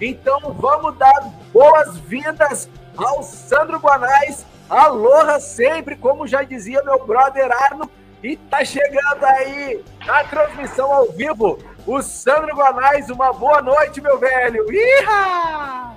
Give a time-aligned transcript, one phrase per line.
[0.00, 4.46] Então vamos dar boas-vindas ao Sandro Guanais.
[4.68, 7.90] Aloha sempre, como já dizia meu brother Arno.
[8.22, 13.10] E tá chegando aí na transmissão ao vivo o Sandro Guanais.
[13.10, 14.66] Uma boa noite, meu velho.
[14.70, 15.94] Iha!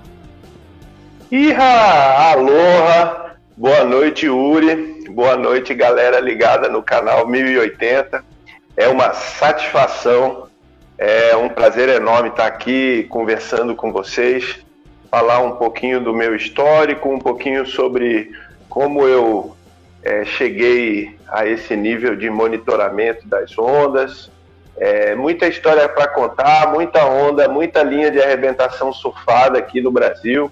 [1.32, 2.32] Iha!
[2.32, 3.36] Aloha!
[3.56, 5.06] Boa noite, Uri.
[5.12, 8.24] Boa noite, galera ligada no canal 1080.
[8.76, 10.50] É uma satisfação,
[10.98, 14.64] é um prazer enorme estar aqui conversando com vocês,
[15.10, 18.32] falar um pouquinho do meu histórico, um pouquinho sobre
[18.70, 19.56] como eu
[20.04, 24.32] é, cheguei a esse nível de monitoramento das ondas.
[24.76, 30.52] É, muita história para contar, muita onda, muita linha de arrebentação surfada aqui no Brasil.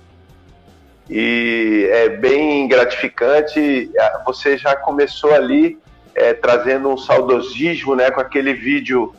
[1.09, 3.91] E é bem gratificante.
[4.25, 5.77] Você já começou ali
[6.15, 9.13] é, trazendo um saudosismo, né, com aquele vídeo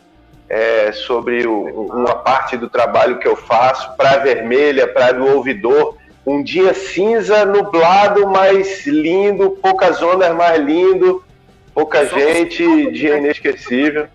[0.53, 5.97] é, sobre o, uma parte do trabalho que eu faço, Praia Vermelha, Praia do Ouvidor,
[6.27, 11.25] um dia cinza, nublado, mas lindo, poucas ondas, mais lindo,
[11.73, 12.91] pouca Só gente, você...
[12.91, 14.07] dia inesquecível.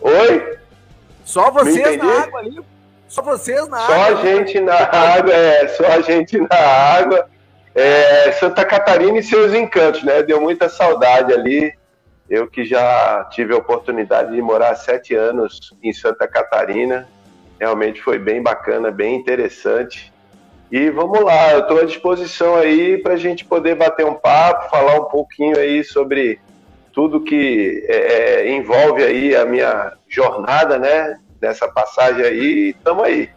[0.00, 0.56] Oi?
[1.22, 2.58] Só vocês na água ali?
[3.06, 4.06] Só vocês na só água?
[4.06, 7.28] Só a gente na água, é, só a gente na água.
[7.74, 10.22] É, Santa Catarina e seus encantos, né?
[10.22, 11.74] Deu muita saudade ali.
[12.28, 17.08] Eu que já tive a oportunidade de morar sete anos em Santa Catarina,
[17.60, 20.12] realmente foi bem bacana, bem interessante.
[20.70, 24.70] E vamos lá, eu estou à disposição aí para a gente poder bater um papo,
[24.70, 26.40] falar um pouquinho aí sobre
[26.92, 27.96] tudo que é,
[28.44, 31.18] é envolve aí a minha jornada, né?
[31.38, 33.30] Dessa passagem aí, estamos aí.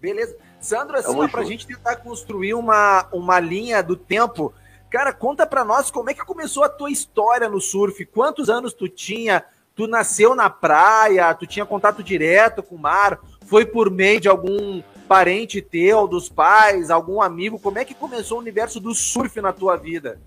[0.00, 0.36] Beleza.
[0.60, 4.52] Sandro, assim, para a gente tentar construir uma, uma linha do tempo
[4.90, 8.04] Cara, conta para nós como é que começou a tua história no surf.
[8.06, 9.44] Quantos anos tu tinha?
[9.76, 11.34] Tu nasceu na praia?
[11.34, 13.18] Tu tinha contato direto com o mar?
[13.46, 17.58] Foi por meio de algum parente teu, dos pais, algum amigo?
[17.58, 20.18] Como é que começou o universo do surf na tua vida?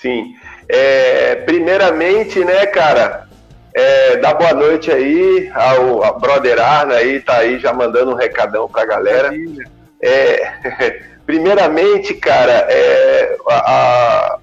[0.00, 0.36] Sim.
[0.68, 3.28] É, primeiramente, né, cara,
[3.72, 8.16] é, dá boa noite aí ao, ao Brother Arna aí, tá aí já mandando um
[8.16, 9.30] recadão pra galera.
[10.00, 14.38] É, Primeiramente, cara, é, a, a,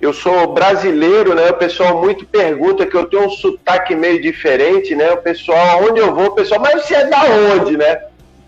[0.00, 1.50] eu sou brasileiro, né?
[1.50, 5.12] O pessoal muito pergunta que eu tenho um sotaque meio diferente, né?
[5.12, 8.02] O pessoal, onde eu vou, o pessoal, mas você é da onde, né?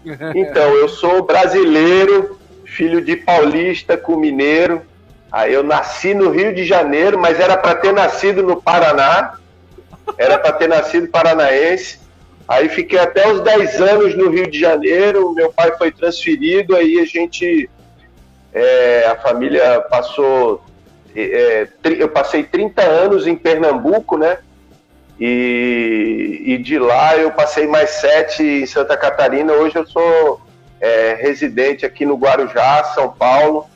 [0.37, 4.83] Então, eu sou brasileiro, filho de paulista com mineiro.
[5.33, 9.35] Aí eu nasci no Rio de Janeiro, mas era para ter nascido no Paraná.
[10.17, 11.99] Era para ter nascido paranaense.
[12.49, 17.01] Aí fiquei até os 10 anos no Rio de Janeiro, meu pai foi transferido, aí
[17.01, 17.69] a gente,
[18.53, 20.63] é, a família passou,
[21.15, 21.67] é,
[21.99, 24.39] eu passei 30 anos em Pernambuco, né?
[25.19, 29.53] E, e de lá eu passei mais sete em Santa Catarina.
[29.53, 30.41] Hoje eu sou
[30.81, 33.67] é, residente aqui no Guarujá, São Paulo.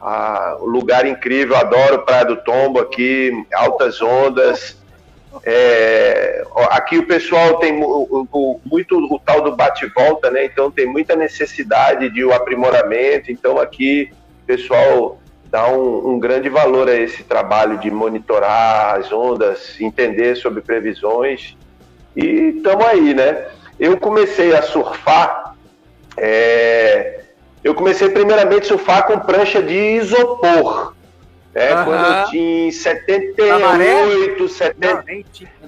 [0.00, 4.81] Ah, lugar incrível, adoro Praia do Tombo aqui, altas ondas.
[5.44, 10.44] É, aqui o pessoal tem o, o, muito o tal do bate-volta, né?
[10.44, 13.32] Então tem muita necessidade de um aprimoramento.
[13.32, 14.12] Então aqui
[14.42, 20.36] o pessoal dá um, um grande valor a esse trabalho de monitorar as ondas, entender
[20.36, 21.56] sobre previsões.
[22.16, 23.46] E estamos aí, né?
[23.78, 25.54] Eu comecei a surfar.
[26.16, 27.20] É,
[27.64, 30.94] eu comecei primeiramente a surfar com prancha de isopor.
[31.54, 31.84] É, uhum.
[31.84, 34.94] quando eu tinha 78, 70.
[34.94, 35.02] Não,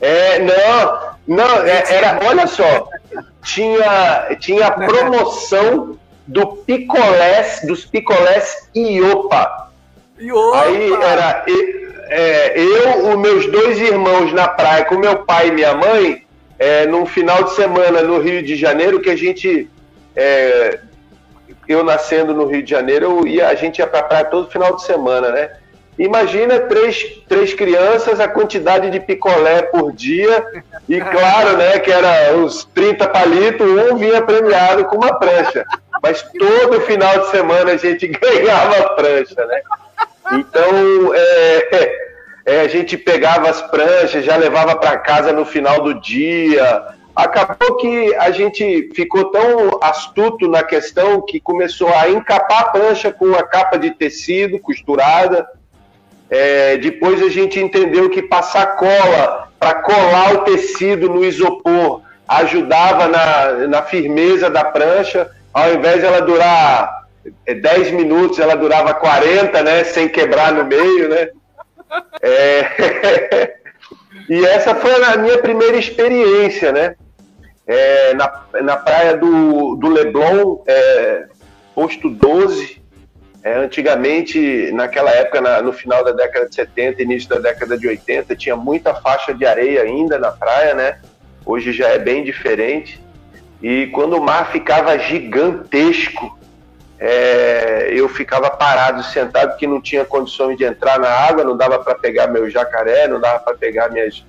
[0.01, 2.89] é, não, não, é, era, olha só,
[3.43, 9.71] tinha, tinha promoção do picolés, dos picolés Iopa.
[10.19, 10.63] Iopa.
[10.63, 11.45] Aí era
[12.09, 16.25] é, eu, os meus dois irmãos na praia com meu pai e minha mãe,
[16.59, 19.69] é, num final de semana no Rio de Janeiro, que a gente.
[20.17, 20.81] É,
[21.67, 24.77] eu nascendo no Rio de Janeiro, eu ia, a gente ia pra praia todo final
[24.77, 25.51] de semana, né?
[25.99, 30.45] Imagina três, três crianças, a quantidade de picolé por dia,
[30.89, 35.65] e claro, né, que era uns 30 palitos, um vinha premiado com uma prancha.
[36.03, 39.61] Mas todo final de semana a gente ganhava a prancha, né?
[40.33, 41.97] Então, é,
[42.47, 46.83] é, a gente pegava as pranchas, já levava para casa no final do dia.
[47.15, 53.13] Acabou que a gente ficou tão astuto na questão que começou a encapar a prancha
[53.13, 55.47] com uma capa de tecido costurada
[56.35, 63.07] é, depois a gente entendeu que passar cola para colar o tecido no isopor ajudava
[63.09, 67.05] na, na firmeza da prancha, ao invés de ela durar
[67.47, 69.85] 10 é, minutos, ela durava 40, né?
[69.85, 71.29] Sem quebrar no meio, né?
[72.23, 73.55] É...
[74.29, 76.95] e essa foi a minha primeira experiência, né?
[77.67, 81.27] é, na, na praia do, do Leblon, é,
[81.75, 82.83] posto 12.
[83.45, 87.87] É, antigamente, naquela época, na, no final da década de 70, início da década de
[87.87, 90.99] 80, tinha muita faixa de areia ainda na praia, né?
[91.45, 93.05] Hoje já é bem diferente.
[93.63, 96.39] E quando o mar ficava gigantesco,
[96.99, 101.79] é, eu ficava parado, sentado, que não tinha condições de entrar na água, não dava
[101.79, 104.25] para pegar meu jacaré, não dava para pegar minhas,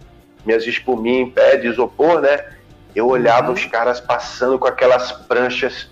[0.45, 2.47] minhas espuminhas em pé de isopor, né?
[2.93, 3.53] Eu olhava uhum.
[3.53, 5.89] os caras passando com aquelas pranchas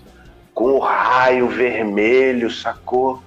[0.54, 3.22] com o raio vermelho, sacou?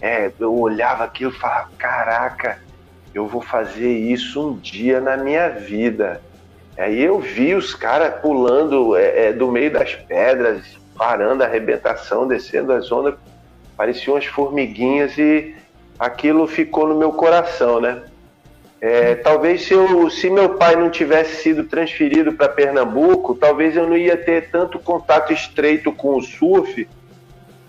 [0.00, 2.58] É, eu olhava aquilo e falava: caraca,
[3.14, 6.20] eu vou fazer isso um dia na minha vida.
[6.76, 12.26] Aí eu vi os caras pulando é, é, do meio das pedras, parando a arrebentação,
[12.26, 13.14] descendo as ondas,
[13.76, 15.54] pareciam umas formiguinhas e
[15.98, 18.02] aquilo ficou no meu coração, né?
[18.82, 23.86] É, talvez se, eu, se meu pai não tivesse sido transferido para Pernambuco, talvez eu
[23.86, 26.88] não ia ter tanto contato estreito com o surf,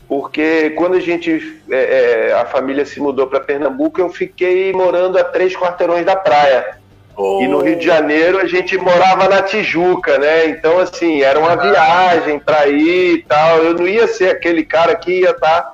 [0.07, 5.19] porque quando a gente, é, é a família se mudou para Pernambuco, eu fiquei morando
[5.19, 6.79] a três quarteirões da praia.
[7.15, 7.43] Oh.
[7.43, 10.47] E no Rio de Janeiro a gente morava na Tijuca, né?
[10.47, 13.57] Então, assim, era uma viagem para ir e tal.
[13.59, 15.72] Eu não ia ser aquele cara que ia estar tá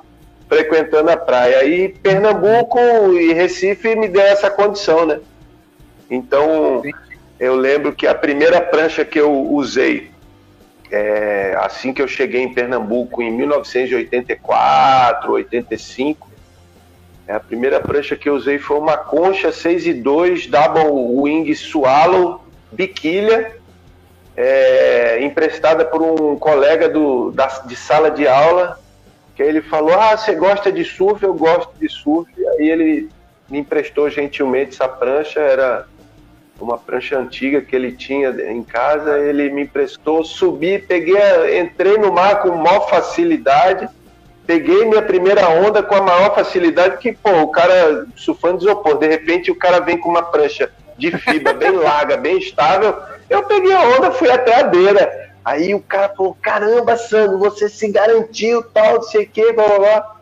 [0.50, 1.60] frequentando a praia.
[1.60, 2.78] Aí Pernambuco
[3.14, 5.20] e Recife me deu essa condição, né?
[6.10, 6.82] Então,
[7.38, 10.10] eu lembro que a primeira prancha que eu usei,
[10.90, 16.28] é, assim que eu cheguei em Pernambuco, em 1984, 85,
[17.28, 22.44] a primeira prancha que eu usei foi uma concha 6 e 2 Double Wing Swallow
[22.72, 23.52] biquilha,
[24.36, 28.79] é, emprestada por um colega do, da, de sala de aula,
[29.40, 31.24] que ele falou, ah, você gosta de surf?
[31.24, 32.30] Eu gosto de surf.
[32.36, 33.08] Aí ele
[33.48, 35.86] me emprestou gentilmente essa prancha, era
[36.60, 42.12] uma prancha antiga que ele tinha em casa, ele me emprestou, subi, peguei, entrei no
[42.12, 43.88] mar com maior facilidade,
[44.46, 49.06] peguei minha primeira onda com a maior facilidade, que, pô, o cara surfando de de
[49.08, 52.94] repente o cara vem com uma prancha de fibra bem larga, bem estável,
[53.30, 55.29] eu peguei a onda, fui até a beira.
[55.44, 59.66] Aí o cara falou, caramba, Sandro, você se garantiu, tal, não sei o que, blá
[59.66, 60.16] blá blá.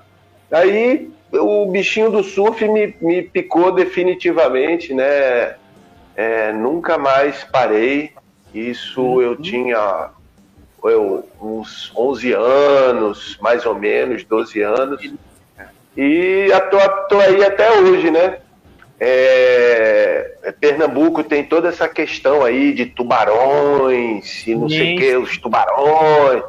[0.52, 5.56] Aí o bichinho do surf me, me picou definitivamente, né?
[6.16, 8.12] É, nunca mais parei.
[8.54, 9.22] Isso uhum.
[9.22, 10.10] eu tinha
[10.84, 15.12] eu, uns 11 anos, mais ou menos, 12 anos.
[15.96, 18.38] E estou aí até hoje, né?
[19.00, 24.76] É, é, Pernambuco tem toda essa questão aí de tubarões e não Sim.
[24.76, 26.42] sei o que, os tubarões,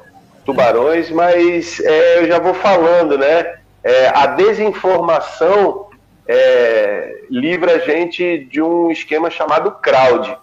[0.43, 3.55] tubarões, mas é, eu já vou falando, né?
[3.83, 5.87] É, a desinformação
[6.27, 10.37] é, livra a gente de um esquema chamado crowd.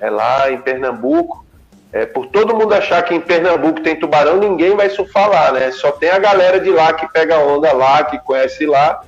[0.00, 1.44] É lá em Pernambuco.
[1.92, 5.70] É, por todo mundo achar que em Pernambuco tem tubarão, ninguém vai surfar lá, né?
[5.70, 9.02] Só tem a galera de lá que pega onda lá, que conhece lá,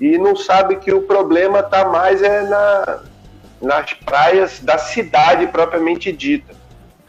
[0.00, 3.00] e não sabe que o problema está mais é na,
[3.60, 6.54] nas praias da cidade propriamente dita.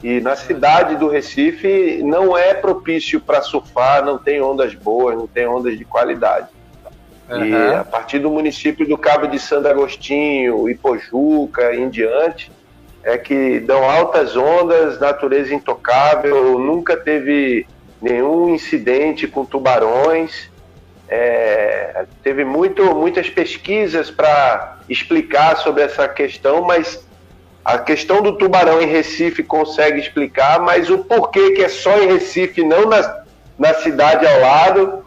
[0.03, 5.25] E na cidade do Recife não é propício para surfar, não tem ondas boas, não
[5.25, 6.47] tem ondas de qualidade.
[7.29, 7.45] Uhum.
[7.45, 12.51] E a partir do município do Cabo de Santo Agostinho, Ipojuca em diante,
[13.03, 17.65] é que dão altas ondas, natureza intocável, nunca teve
[18.01, 20.51] nenhum incidente com tubarões.
[21.07, 27.05] É, teve muito, muitas pesquisas para explicar sobre essa questão, mas
[27.63, 32.07] a questão do tubarão em Recife consegue explicar, mas o porquê que é só em
[32.07, 33.23] Recife, não na,
[33.57, 35.05] na cidade ao lado,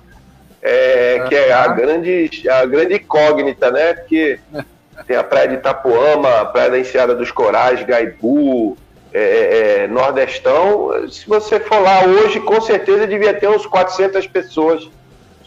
[0.63, 3.95] é, que é a grande, a grande incógnita, né?
[3.95, 4.41] Porque
[5.07, 8.77] tem a praia de Itapuama, a praia da Enseada dos Corais, Gaibu,
[9.13, 11.09] é, é, é, Nordestão.
[11.09, 14.89] Se você for lá hoje, com certeza devia ter uns 400 pessoas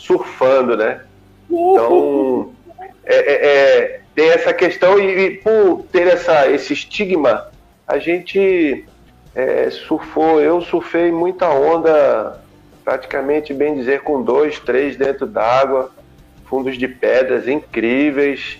[0.02, 1.02] surfando, né?
[1.50, 2.52] Então,
[3.06, 7.48] é, é, é, tem essa questão e, e, por ter essa, esse estigma,
[7.88, 8.86] a gente
[9.88, 12.42] surfou, eu surfei muita onda
[12.84, 15.90] praticamente, bem dizer, com dois, três dentro d'água,
[16.46, 18.60] fundos de pedras incríveis.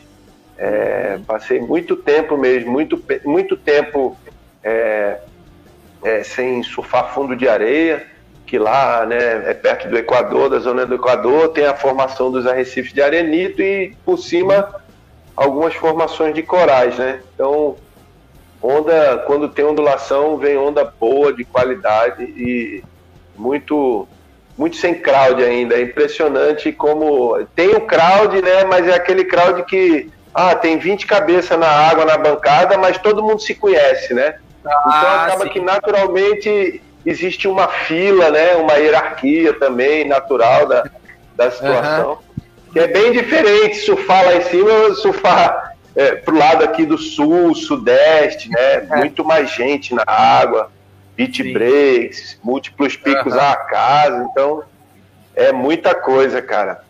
[0.58, 4.16] É, passei muito tempo mesmo, muito, muito tempo
[4.64, 5.20] é,
[6.04, 8.06] é, sem surfar fundo de areia,
[8.52, 12.46] que lá né, é perto do Equador, da zona do Equador, tem a formação dos
[12.46, 14.76] arrecifes de arenito e por cima
[15.38, 17.22] algumas formações de corais, né?
[17.34, 17.78] Então,
[18.62, 22.84] onda, quando tem ondulação, vem onda boa, de qualidade e
[23.38, 24.06] muito
[24.58, 25.76] muito sem crowd ainda.
[25.76, 28.66] É impressionante como tem o crowd, né?
[28.66, 33.24] Mas é aquele crowd que ah, tem 20 cabeças na água na bancada, mas todo
[33.24, 34.36] mundo se conhece, né?
[34.66, 35.50] Ah, então acaba sim.
[35.52, 38.56] que naturalmente existe uma fila, né?
[38.56, 40.90] Uma hierarquia também natural da,
[41.36, 42.12] da situação.
[42.12, 42.18] Uhum.
[42.74, 47.54] Que é bem diferente surfar lá em cima, surfar é, pro lado aqui do sul,
[47.54, 48.88] sudeste, né?
[48.90, 48.96] É.
[48.98, 50.72] Muito mais gente na água,
[51.16, 51.54] beat sim.
[51.54, 53.40] breaks, múltiplos picos uhum.
[53.40, 54.64] à casa, então
[55.36, 56.84] é muita coisa, cara.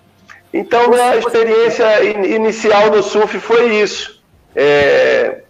[0.54, 4.22] Então, minha experiência inicial no surf foi isso.
[4.54, 5.44] É,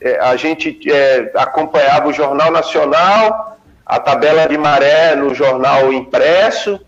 [0.00, 3.55] é, a gente é, acompanhava o Jornal Nacional,
[3.86, 6.80] a tabela de maré no jornal impresso.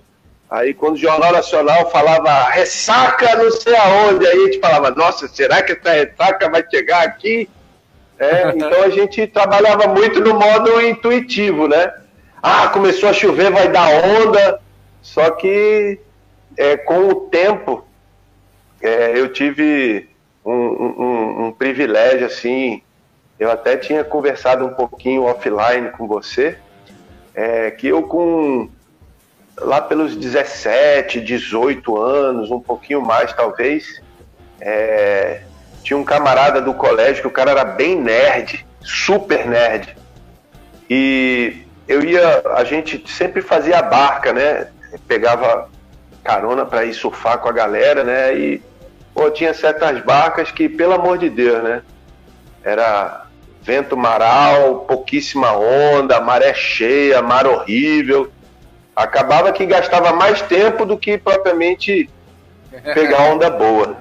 [0.50, 5.28] Aí, quando o Jornal Nacional falava ressaca não sei aonde, aí a gente falava, nossa,
[5.28, 7.48] será que essa ressaca vai chegar aqui?
[8.18, 11.92] É, então a gente trabalhava muito no modo intuitivo, né?
[12.42, 14.60] Ah, começou a chover, vai dar onda.
[15.02, 16.00] Só que
[16.56, 17.86] é, com o tempo
[18.82, 20.08] é, eu tive
[20.44, 22.82] um, um, um, privilégio assim.
[23.38, 26.58] Eu até tinha conversado um pouquinho offline com você,
[27.38, 28.68] é, que eu com
[29.58, 34.02] lá pelos 17, 18 anos, um pouquinho mais talvez,
[34.60, 35.42] é,
[35.84, 39.96] tinha um camarada do colégio que o cara era bem nerd, super nerd.
[40.90, 44.66] E eu ia, a gente sempre fazia a barca, né?
[45.06, 45.68] Pegava
[46.24, 48.36] carona para ir surfar com a galera, né?
[48.36, 48.62] E
[49.14, 51.82] pô, tinha certas barcas que, pelo amor de Deus, né?
[52.64, 53.27] Era
[53.68, 58.32] vento maral, pouquíssima onda, maré cheia, mar horrível.
[58.96, 62.08] Acabava que gastava mais tempo do que propriamente
[62.94, 63.98] pegar onda boa.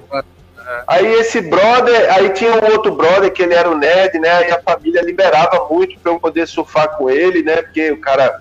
[0.86, 4.30] Aí esse brother, aí tinha um outro brother que ele era o nerd, né?
[4.30, 7.60] Aí a família liberava muito para eu poder surfar com ele, né?
[7.60, 8.40] Porque o cara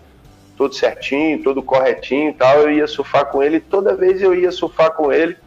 [0.56, 4.52] todo certinho, todo corretinho e tal, eu ia surfar com ele, toda vez eu ia
[4.52, 5.38] surfar com ele.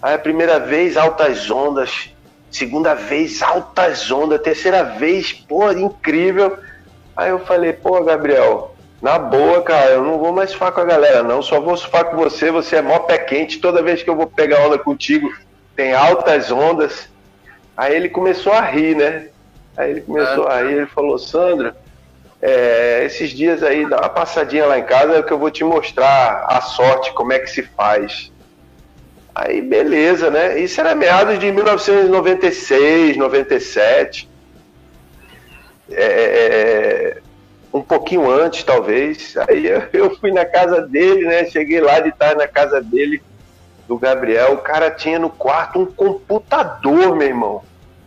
[0.00, 2.10] Aí a primeira vez, altas ondas,
[2.50, 6.58] segunda vez, altas ondas, terceira vez, pô, incrível.
[7.16, 10.84] Aí eu falei, pô, Gabriel, na boa, cara, eu não vou mais surfar com a
[10.84, 14.10] galera, não, só vou surfar com você, você é mó pé quente, toda vez que
[14.10, 15.32] eu vou pegar onda contigo,
[15.74, 17.08] tem altas ondas.
[17.76, 19.28] Aí ele começou a rir, né?
[19.76, 21.74] Aí ele começou ah, a rir, ele falou, Sandra,
[22.42, 26.44] é, esses dias aí, dá uma passadinha lá em casa que eu vou te mostrar
[26.48, 28.30] a sorte, como é que se faz.
[29.34, 30.58] Aí, beleza, né?
[30.58, 34.28] Isso era meados de 1996, 97.
[35.90, 37.16] É, é, é,
[37.72, 39.36] um pouquinho antes, talvez.
[39.48, 41.44] Aí eu fui na casa dele, né?
[41.46, 43.22] Cheguei lá de estar na casa dele,
[43.86, 44.54] do Gabriel.
[44.54, 47.62] O cara tinha no quarto um computador, meu irmão.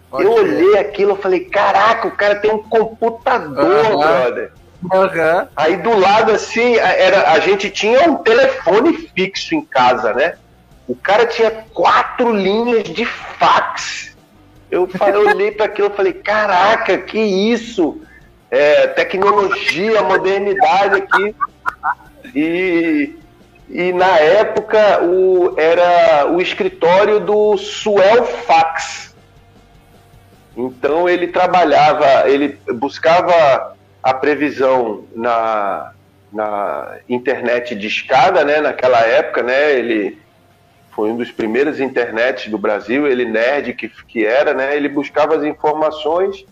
[0.09, 3.97] Pode eu olhei aquilo e falei, caraca, o cara tem um computador, uhum.
[3.97, 4.51] brother.
[4.83, 5.47] Uhum.
[5.55, 10.35] Aí do lado assim, era, a gente tinha um telefone fixo em casa, né?
[10.87, 14.15] O cara tinha quatro linhas de fax.
[14.69, 18.01] Eu, falei, eu olhei para aquilo e falei, caraca, que isso?
[18.49, 21.35] É, tecnologia, modernidade aqui.
[22.35, 23.15] E,
[23.69, 29.15] e na época o, era o escritório do Suel Fax.
[30.55, 35.93] Então ele trabalhava, ele buscava a previsão na,
[36.31, 38.59] na internet de escada, né?
[38.59, 39.71] Naquela época, né?
[39.73, 40.22] Ele
[40.95, 44.75] foi um dos primeiros internets do Brasil, ele nerd que, que era, né?
[44.75, 46.45] Ele buscava as informações,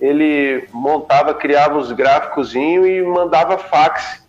[0.00, 4.22] ele montava, criava os gráficos e mandava fax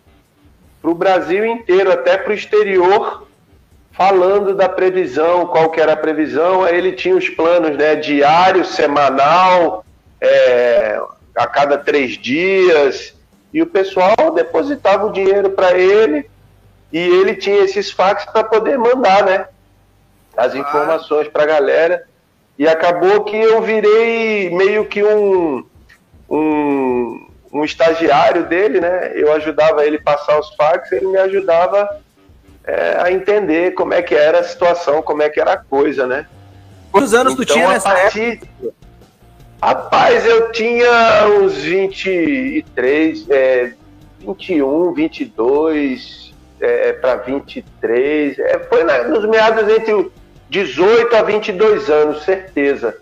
[0.82, 3.26] para o Brasil inteiro, até para o exterior,
[3.92, 8.64] falando da previsão, qual que era a previsão, aí ele tinha os planos né, diário,
[8.64, 9.84] semanal,
[10.20, 11.00] é,
[11.36, 13.14] a cada três dias,
[13.54, 16.28] e o pessoal depositava o dinheiro para ele,
[16.92, 19.46] e ele tinha esses fax para poder mandar né,
[20.36, 22.04] as informações para a galera,
[22.58, 25.64] e acabou que eu virei meio que um,
[26.28, 29.12] um, um estagiário dele, né?
[29.14, 32.00] Eu ajudava ele a passar os fax, ele me ajudava
[32.64, 36.06] é, a entender como é que era a situação, como é que era a coisa,
[36.06, 36.26] né?
[36.90, 38.32] Quantos anos então, tu tinha nessa partir...
[38.32, 38.74] época?
[39.62, 43.72] Rapaz, eu tinha uns 23, é,
[44.20, 46.21] 21, 22
[46.62, 48.38] é, para 23.
[48.38, 50.10] É, foi na, nos meados entre
[50.48, 52.96] 18 a 22 anos, certeza.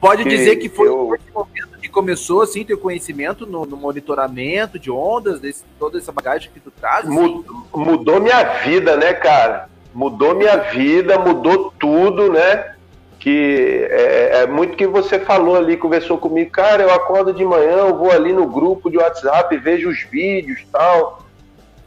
[0.00, 1.08] Pode que dizer que foi eu...
[1.08, 6.12] o momento que começou assim teu conhecimento no, no monitoramento de ondas, desse, toda essa
[6.12, 7.06] bagagem que tu traz?
[7.06, 9.68] Mudou, mudou minha vida, né, cara?
[9.92, 12.74] Mudou minha vida, mudou tudo, né?
[13.18, 17.78] Que é, é muito que você falou ali, conversou comigo, cara, eu acordo de manhã,
[17.78, 21.23] eu vou ali no grupo de WhatsApp, vejo os vídeos tal.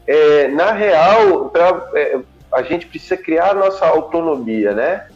[0.08, 2.18] É, na real, pra, é,
[2.52, 5.08] a gente precisa criar a nossa autonomia, né?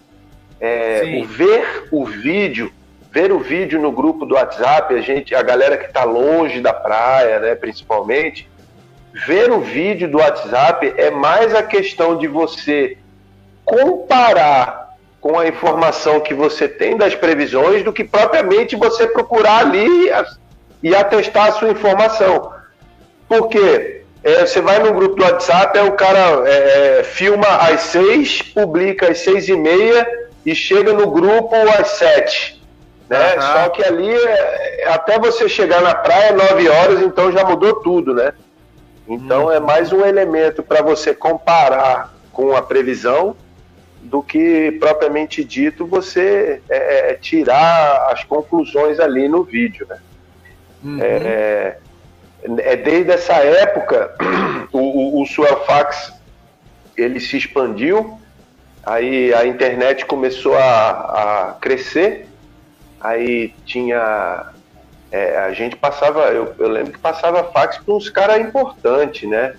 [0.60, 2.72] É, o ver o vídeo
[3.12, 6.74] ver o vídeo no grupo do WhatsApp, a gente, a galera que está longe da
[6.74, 8.50] praia, né, principalmente,
[9.14, 12.98] ver o vídeo do WhatsApp é mais a questão de você
[13.66, 20.10] comparar com a informação que você tem das previsões do que propriamente você procurar ali
[20.82, 22.54] e atestar a sua informação.
[23.28, 27.82] Porque é, você vai no grupo do WhatsApp, é o cara é, é, filma às
[27.82, 30.08] seis, publica às seis e meia
[30.46, 32.62] e chega no grupo às sete.
[33.10, 33.36] Né?
[33.36, 33.42] Uhum.
[33.42, 38.14] Só que ali, é, até você chegar na praia, nove horas, então já mudou tudo,
[38.14, 38.32] né?
[39.08, 39.52] Então uhum.
[39.52, 43.36] é mais um elemento para você comparar com a previsão
[44.02, 49.98] do que propriamente dito você é, é, tirar as conclusões ali no vídeo, né?
[50.84, 51.00] Uhum.
[51.02, 51.78] É,
[52.60, 54.16] é, desde essa época
[54.72, 56.14] o, o, o Suelfax
[56.98, 58.20] ele se expandiu,
[58.84, 62.28] aí a internet começou a, a crescer,
[63.00, 64.52] aí tinha
[65.12, 69.56] é, a gente passava, eu, eu, lembro que passava fax para uns caras importantes, né?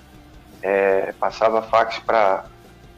[0.63, 2.47] É, passava fax para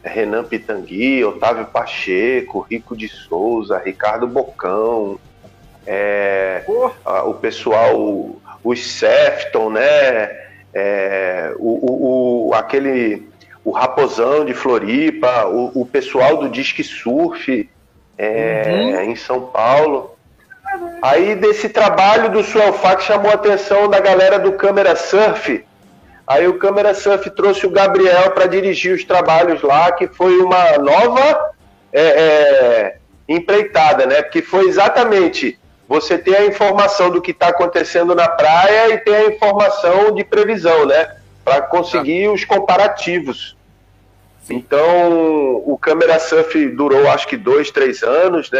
[0.01, 5.19] Renan Pitangui, Otávio Pacheco, Rico de Souza, Ricardo Bocão,
[5.85, 6.63] é,
[7.03, 10.43] a, o pessoal, os Sefton, né?
[10.73, 13.29] É, o, o, o, aquele,
[13.63, 17.69] o Raposão de Floripa, o, o pessoal do Disque Surf
[18.17, 19.01] é, uhum.
[19.03, 20.17] em São Paulo.
[21.01, 25.63] Aí desse trabalho do Suelfax chamou a atenção da galera do Câmera Surf.
[26.27, 30.77] Aí o Câmera Surf trouxe o Gabriel para dirigir os trabalhos lá, que foi uma
[30.79, 31.51] nova
[31.93, 32.97] é, é,
[33.29, 34.23] empreitada, né?
[34.23, 35.57] Porque foi exatamente
[35.87, 40.23] você ter a informação do que está acontecendo na praia e ter a informação de
[40.23, 41.15] previsão, né?
[41.43, 43.55] Para conseguir os comparativos.
[44.49, 48.59] Então, o Câmera Surf durou acho que dois, três anos, né?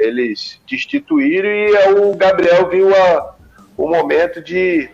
[0.00, 3.34] Eles destituíram e o Gabriel viu a,
[3.76, 4.88] o momento de,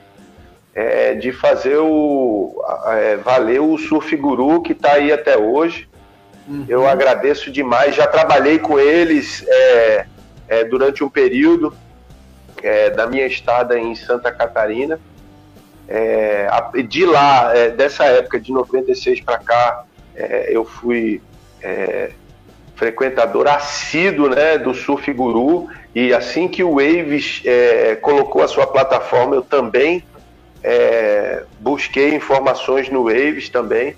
[0.74, 2.54] é, de fazer o
[2.86, 5.88] é, valer o Surf Guru que está aí até hoje.
[6.46, 6.66] Uhum.
[6.68, 7.94] Eu agradeço demais.
[7.94, 10.06] Já trabalhei com eles é,
[10.48, 11.74] é durante um período
[12.62, 14.98] é, da minha estada em Santa Catarina.
[15.86, 16.48] É,
[16.88, 19.84] de lá, dessa época de 96 para cá,
[20.16, 21.20] é, eu fui
[21.62, 22.10] é,
[22.76, 28.66] frequentador assíduo né, do Surf Guru e assim que o Waves é, colocou a sua
[28.66, 30.02] plataforma, eu também
[30.62, 33.94] é, busquei informações no Waves também,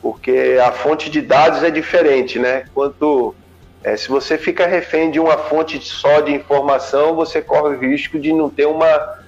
[0.00, 2.64] porque a fonte de dados é diferente, né?
[2.74, 3.34] Quanto
[3.84, 8.18] é, se você fica refém de uma fonte só de informação, você corre o risco
[8.18, 9.18] de não ter uma,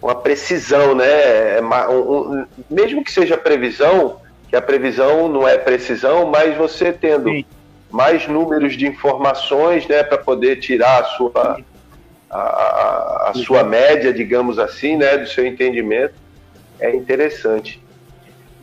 [0.00, 1.58] uma precisão, né?
[1.58, 6.92] É um, um, mesmo que seja previsão, que a previsão não é precisão, mas você
[6.92, 7.44] tendo Sim.
[7.90, 11.60] mais números de informações né, para poder tirar a sua,
[12.30, 16.14] a, a, a sua média, digamos assim, né, do seu entendimento,
[16.78, 17.82] é interessante.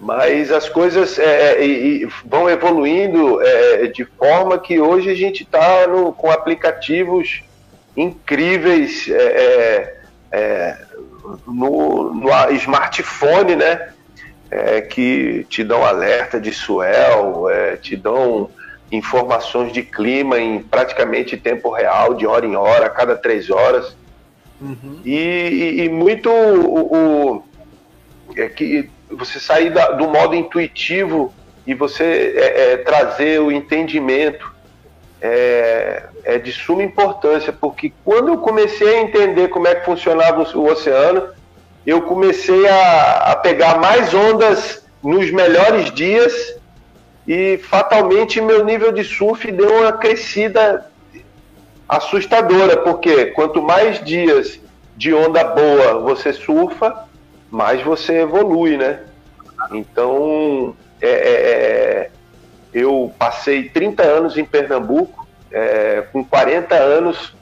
[0.04, 5.86] Mas as coisas é, é, vão evoluindo é, de forma que hoje a gente está
[6.18, 7.42] com aplicativos
[7.96, 9.98] incríveis é, é,
[10.34, 10.78] é,
[11.48, 13.94] no, no smartphone, né?
[14.52, 17.46] é, que te dão alerta de suel,
[17.82, 18.50] te dão
[18.92, 23.96] informações de clima em praticamente tempo real, de hora em hora, a cada três horas.
[24.60, 25.00] Uhum.
[25.06, 27.44] E, e, muito o, o,
[28.36, 31.34] é que você sair da, do modo intuitivo
[31.66, 34.52] e você é, é, trazer o entendimento
[35.22, 40.44] é, é, de suma importância, porque quando eu comecei a entender como é que funcionava
[40.58, 41.30] o, oceano,
[41.86, 46.56] eu comecei a, a pegar mais ondas nos melhores dias
[47.26, 50.86] e fatalmente meu nível de surf deu uma crescida
[51.88, 54.60] assustadora, porque quanto mais dias
[54.96, 57.08] de onda boa você surfa,
[57.54, 59.02] mais você evolui, né?
[59.72, 62.12] Então, é, é, é
[62.74, 67.36] eu passei 30 anos em Pernambuco, é, com 40 anos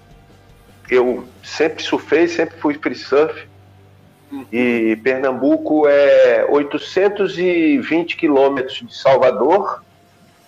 [0.90, 3.48] eu sempre surfei, sempre fui free surf,
[4.52, 9.82] e Pernambuco é 820 quilômetros de Salvador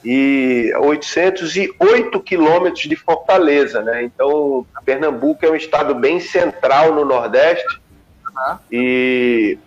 [0.03, 4.03] e 808 quilômetros de Fortaleza, né?
[4.03, 7.81] Então, Pernambuco é um estado bem central no Nordeste
[8.35, 8.57] uhum.
[8.71, 9.57] e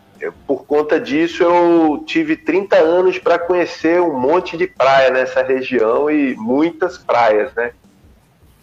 [0.47, 6.11] por conta disso eu tive 30 anos para conhecer um monte de praia nessa região
[6.11, 7.73] e muitas praias, né?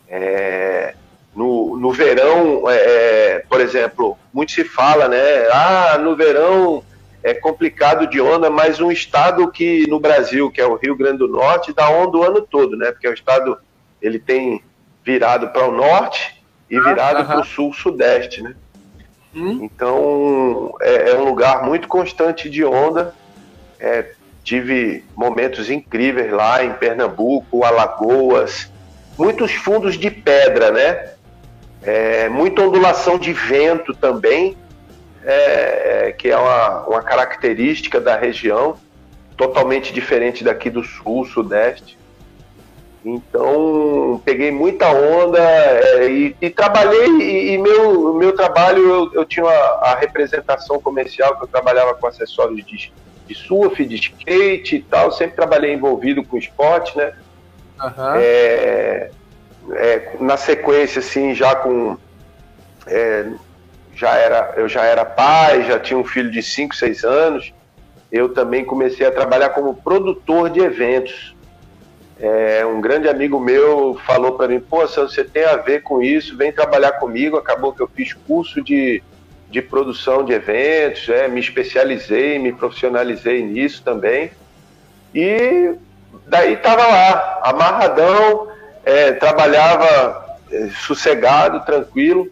[0.10, 0.96] É,
[1.36, 5.48] no, no verão, é, é, por exemplo, muito se fala, né?
[5.52, 6.84] Ah, no verão
[7.24, 11.20] é complicado de onda, mas um estado que no Brasil, que é o Rio Grande
[11.20, 12.92] do Norte, dá onda o ano todo, né?
[12.92, 13.58] Porque o estado
[14.02, 14.62] ele tem
[15.04, 17.26] virado para o norte e virado uhum.
[17.26, 18.56] para o sul-sudeste, né?
[19.36, 19.60] Hum.
[19.64, 23.14] Então é, é, um lugar muito constante de onda.
[23.80, 24.12] É,
[24.44, 28.72] tive momentos incríveis lá em Pernambuco, Alagoas,
[29.18, 31.10] muitos fundos de pedra, né?
[31.82, 34.58] É, muita ondulação de vento também,
[35.24, 38.78] é, que é uma, uma característica da região,
[39.36, 41.98] totalmente diferente daqui do sul, sudeste.
[43.06, 49.26] Então, peguei muita onda é, e, e, trabalhei, e, e, meu, meu trabalho, eu, eu
[49.26, 52.94] tinha a, a, representação comercial, que eu trabalhava com acessórios de,
[53.28, 57.14] de surf, de skate e tal, sempre trabalhei envolvido com esporte, né?
[57.82, 58.14] Uhum.
[58.16, 59.12] É,
[59.74, 61.98] é, na sequência, assim, já com...
[62.88, 63.26] É,
[63.96, 67.54] já era, eu já era pai, já tinha um filho de 5, 6 anos,
[68.12, 71.33] eu também comecei a trabalhar como produtor de eventos.
[72.20, 76.02] É, um grande amigo meu falou para mim: Pô, se você tem a ver com
[76.02, 77.38] isso, vem trabalhar comigo.
[77.38, 79.02] Acabou que eu fiz curso de,
[79.50, 84.32] de produção de eventos, é, me especializei, me profissionalizei nisso também.
[85.14, 85.76] E
[86.28, 88.48] daí estava lá, amarradão,
[88.86, 92.32] é, trabalhava é, sossegado, tranquilo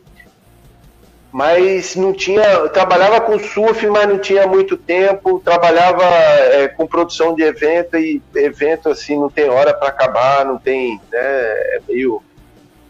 [1.31, 2.67] mas não tinha.
[2.69, 5.39] Trabalhava com surf, mas não tinha muito tempo.
[5.39, 10.57] Trabalhava é, com produção de evento e evento assim não tem hora para acabar, não
[10.57, 10.99] tem.
[11.11, 12.21] Né, é meio,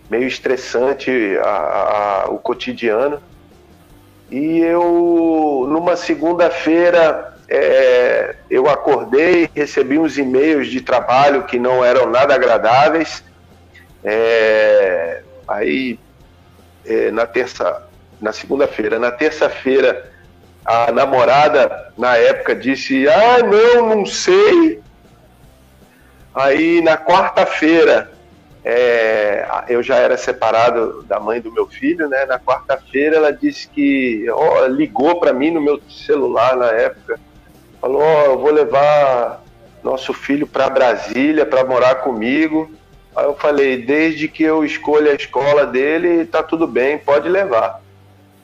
[0.09, 1.11] meio estressante
[1.43, 3.21] a, a, o cotidiano.
[4.31, 12.09] E eu, numa segunda-feira, é, eu acordei, recebi uns e-mails de trabalho que não eram
[12.09, 13.23] nada agradáveis.
[14.03, 15.99] É, aí,
[16.85, 17.90] é, na terça
[18.21, 18.99] na segunda-feira.
[18.99, 20.11] Na terça-feira,
[20.63, 24.81] a namorada, na época, disse: Ah, não, não sei.
[26.33, 28.11] Aí, na quarta-feira,
[28.63, 32.25] é, eu já era separado da mãe do meu filho, né?
[32.25, 37.19] Na quarta-feira, ela disse que ó, ligou para mim no meu celular na época,
[37.81, 39.43] falou: eu vou levar
[39.83, 42.71] nosso filho para Brasília para morar comigo.
[43.15, 47.81] Aí eu falei: Desde que eu escolha a escola dele, tá tudo bem, pode levar.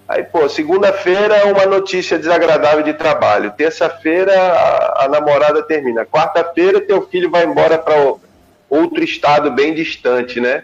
[0.08, 3.52] Aí, pô, segunda-feira uma notícia desagradável de trabalho.
[3.52, 6.06] Terça-feira a, a, namorada termina.
[6.06, 8.14] Quarta-feira teu filho vai embora para
[8.70, 10.64] outro estado bem distante, né?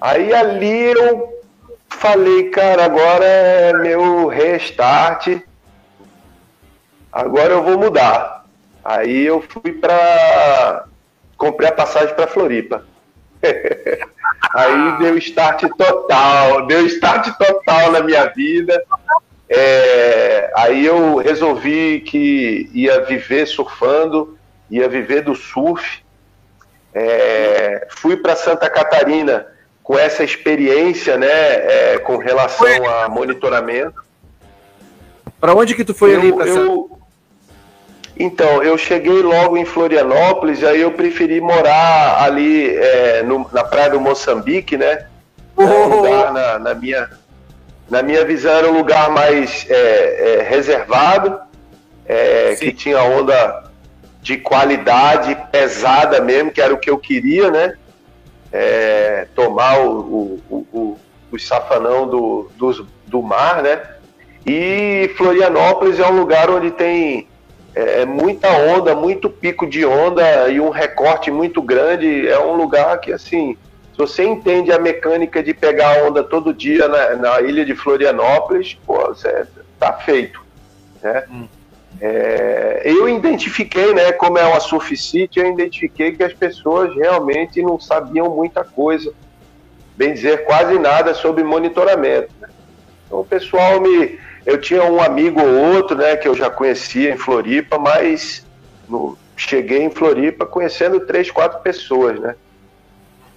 [0.00, 1.40] Aí ali eu
[1.88, 5.38] falei, cara, agora é meu restart.
[7.12, 8.44] Agora eu vou mudar.
[8.84, 10.86] Aí eu fui para
[11.38, 12.84] comprei a passagem para Floripa.
[14.52, 18.82] Aí deu start total, deu start total na minha vida.
[19.48, 24.36] É, aí eu resolvi que ia viver surfando,
[24.70, 26.02] ia viver do surf.
[26.92, 29.46] É, fui para Santa Catarina
[29.82, 34.02] com essa experiência, né, é, com relação a monitoramento.
[35.38, 36.32] Para onde que tu foi eu, ali?
[36.32, 36.98] Pra eu,
[38.16, 43.90] então, eu cheguei logo em Florianópolis, aí eu preferi morar ali é, no, na praia
[43.90, 45.06] do Moçambique, né?
[45.56, 47.10] Um lugar na, na, minha,
[47.90, 51.38] na minha visão era um lugar mais é, é, reservado,
[52.06, 53.64] é, que tinha onda
[54.22, 57.74] de qualidade pesada mesmo, que era o que eu queria, né?
[58.52, 60.98] É, tomar o, o, o,
[61.32, 63.82] o safanão do, do, do mar, né?
[64.46, 67.26] E Florianópolis é um lugar onde tem
[67.74, 72.28] é, é, muita onda, muito pico de onda e um recorte muito grande.
[72.28, 73.56] É um lugar que, assim,
[73.92, 78.78] se você entende a mecânica de pegar onda todo dia na, na ilha de Florianópolis,
[78.86, 79.46] pô, você
[79.78, 80.40] tá feito.
[81.02, 81.24] Né?
[81.30, 81.48] Hum.
[82.00, 87.62] É, eu identifiquei, né, como é uma surf city, eu identifiquei que as pessoas realmente
[87.62, 89.12] não sabiam muita coisa,
[89.96, 92.30] bem dizer, quase nada sobre monitoramento.
[92.40, 92.48] Né?
[93.06, 97.12] Então o pessoal me, eu tinha um amigo ou outro, né, que eu já conhecia
[97.12, 98.44] em Floripa, mas
[98.88, 102.34] no, cheguei em Floripa conhecendo três, quatro pessoas, né?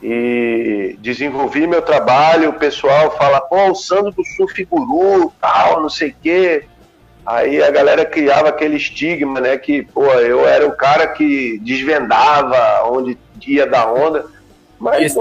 [0.01, 5.89] E desenvolvi meu trabalho, o pessoal fala, pô, o Sandro do Surf Guru, tal, não
[5.89, 6.65] sei o quê.
[7.25, 9.57] Aí a galera criava aquele estigma, né?
[9.57, 13.17] Que, pô, eu era o cara que desvendava onde
[13.47, 14.27] ia da onda.
[14.79, 15.15] Mas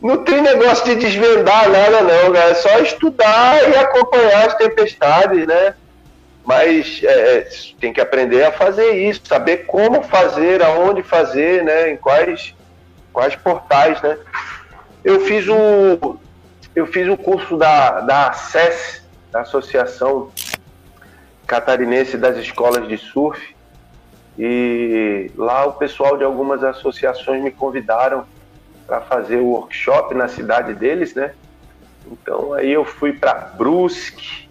[0.00, 2.50] não tem negócio de desvendar nada, não, cara.
[2.50, 5.74] É só estudar e acompanhar as tempestades, né?
[6.44, 7.48] Mas é, é,
[7.80, 11.90] tem que aprender a fazer isso, saber como fazer, aonde fazer, né?
[11.90, 12.54] Em quais,
[13.12, 14.16] quais portais, né?
[15.04, 16.18] Eu fiz o,
[16.74, 20.30] eu fiz o curso da, da ACES, da Associação
[21.46, 23.56] Catarinense das Escolas de Surf,
[24.38, 28.24] e lá o pessoal de algumas associações me convidaram
[28.88, 31.32] para fazer o workshop na cidade deles, né?
[32.10, 34.48] Então aí eu fui para Brusque,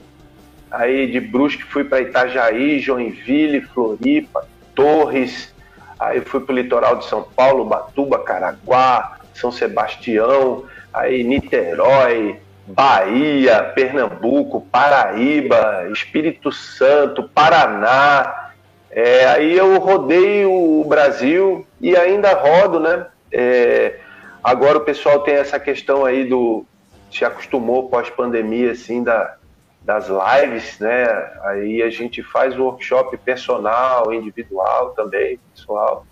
[0.70, 5.52] aí de Brusque fui para Itajaí, Joinville, Floripa, Torres,
[6.00, 13.64] aí fui para o litoral de São Paulo, Batuba, Caraguá, São Sebastião, aí Niterói, Bahia,
[13.74, 18.52] Pernambuco, Paraíba, Espírito Santo, Paraná.
[18.92, 23.08] É, aí eu rodei o Brasil e ainda rodo, né?
[23.32, 24.00] É,
[24.44, 26.66] agora o pessoal tem essa questão aí do
[27.12, 29.38] se acostumou pós-pandemia assim da,
[29.82, 31.06] das lives, né?
[31.44, 36.06] Aí a gente faz workshop personal, individual também, pessoal.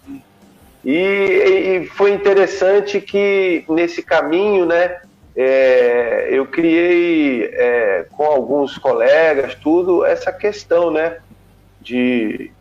[0.84, 5.02] E, e foi interessante que nesse caminho, né?
[5.36, 11.18] É, eu criei é, com alguns colegas tudo essa questão, né?
[11.82, 12.52] De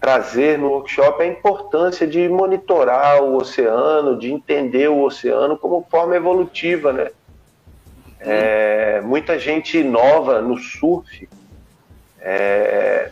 [0.00, 6.16] trazer no workshop a importância de monitorar o oceano, de entender o oceano como forma
[6.16, 7.10] evolutiva, né?
[8.18, 11.28] É, muita gente nova no surf
[12.20, 13.10] é,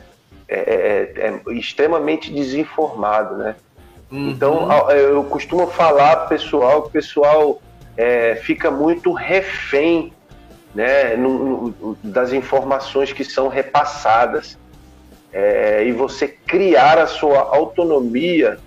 [0.48, 3.56] é, é, é extremamente desinformado, né?
[4.10, 4.30] Uhum.
[4.30, 7.62] Então eu costumo falar pro pessoal que o pessoal
[7.96, 10.12] é, fica muito refém
[10.74, 14.58] né, no, no, das informações que são repassadas
[15.38, 18.58] é, e você criar a sua autonomia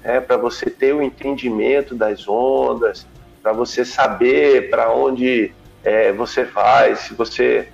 [0.00, 3.04] né, para você ter o entendimento das ondas,
[3.42, 7.66] para você saber para onde é, você vai, se você,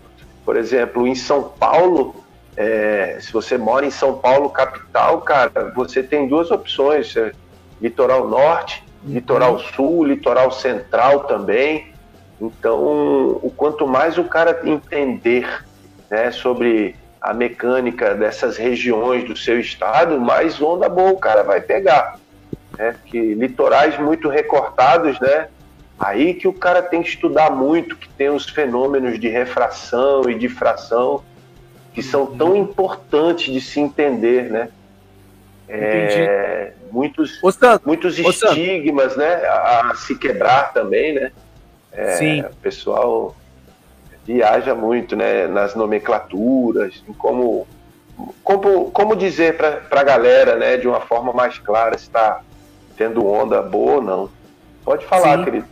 [0.43, 2.25] por exemplo, em São Paulo,
[2.57, 7.33] é, se você mora em São Paulo, capital, cara, você tem duas opções: é,
[7.79, 9.13] litoral norte, uhum.
[9.13, 11.93] litoral sul, litoral central também.
[12.41, 15.63] Então, o quanto mais o cara entender
[16.11, 21.61] né, sobre a mecânica dessas regiões do seu estado, mais onda boa o cara vai
[21.61, 22.21] pegar.
[22.79, 22.95] Né?
[23.05, 25.49] Que litorais muito recortados, né?
[25.99, 30.39] Aí que o cara tem que estudar muito, que tem os fenômenos de refração e
[30.39, 31.25] difração,
[31.93, 32.59] que são tão uhum.
[32.59, 34.69] importantes de se entender, né?
[35.69, 37.41] É, muitos
[37.85, 39.35] muitos estigmas, né?
[39.47, 41.33] A, a, se quebrar também, né?
[41.91, 42.43] É, Sim.
[42.43, 43.35] O pessoal
[44.27, 45.47] viaja muito, né?
[45.47, 47.67] Nas nomenclaturas, em como
[48.43, 50.77] como, como dizer para a galera, né?
[50.77, 52.41] De uma forma mais clara se está
[52.97, 54.31] tendo onda boa ou não.
[54.85, 55.45] Pode falar, Sim.
[55.45, 55.67] querido.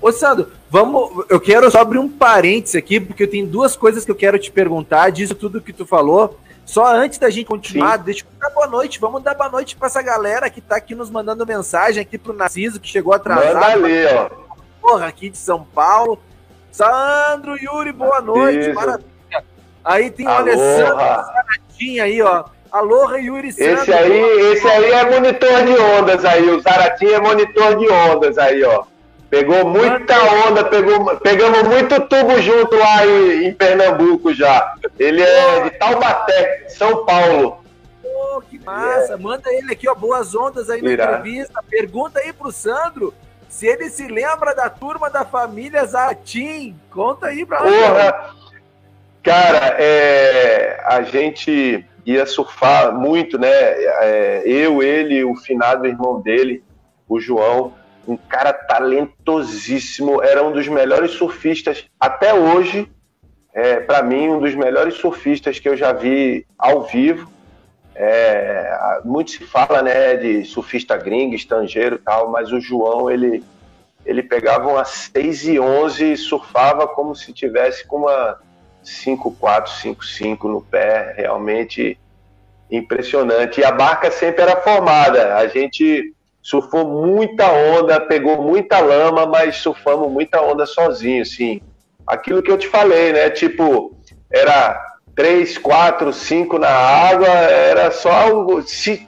[0.00, 1.24] Ô, Sandro, vamos.
[1.28, 4.38] Eu quero só abrir um parênteses aqui, porque eu tenho duas coisas que eu quero
[4.38, 6.38] te perguntar, disso tudo que tu falou.
[6.64, 8.04] Só antes da gente continuar, Sim.
[8.04, 8.98] deixa eu dar boa noite.
[8.98, 12.32] Vamos dar boa noite para essa galera que tá aqui nos mandando mensagem aqui pro
[12.32, 13.54] Narciso, que chegou atrasado.
[13.54, 14.30] Manda ali, ó.
[14.80, 16.18] Porra, aqui de São Paulo.
[16.76, 18.70] Sandro, Yuri, boa noite.
[18.74, 19.08] Maravilha.
[19.82, 22.44] Aí tem o Alessandro Zaratinha aí, ó.
[22.70, 23.80] Aloha, Yuri Sandro.
[23.80, 24.20] Esse aí,
[24.52, 26.50] esse aí é monitor de ondas aí.
[26.50, 28.84] O Zaratinha é monitor de ondas aí, ó.
[29.30, 34.74] Pegou muita onda, pegou, pegamos muito tubo junto lá em, em Pernambuco já.
[34.98, 37.64] Ele é de Taubaté, São Paulo.
[38.04, 39.14] Oh, que massa!
[39.14, 39.16] É.
[39.16, 41.58] Manda ele aqui, ó, boas ondas aí na entrevista.
[41.70, 43.14] Pergunta aí pro Sandro
[43.48, 46.76] se ele se lembra da turma da família Zatim.
[46.90, 48.34] Conta aí pra Porra!
[49.22, 53.48] Cara, é, a gente ia surfar muito, né?
[53.50, 56.62] É, eu, ele, o finado irmão dele,
[57.08, 57.74] o João
[58.06, 62.88] um cara talentosíssimo, era um dos melhores surfistas até hoje.
[63.52, 67.30] É, para mim, um dos melhores surfistas que eu já vi ao vivo.
[67.98, 73.42] É, muito se fala né, de surfista gringo, estrangeiro tal, mas o João, ele,
[74.04, 78.38] ele pegava umas 6 e 11 e surfava como se tivesse com uma
[78.84, 81.98] 5-4, 5-5 no pé, realmente
[82.70, 83.60] impressionante.
[83.60, 89.56] E a barca sempre era formada, a gente surfou muita onda, pegou muita lama, mas
[89.56, 91.62] surfamos muita onda sozinho, assim.
[92.06, 93.30] Aquilo que eu te falei, né?
[93.30, 93.96] Tipo,
[94.30, 98.60] era três, quatro, cinco na água, era só.
[98.66, 98.98] Se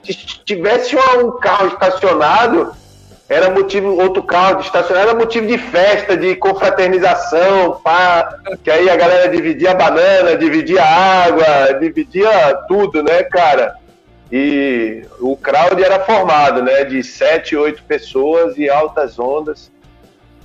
[0.43, 2.73] tivesse um carro estacionado,
[3.29, 8.27] era motivo, outro carro estacionado, era motivo de festa, de confraternização, pá,
[8.63, 13.75] que aí a galera dividia a banana, dividia a água, dividia tudo, né, cara?
[14.31, 16.83] E o crowd era formado, né?
[16.83, 19.71] De sete, oito pessoas e altas ondas.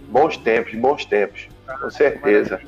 [0.08, 1.48] Bons tempos, bons tempos.
[1.80, 2.60] Com certeza.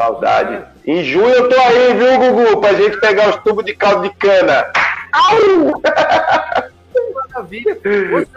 [0.00, 0.64] Saudade.
[0.86, 2.60] Em junho eu tô aí, viu, Gugu?
[2.60, 4.72] Pra gente pegar os tubos de caldo de cana.
[5.12, 5.82] Au!
[7.28, 7.78] Maravilha.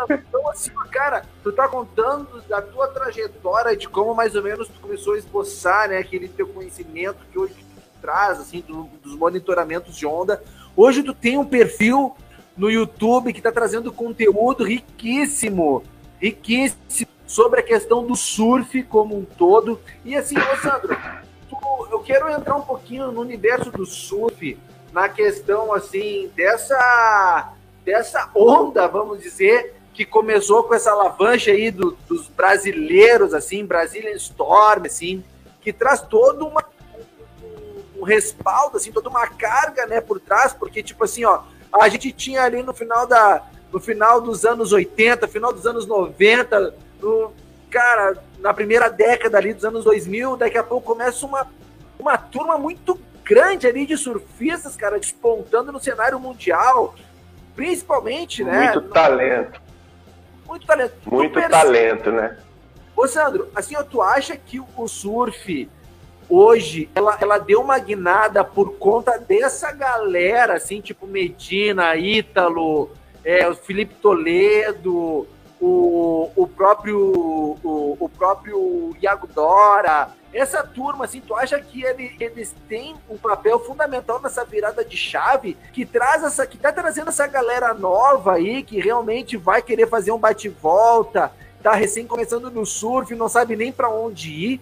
[0.09, 4.79] Então, assim, cara, tu tá contando da tua trajetória, de como mais ou menos tu
[4.81, 5.99] começou a esboçar, né?
[5.99, 10.41] Aquele teu conhecimento que hoje tu traz, assim, do, dos monitoramentos de onda
[10.75, 12.15] Hoje tu tem um perfil
[12.57, 15.83] no YouTube que está trazendo conteúdo riquíssimo,
[16.19, 17.09] riquíssimo.
[17.27, 19.79] sobre a questão do surf como um todo.
[20.03, 20.97] E assim, ô Sandro,
[22.03, 24.57] quero entrar um pouquinho no universo do surf,
[24.91, 31.97] na questão assim dessa dessa onda, vamos dizer, que começou com essa alavanche aí do,
[32.07, 35.23] dos brasileiros, assim, Brazilian Storm, assim,
[35.61, 36.63] que traz todo uma,
[37.43, 41.41] um, um, respaldo, assim, toda uma carga, né, por trás, porque, tipo assim, ó,
[41.73, 45.85] a gente tinha ali no final da, no final dos anos 80, final dos anos
[45.85, 47.31] 90, no,
[47.69, 51.47] cara, na primeira década ali dos anos 2000, daqui a pouco começa uma,
[52.03, 56.93] uma turma muito grande ali de surfistas, cara, despontando no cenário mundial,
[57.55, 58.73] principalmente, né?
[58.73, 59.61] Muito talento.
[60.45, 60.93] Muito talento.
[61.05, 62.37] Muito talento, né?
[62.95, 65.69] Ô, Sandro, assim, tu acha que o surf
[66.29, 72.91] hoje, ela, ela deu uma guinada por conta dessa galera, assim, tipo Medina, Ítalo,
[73.23, 75.25] é, o Felipe Toledo,
[75.59, 82.15] o, o próprio o, o próprio Iago Dora, essa turma, assim, tu acha que ele,
[82.19, 87.09] eles têm um papel fundamental nessa virada de chave que traz essa, que tá trazendo
[87.09, 92.65] essa galera nova aí, que realmente vai querer fazer um bate-volta, tá recém começando no
[92.65, 94.61] surf, não sabe nem para onde ir?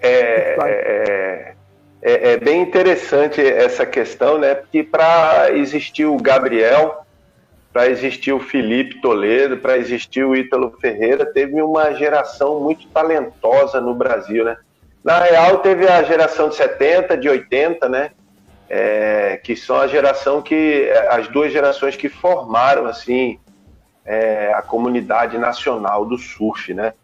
[0.00, 1.54] É, é,
[2.02, 4.54] é, é, bem interessante essa questão, né?
[4.54, 7.03] Porque para existir o Gabriel,
[7.74, 13.80] para existir o Felipe Toledo, para existir o Ítalo Ferreira, teve uma geração muito talentosa
[13.80, 14.56] no Brasil, né?
[15.02, 18.12] Na real, teve a geração de 70, de 80, né?
[18.70, 23.40] É, que são a geração que as duas gerações que formaram assim
[24.04, 26.94] é, a comunidade nacional do surf, né?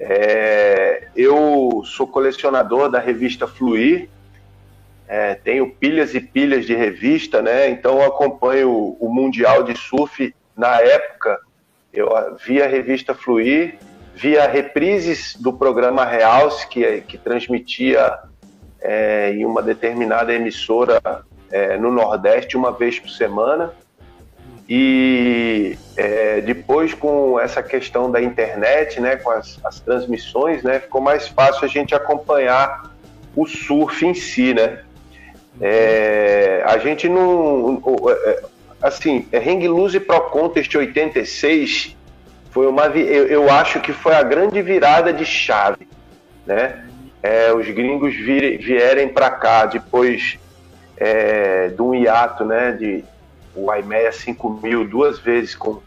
[0.00, 4.08] É, eu sou colecionador da revista Fluir,
[5.08, 7.70] é, tenho pilhas e pilhas de revista, né?
[7.70, 11.40] Então eu acompanho o Mundial de Surf na época.
[11.92, 12.08] Eu
[12.44, 13.78] via a revista Fluir,
[14.14, 18.18] via reprises do programa Realce, que, que transmitia
[18.80, 21.00] é, em uma determinada emissora
[21.50, 23.72] é, no Nordeste uma vez por semana.
[24.68, 31.00] E é, depois, com essa questão da internet, né, com as, as transmissões, né, ficou
[31.00, 32.92] mais fácil a gente acompanhar
[33.34, 34.82] o surf em si, né?
[35.60, 37.82] É, a gente não.
[38.08, 38.42] É,
[38.80, 41.96] assim, Ring Loose Pro Contest 86
[42.50, 42.86] foi uma.
[42.86, 45.88] Eu, eu, acho que foi a grande virada de chave,
[46.46, 46.84] né?
[47.22, 50.38] É, os gringos vir, vierem para cá depois
[50.96, 52.72] é, de um hiato, né?
[52.72, 53.04] De
[53.54, 55.82] o IMEA 5000 duas vezes com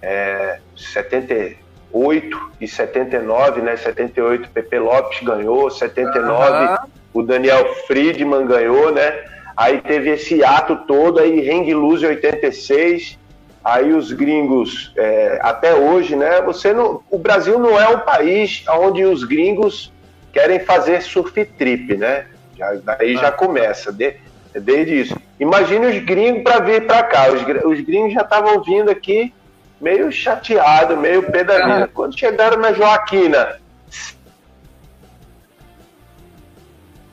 [0.00, 3.76] é, 78 e 79, né?
[3.76, 9.24] 78 Pepe Lopes ganhou, 79 uhum o Daniel Friedman ganhou, né?
[9.56, 13.18] Aí teve esse ato todo, aí Hang Loose 86,
[13.64, 16.40] aí os gringos, é, até hoje, né?
[16.42, 19.92] Você não, o Brasil não é um país onde os gringos
[20.32, 22.26] querem fazer surf trip, né?
[22.56, 23.32] Já, daí já ah.
[23.32, 24.16] começa, de,
[24.54, 25.16] desde isso.
[25.38, 27.28] Imagine os gringos para vir para cá.
[27.30, 29.32] Os, os, gringos já estavam vindo aqui
[29.80, 31.90] meio chateado, meio pé da vida.
[31.92, 33.58] Quando chegaram na Joaquina,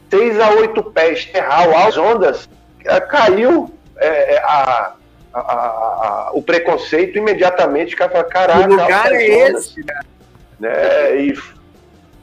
[0.09, 2.49] 6 a 8 pés terral, as ondas,
[2.85, 4.93] é, caiu é, a,
[5.33, 7.93] a, a, o preconceito imediatamente.
[7.93, 9.85] O cara fala, caraca, que lugar é esse?
[10.59, 11.15] Né?
[11.17, 11.39] E,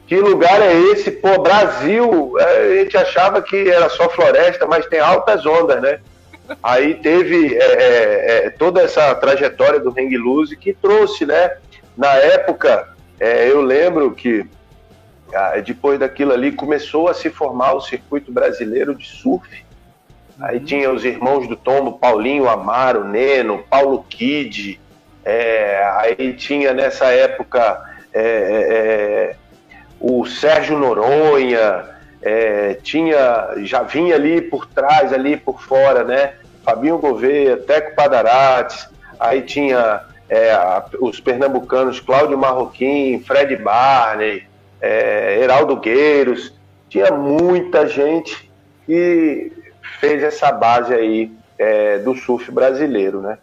[0.07, 1.11] que lugar é esse?
[1.11, 5.99] Pô, Brasil, a gente achava que era só floresta, mas tem altas ondas, né?
[6.63, 11.57] Aí teve é, é, toda essa trajetória do Hang Loose que trouxe, né?
[11.97, 12.87] Na época,
[13.19, 14.45] é, eu lembro que
[15.65, 19.65] depois daquilo ali começou a se formar o circuito brasileiro de surf.
[20.39, 20.65] Aí uhum.
[20.65, 24.79] tinha os irmãos do Tombo, Paulinho Amaro, Neno, Paulo Kid.
[25.25, 27.81] É, aí tinha nessa época
[28.13, 29.35] é, é, é
[29.99, 31.85] o Sérgio Noronha,
[32.21, 36.33] é, tinha, já vinha ali por trás, ali por fora, né?
[36.63, 38.87] Fabinho Gouveia, Teco Padarates,
[39.19, 40.53] aí tinha é,
[40.99, 44.46] os pernambucanos Cláudio Marroquim, Fred Barney,
[44.81, 46.53] é, Heraldo Gueiros,
[46.89, 48.49] tinha muita gente
[48.85, 49.51] que
[49.99, 53.37] fez essa base aí é, do surf brasileiro, né?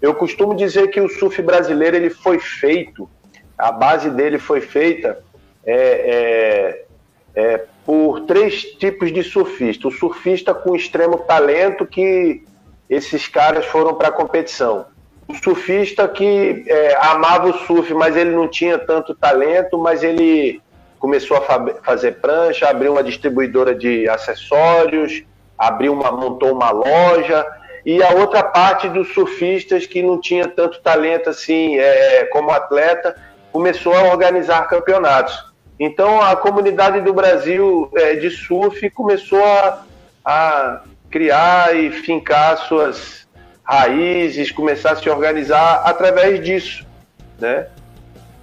[0.00, 3.08] Eu costumo dizer que o surf brasileiro ele foi feito,
[3.56, 5.22] a base dele foi feita
[5.64, 6.84] é,
[7.34, 9.88] é, é por três tipos de surfista.
[9.88, 12.42] O surfista com extremo talento que
[12.88, 14.86] esses caras foram para a competição.
[15.28, 20.60] O surfista que é, amava o surf, mas ele não tinha tanto talento, mas ele
[21.00, 21.40] começou a
[21.82, 25.24] fazer prancha, abriu uma distribuidora de acessórios,
[25.58, 27.44] abriu uma, montou uma loja
[27.84, 33.16] e a outra parte dos surfistas que não tinha tanto talento assim é, como atleta
[33.50, 35.50] começou a organizar campeonatos.
[35.78, 39.82] Então a comunidade do Brasil é, de surf começou a,
[40.22, 43.26] a criar e fincar suas
[43.64, 46.86] raízes, começar a se organizar através disso,
[47.38, 47.68] né?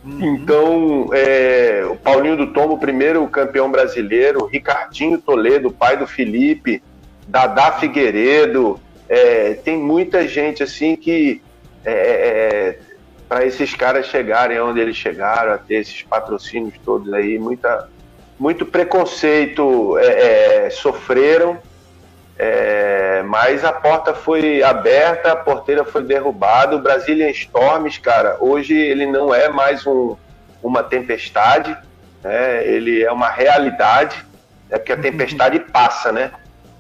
[0.08, 0.36] Uhum.
[0.36, 6.82] Então, é, o Paulinho do Tombo, primeiro campeão brasileiro, Ricardinho Toledo, pai do Felipe,
[7.28, 8.80] Dadá Figueiredo,
[9.10, 11.42] é, tem muita gente assim que
[11.84, 12.80] é, é
[13.28, 17.90] para esses caras chegarem onde eles chegaram, a ter esses patrocínios todos aí, muita,
[18.40, 21.58] muito preconceito é, é, sofreram,
[22.40, 26.76] é, mas a porta foi aberta, a porteira foi derrubada.
[26.76, 30.16] O Brazilian Storms, cara, hoje ele não é mais um,
[30.62, 31.76] uma tempestade,
[32.24, 32.66] né?
[32.68, 34.24] ele é uma realidade,
[34.70, 36.32] é porque a tempestade passa, né?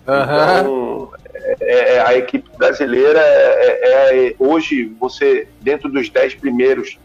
[0.07, 0.23] Uhum.
[0.59, 1.11] Então,
[1.59, 6.97] é, é, a equipe brasileira é, é, é, hoje você dentro dos dez primeiros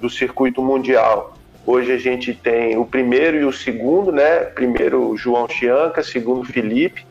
[0.00, 1.36] do circuito mundial.
[1.66, 4.40] Hoje a gente tem o primeiro e o segundo, né?
[4.40, 7.06] Primeiro João Chianca, segundo Felipe.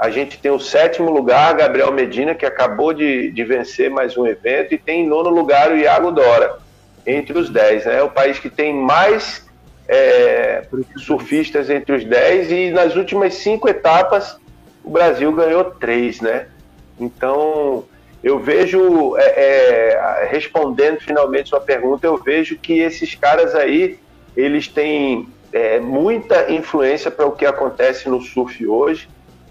[0.00, 4.26] A gente tem o sétimo lugar, Gabriel Medina, que acabou de, de vencer mais um
[4.26, 6.56] evento, e tem em nono lugar o Iago Dora,
[7.06, 7.84] entre os dez.
[7.84, 7.98] Né?
[7.98, 9.46] É o país que tem mais
[9.86, 10.62] é,
[10.96, 14.38] surfistas entre os dez, e nas últimas cinco etapas
[14.82, 16.46] o Brasil ganhou três, né?
[16.98, 17.84] Então,
[18.24, 23.98] eu vejo, é, é, respondendo finalmente sua pergunta, eu vejo que esses caras aí,
[24.34, 29.06] eles têm é, muita influência para o que acontece no surf hoje.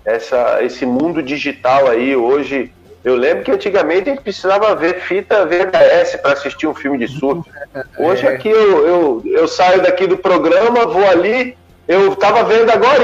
[0.05, 2.71] Essa, esse mundo digital aí hoje.
[3.03, 7.07] Eu lembro que antigamente a gente precisava ver fita VHS para assistir um filme de
[7.07, 7.49] surf.
[7.97, 8.29] Hoje é.
[8.29, 11.55] aqui eu, eu, eu saio daqui do programa, vou ali,
[11.87, 13.01] eu estava vendo agora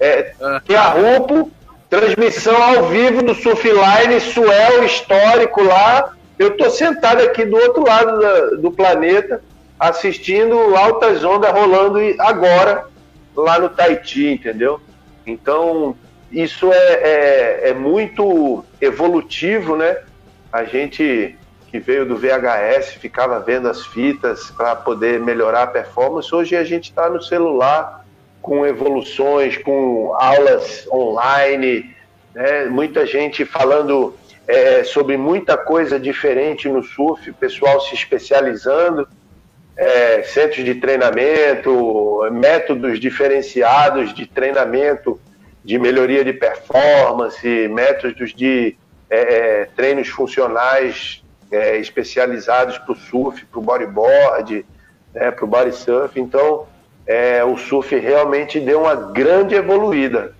[0.00, 0.32] é,
[0.66, 1.50] tem a Rupo,
[1.88, 6.12] transmissão ao vivo do Surfline, Suel histórico lá.
[6.38, 9.42] Eu estou sentado aqui do outro lado da, do planeta,
[9.78, 12.86] assistindo altas ondas rolando agora
[13.34, 14.80] lá no Tahiti, entendeu?
[15.26, 15.96] Então,
[16.30, 19.96] isso é, é, é muito evolutivo, né?
[20.52, 21.36] A gente
[21.70, 26.34] que veio do VHS ficava vendo as fitas para poder melhorar a performance.
[26.34, 28.04] Hoje a gente está no celular,
[28.40, 31.94] com evoluções, com aulas online,
[32.34, 32.66] né?
[32.66, 34.16] muita gente falando
[34.46, 39.08] é, sobre muita coisa diferente no surf, pessoal se especializando,
[39.76, 45.20] é, centros de treinamento, métodos diferenciados de treinamento,
[45.66, 48.76] de melhoria de performance, métodos de
[49.10, 54.64] é, é treinos funcionais é, especializados para o surf, para o bodyboard,
[55.12, 56.20] né, para o body surf.
[56.20, 56.68] Então,
[57.04, 60.36] é, o surf realmente deu uma grande evoluída.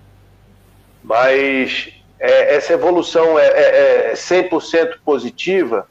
[1.03, 5.87] Mas é, essa evolução é, é 100% é positiva.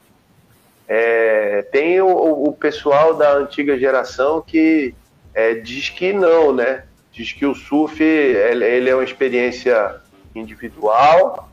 [1.71, 4.95] Tem o, o, pessoal da antiga geração que
[5.61, 6.83] diz que não, né?
[7.17, 9.95] Diz que o surf ele, é uma experiência
[10.35, 11.49] individual,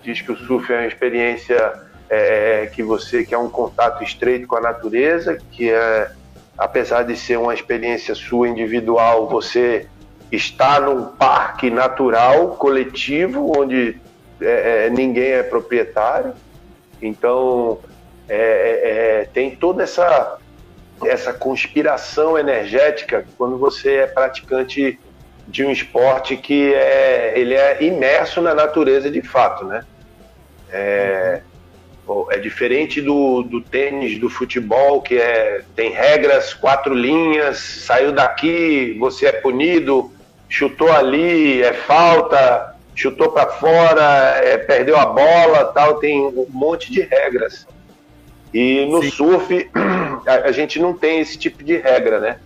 [0.00, 1.74] diz que o surf é uma experiência
[2.08, 6.12] é, que você que é um contato estreito com a natureza, que é
[6.56, 9.88] apesar de ser uma experiência sua individual, você
[10.30, 13.96] está num parque natural coletivo onde
[14.40, 16.32] é, é, ninguém é proprietário.
[17.02, 17.80] Então
[18.28, 20.38] é, é, é, tem toda essa
[21.04, 24.98] essa conspiração energética quando você é praticante
[25.46, 29.84] de um esporte que é ele é imerso na natureza de fato, né?
[30.70, 31.42] É,
[32.30, 38.96] é diferente do, do tênis, do futebol, que é, tem regras, quatro linhas, saiu daqui,
[38.98, 40.10] você é punido,
[40.48, 46.92] chutou ali, é falta, chutou para fora, é, perdeu a bola, tal, tem um monte
[46.92, 47.66] de regras.
[48.52, 49.10] E no Sim.
[49.10, 49.70] surf
[50.26, 52.38] a, a, gente não tem esse tipo de regra, né?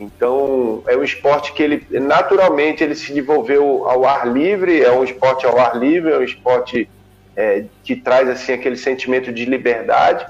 [0.00, 5.04] Então é um esporte que ele naturalmente ele se desenvolveu ao ar livre, é um
[5.04, 6.88] esporte ao ar livre, é um esporte
[7.36, 10.26] é, que traz assim aquele sentimento de liberdade.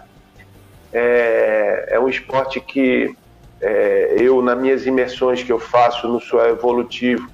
[0.92, 3.14] É, é um esporte que
[3.60, 7.30] é, eu, nas minhas imersões que eu faço no Suel Evolutivo,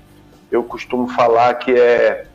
[0.50, 2.26] eu costumo falar que é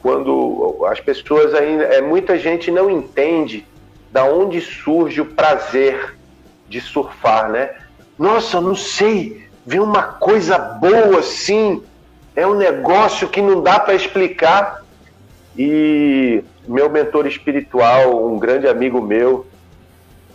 [0.00, 3.66] quando as pessoas ainda, é, muita gente não entende
[4.10, 6.16] da onde surge o prazer
[6.68, 7.70] de surfar, né?
[8.18, 11.82] Nossa, não sei, ver uma coisa boa assim,
[12.34, 14.84] é um negócio que não dá para explicar.
[15.56, 19.46] E meu mentor espiritual, um grande amigo meu,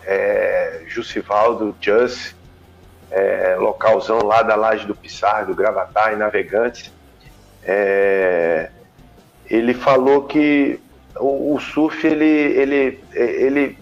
[0.05, 1.75] é, Jussivaldo
[3.09, 6.91] é, localzão lá da Laje do Pissar, do Gravatar e Navegantes,
[7.63, 8.69] é,
[9.49, 10.79] ele falou que
[11.15, 13.77] o, o surf ele, ele, ele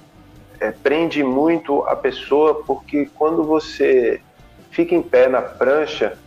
[0.61, 4.21] é, prende muito a pessoa porque quando você
[4.69, 6.17] fica em pé na prancha,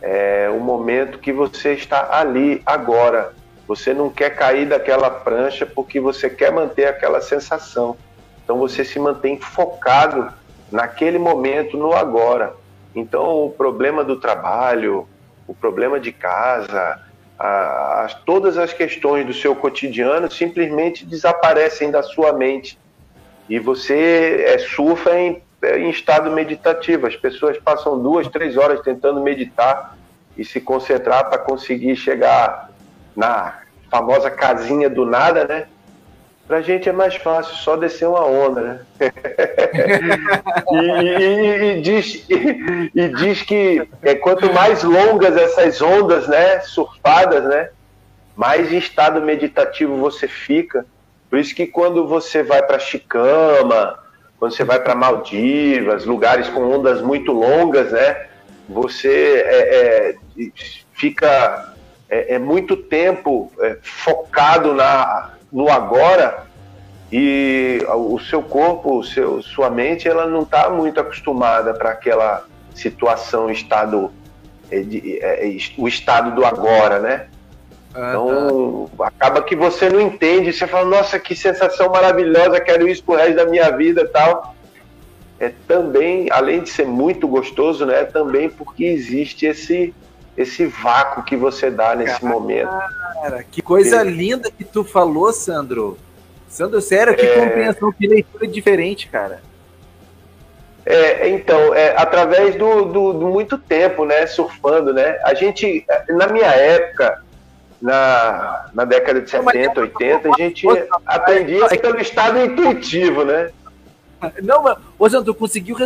[0.00, 3.34] é o momento que você está ali agora.
[3.68, 7.96] Você não quer cair daquela prancha porque você quer manter aquela sensação.
[8.42, 10.32] Então você se mantém focado
[10.72, 12.54] naquele momento, no agora.
[12.94, 15.06] Então o problema do trabalho,
[15.46, 16.98] o problema de casa,
[17.38, 22.78] a, a, todas as questões do seu cotidiano simplesmente desaparecem da sua mente
[23.48, 25.42] e você é, surfa em,
[25.76, 27.06] em estado meditativo.
[27.06, 29.96] As pessoas passam duas, três horas tentando meditar
[30.36, 32.70] e se concentrar para conseguir chegar
[33.14, 35.66] na famosa casinha do nada, né?
[36.46, 38.80] Pra gente é mais fácil só descer uma onda, né?
[40.72, 47.44] e, e, e, diz, e, diz que é, quanto mais longas essas ondas, né, surfadas,
[47.44, 47.70] né,
[48.36, 50.84] mais em estado meditativo você fica.
[51.34, 53.98] Por isso que quando você vai para Chicama,
[54.38, 58.26] quando você vai para Maldivas, lugares com ondas muito longas, né,
[58.68, 60.50] você é, é,
[60.92, 61.74] fica
[62.08, 66.46] é, é muito tempo é, focado na no agora
[67.10, 72.46] e o seu corpo, o seu, sua mente, ela não está muito acostumada para aquela
[72.72, 74.12] situação, estado,
[74.70, 77.26] é, é, o estado do agora, né?
[77.94, 79.06] Ah, então tá.
[79.06, 83.36] acaba que você não entende, você fala, nossa, que sensação maravilhosa, quero isso pro resto
[83.36, 84.54] da minha vida tal.
[85.38, 88.00] É também, além de ser muito gostoso, né?
[88.00, 89.94] É também porque existe esse
[90.36, 92.70] esse vácuo que você dá nesse Cara, momento.
[93.22, 95.96] Cara, que coisa linda que tu falou, Sandro.
[96.48, 97.34] Sandro, sério, que é...
[97.38, 99.40] compreensão, que leitura diferente, cara.
[100.86, 106.26] É, então, é, através do, do, do, muito tempo, né, surfando, né, a gente, na
[106.26, 107.23] minha época,
[107.80, 110.66] na, na década de 70, 80, a gente
[111.06, 113.50] aprendia pelo estado intuitivo, né?
[114.42, 115.76] Não, mas, ô Sandro, tu conseguiu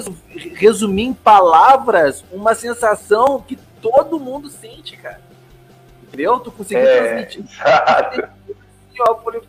[0.55, 5.21] resumir em palavras uma sensação que todo mundo sente, cara.
[6.03, 6.39] Entendeu?
[6.41, 7.45] Tu conseguiu é, transmitir.
[7.45, 8.29] Exato.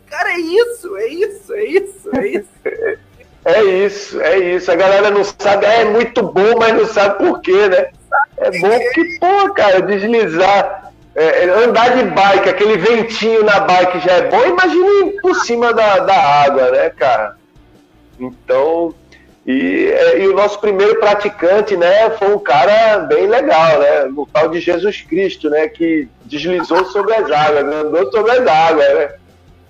[0.06, 2.48] Cara, é isso, é isso, é isso, é isso.
[3.42, 4.70] É isso, é isso.
[4.70, 7.90] A galera não sabe, é muito bom, mas não sabe por quê, né?
[8.36, 10.89] É bom que, pô, cara, deslizar,
[11.20, 15.70] é, é, andar de bike, aquele ventinho na bike já é bom, imagine por cima
[15.70, 17.36] da, da água, né, cara?
[18.18, 18.94] Então,
[19.46, 24.26] e, é, e, o nosso primeiro praticante, né, foi um cara bem legal, né, o
[24.32, 29.10] tal de Jesus Cristo, né, que deslizou sobre as águas, andou sobre as águas, né.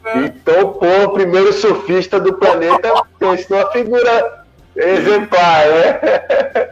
[0.04, 0.18] É.
[0.18, 4.44] Então, pô, o primeiro surfista do planeta tem uma figura
[4.76, 6.70] exemplar, né.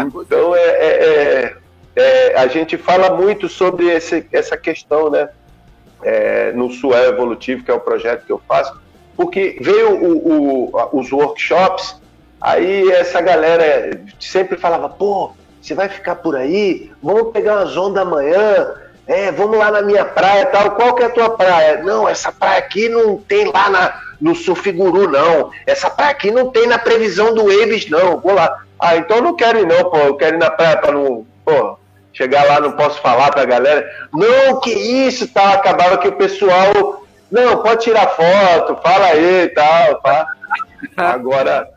[0.00, 1.63] Então, é, é, é,
[1.96, 5.28] é, a gente fala muito sobre esse, essa questão, né,
[6.02, 8.80] é, no Sué Evolutivo, que é o projeto que eu faço,
[9.16, 11.96] porque veio o, o, os workshops
[12.44, 15.32] Aí essa galera sempre falava, pô,
[15.62, 16.92] você vai ficar por aí?
[17.02, 18.74] Vamos pegar umas ondas amanhã,
[19.06, 20.72] é, vamos lá na minha praia tal.
[20.72, 21.82] Qual que é a tua praia?
[21.82, 25.52] Não, essa praia aqui não tem lá na, no Surfiguru, não.
[25.66, 28.20] Essa praia aqui não tem na previsão do Waves, não.
[28.20, 28.62] Vou lá.
[28.78, 29.96] Ah, então eu não quero ir não, pô.
[29.96, 31.26] Eu quero ir na praia pra não.
[31.46, 31.78] Pô,
[32.14, 33.86] chegar lá não posso falar pra galera.
[34.12, 35.48] Não, que isso, tal.
[35.48, 37.04] Acabava que o pessoal.
[37.30, 40.26] Não, pode tirar foto, fala aí e tal, tá?
[40.96, 41.74] Agora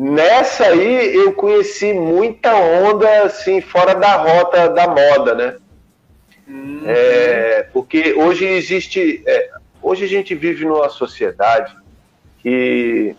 [0.00, 5.56] Nessa aí eu conheci muita onda assim fora da rota da moda, né?
[6.46, 6.82] Uhum.
[6.86, 9.50] É, porque hoje existe, é,
[9.82, 11.76] hoje a gente vive numa sociedade
[12.38, 13.16] que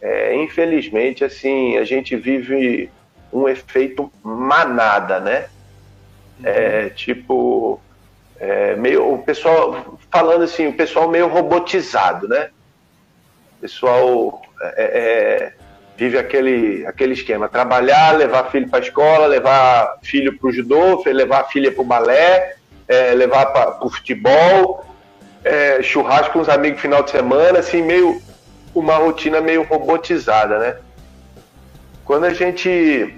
[0.00, 2.88] é, infelizmente assim a gente vive
[3.32, 5.46] um efeito manada, né?
[6.42, 7.80] É, tipo
[8.38, 12.50] é, meio o pessoal falando assim, o pessoal meio robotizado, né?
[13.58, 14.42] O pessoal
[14.76, 15.60] é, é
[16.00, 21.02] vive aquele, aquele esquema: trabalhar, levar filho para a escola, levar filho para o judô,
[21.04, 22.54] levar filha para o balé,
[22.88, 24.86] é, levar para o futebol,
[25.44, 28.20] é, churrasco com os amigos final de semana, assim, meio
[28.74, 30.76] uma rotina meio robotizada, né?
[32.04, 33.14] Quando a gente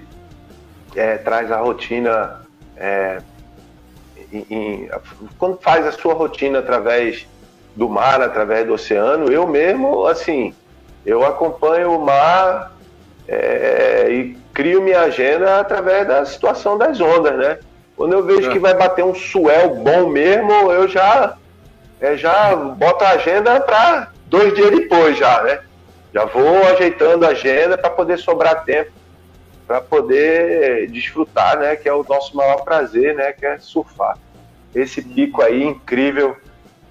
[0.93, 2.41] é, traz a rotina,
[2.83, 3.17] é,
[4.33, 4.89] em, em,
[5.39, 7.25] quando faz a sua rotina através
[7.73, 10.53] do mar, através do oceano, eu mesmo, assim,
[11.05, 12.73] eu acompanho o mar
[13.25, 17.57] é, e crio minha agenda através da situação das ondas, né?
[17.95, 18.51] Quando eu vejo é.
[18.51, 21.37] que vai bater um suel bom mesmo, eu já,
[22.01, 25.61] é, já boto a agenda para dois dias depois já, né?
[26.13, 28.91] Já vou ajeitando a agenda para poder sobrar tempo
[29.67, 31.75] para poder desfrutar, né?
[31.75, 33.31] Que é o nosso maior prazer, né?
[33.31, 34.17] Que é surfar.
[34.73, 36.35] Esse pico aí incrível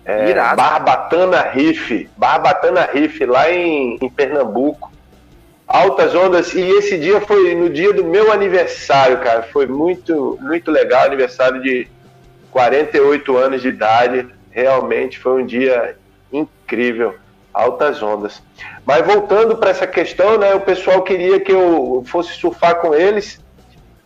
[0.05, 4.91] É, Barbatana Riff, Barbatana Riff, lá em, em Pernambuco.
[5.67, 9.43] Altas ondas, e esse dia foi no dia do meu aniversário, cara.
[9.45, 11.89] Foi muito, muito legal, aniversário de
[12.51, 14.27] 48 anos de idade.
[14.51, 15.97] Realmente foi um dia
[16.33, 17.15] incrível,
[17.53, 18.43] altas ondas.
[18.85, 23.41] Mas voltando para essa questão, né, o pessoal queria que eu fosse surfar com eles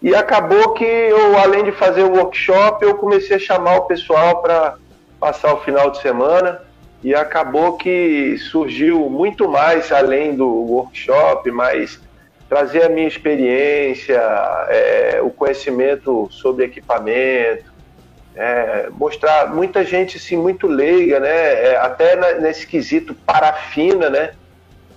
[0.02, 4.42] e acabou que eu, além de fazer o workshop, eu comecei a chamar o pessoal
[4.42, 4.74] para
[5.18, 6.60] passar o final de semana
[7.02, 12.00] e acabou que surgiu muito mais além do workshop, mas
[12.48, 14.20] trazer a minha experiência,
[14.68, 17.75] é, o conhecimento sobre equipamento,
[18.36, 21.68] é, mostrar muita gente assim muito leiga, né?
[21.68, 24.34] É, até na, nesse quesito parafina, né?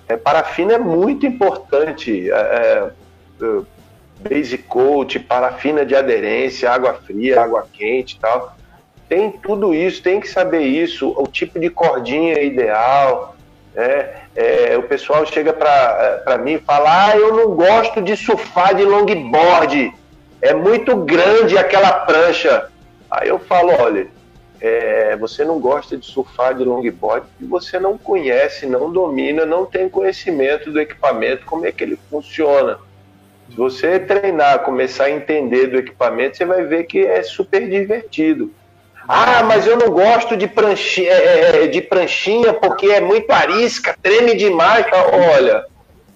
[0.10, 2.30] É, parafina é muito importante.
[2.30, 2.90] É, é,
[3.42, 3.62] é,
[4.20, 8.58] basic coat, parafina de aderência, água fria, água quente e tal.
[9.08, 13.38] Tem tudo isso, tem que saber isso, o tipo de cordinha ideal.
[13.74, 14.10] Né?
[14.36, 18.84] É, o pessoal chega para mim e fala: Ah, eu não gosto de surfar de
[18.84, 19.94] longboard,
[20.42, 22.70] é muito grande aquela prancha.
[23.10, 24.08] Aí eu falo, olha,
[24.62, 29.66] é, você não gosta de surfar de longboard e você não conhece, não domina, não
[29.66, 32.78] tem conhecimento do equipamento, como é que ele funciona.
[33.50, 38.54] Se você treinar, começar a entender do equipamento, você vai ver que é super divertido.
[39.08, 43.32] Ah, mas eu não gosto de pranchinha, é, é, é, de pranchinha porque é muito
[43.32, 44.86] arisca, treme demais.
[45.36, 45.66] Olha,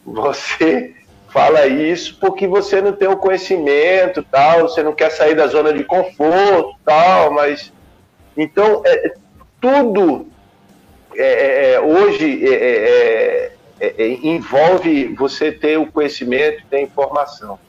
[0.05, 0.93] você
[1.33, 5.73] fala isso porque você não tem o conhecimento, tal, você não quer sair da zona
[5.73, 7.73] de conforto, tal, mas
[8.37, 9.15] então é,
[9.59, 10.27] tudo
[11.15, 17.59] é, é, é hoje é, é, envolve você ter o conhecimento, ter informação.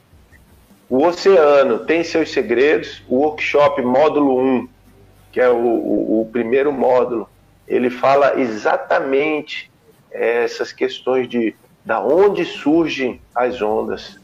[0.87, 3.01] O oceano tem seus segredos.
[3.09, 4.69] O workshop módulo 1,
[5.31, 7.27] que é o, o, o primeiro módulo,
[7.67, 9.71] ele fala exatamente
[10.11, 11.55] essas questões de
[11.85, 14.15] da onde surgem as ondas.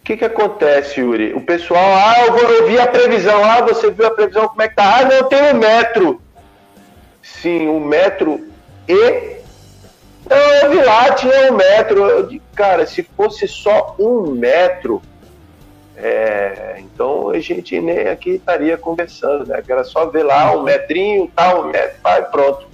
[0.00, 1.32] O que, que acontece, Yuri?
[1.32, 4.60] O pessoal, ah, eu, vou, eu vi a previsão, ah, você viu a previsão, como
[4.60, 4.98] é que tá?
[4.98, 6.20] Ah, não, tem um metro.
[7.22, 8.46] Sim, um metro
[8.86, 9.34] e.
[10.26, 12.04] Então, eu vi lá, tinha um metro.
[12.04, 15.00] Eu cara, se fosse só um metro,
[15.96, 19.62] é, então a gente nem aqui estaria conversando, né?
[19.66, 22.66] Era só ver lá um metrinho, tal, um metro, vai, pronto.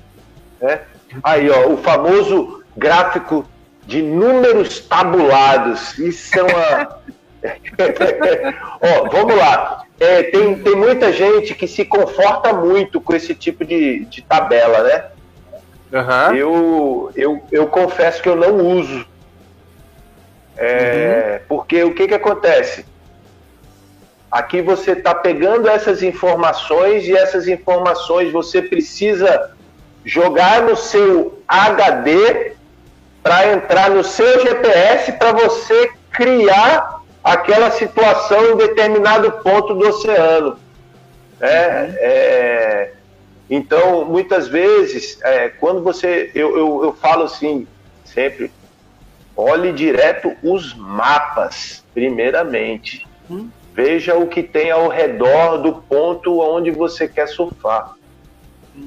[0.60, 0.80] Né?
[1.22, 3.44] Aí, ó, o famoso gráfico
[3.90, 5.98] de números tabulados.
[5.98, 7.00] Isso é uma.
[8.80, 9.82] Ó, vamos lá.
[9.98, 14.84] É, tem, tem muita gente que se conforta muito com esse tipo de, de tabela,
[14.84, 15.04] né?
[15.92, 16.36] Uhum.
[16.36, 19.04] Eu, eu, eu confesso que eu não uso.
[20.56, 21.46] É, uhum.
[21.48, 22.86] Porque o que, que acontece?
[24.30, 29.50] Aqui você está pegando essas informações e essas informações você precisa
[30.04, 32.59] jogar no seu HD
[33.22, 40.58] para entrar no seu GPS para você criar aquela situação em determinado ponto do oceano.
[41.40, 41.48] É,
[41.98, 42.92] é,
[43.48, 46.30] então, muitas vezes, é, quando você.
[46.34, 47.66] Eu, eu, eu falo assim,
[48.04, 48.50] sempre,
[49.36, 53.06] olhe direto os mapas, primeiramente.
[53.30, 53.48] Hum.
[53.72, 57.94] Veja o que tem ao redor do ponto onde você quer surfar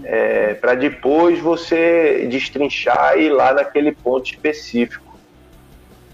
[0.04, 5.18] é, para depois você destrinchar e ir lá naquele ponto específico.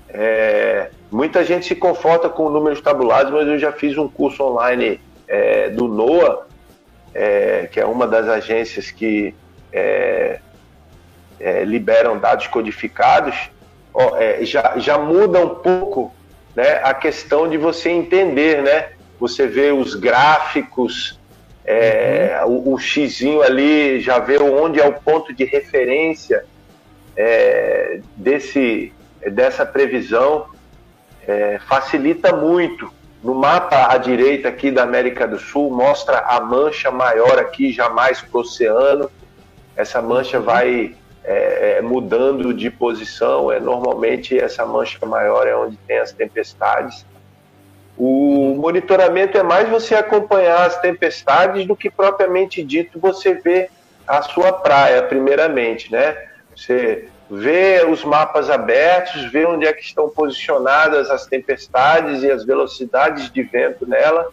[0.10, 5.00] É, muita gente se conforta com números tabulados, mas eu já fiz um curso online
[5.28, 6.48] é, do NOAA,
[7.14, 9.34] é, que é uma das agências que
[9.72, 10.40] é,
[11.40, 13.36] é, liberam dados codificados,
[13.94, 16.14] ó, já, já muda um pouco
[16.56, 18.90] né, a questão de você entender, né?
[19.20, 21.19] Você vê os gráficos,
[21.66, 22.72] é, uhum.
[22.72, 26.46] o, o xizinho ali já vê onde é o ponto de referência
[27.16, 28.94] é, desse,
[29.32, 30.48] dessa previsão,
[31.28, 32.92] é, facilita muito.
[33.22, 38.22] No mapa à direita aqui da América do Sul mostra a mancha maior aqui, jamais
[38.22, 39.12] para o oceano.
[39.76, 43.52] Essa mancha vai é, é, mudando de posição.
[43.52, 47.06] É normalmente essa mancha maior é onde tem as tempestades.
[48.00, 53.70] O monitoramento é mais você acompanhar as tempestades do que propriamente dito você ver
[54.08, 56.16] a sua praia, primeiramente, né?
[56.56, 62.46] Você vê os mapas abertos, vê onde é que estão posicionadas as tempestades e as
[62.46, 64.30] velocidades de vento nela,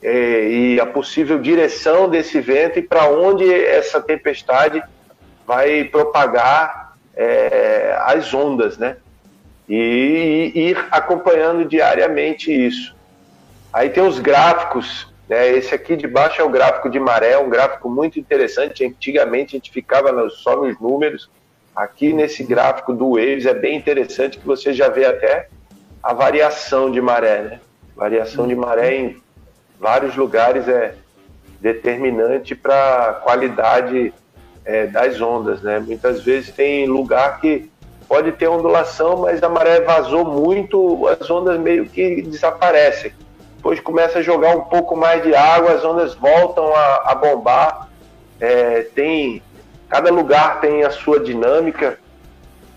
[0.00, 4.80] e, é, e a possível direção desse vento e para onde essa tempestade
[5.44, 8.96] vai propagar é, as ondas, né?
[9.68, 12.94] E, ir acompanhando diariamente isso.
[13.72, 15.48] Aí tem os gráficos Né?
[15.50, 18.84] Esse aqui de baixo é o gráfico de maré, um gráfico muito interessante.
[18.84, 21.28] Antigamente a gente ficava só nos números.
[21.74, 25.48] Aqui nesse gráfico do Waves é bem interessante que você já vê até
[26.02, 27.42] a variação de maré.
[27.42, 27.60] Né?
[27.94, 29.22] Variação de maré em
[29.78, 30.94] vários lugares é
[31.60, 34.14] determinante para a qualidade
[34.64, 35.60] é, das ondas.
[35.60, 35.80] Né?
[35.80, 37.68] Muitas vezes tem lugar que
[38.08, 43.12] pode ter ondulação, mas a maré vazou muito, as ondas meio que desaparecem.
[43.56, 47.88] Depois começa a jogar um pouco mais de água, as ondas voltam a, a bombar.
[48.38, 49.42] É, tem
[49.88, 51.98] cada lugar tem a sua dinâmica.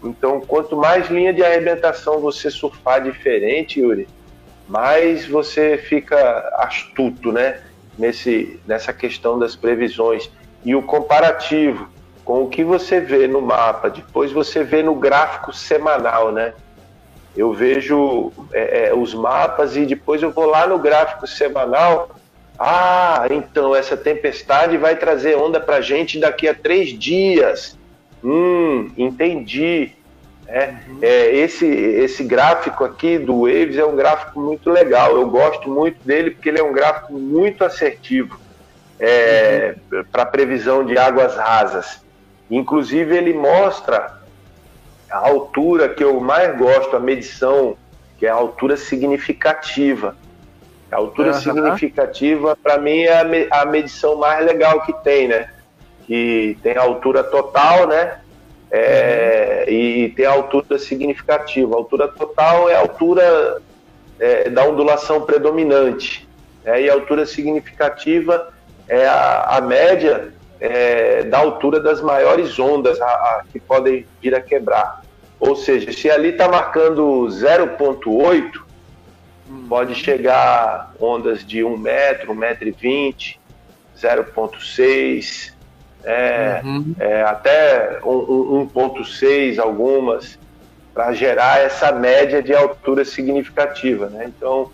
[0.03, 4.07] Então, quanto mais linha de arrebentação você surfar diferente, Yuri,
[4.67, 6.17] mais você fica
[6.57, 7.61] astuto, né?
[7.97, 10.31] Nesse, nessa questão das previsões.
[10.63, 11.89] E o comparativo
[12.29, 16.53] com o que você vê no mapa, depois você vê no gráfico semanal, né?
[17.35, 22.11] Eu vejo é, é, os mapas e depois eu vou lá no gráfico semanal.
[22.59, 27.75] Ah, então essa tempestade vai trazer onda para gente daqui a três dias.
[28.23, 29.93] Hum, entendi.
[30.47, 30.99] É, uhum.
[31.01, 35.15] é, esse, esse gráfico aqui do Waves é um gráfico muito legal.
[35.15, 38.39] Eu gosto muito dele porque ele é um gráfico muito assertivo
[38.99, 40.03] é, uhum.
[40.11, 42.07] para previsão de águas rasas.
[42.49, 44.19] Inclusive, ele mostra
[45.09, 47.77] a altura que eu mais gosto, a medição,
[48.17, 50.15] que é a altura significativa.
[50.91, 51.39] A altura uhum.
[51.39, 55.49] significativa, para mim, é a medição mais legal que tem, né?
[56.07, 58.19] Que tem a altura total, né?
[58.71, 59.73] É, uhum.
[59.73, 61.75] E tem a altura significativa.
[61.75, 63.61] A altura total é a altura
[64.19, 66.27] é, da ondulação predominante.
[66.63, 66.83] Né?
[66.83, 68.51] E a altura significativa
[68.87, 74.35] é a, a média é, da altura das maiores ondas a, a, que podem vir
[74.35, 75.01] a quebrar.
[75.39, 78.61] Ou seja, se ali está marcando 0,8,
[79.49, 79.65] hum.
[79.69, 83.39] pode chegar ondas de 1 metro, 1 metro e 20,
[83.97, 85.53] 0,6,
[86.03, 86.95] é, uhum.
[86.99, 90.37] é, até 1,6 algumas,
[90.93, 94.07] para gerar essa média de altura significativa.
[94.09, 94.25] Né?
[94.35, 94.71] Então,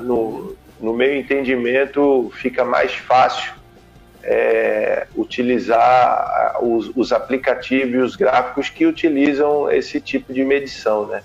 [0.00, 3.57] no, no meu entendimento, fica mais fácil
[4.30, 11.22] é, utilizar os, os, aplicativos e os gráficos que utilizam esse tipo de medição, né?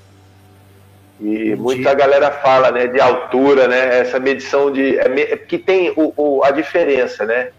[1.20, 4.00] E muita galera fala, né, de altura, né?
[4.00, 7.50] Essa medição de é, é que tem o, o, a diferença, né?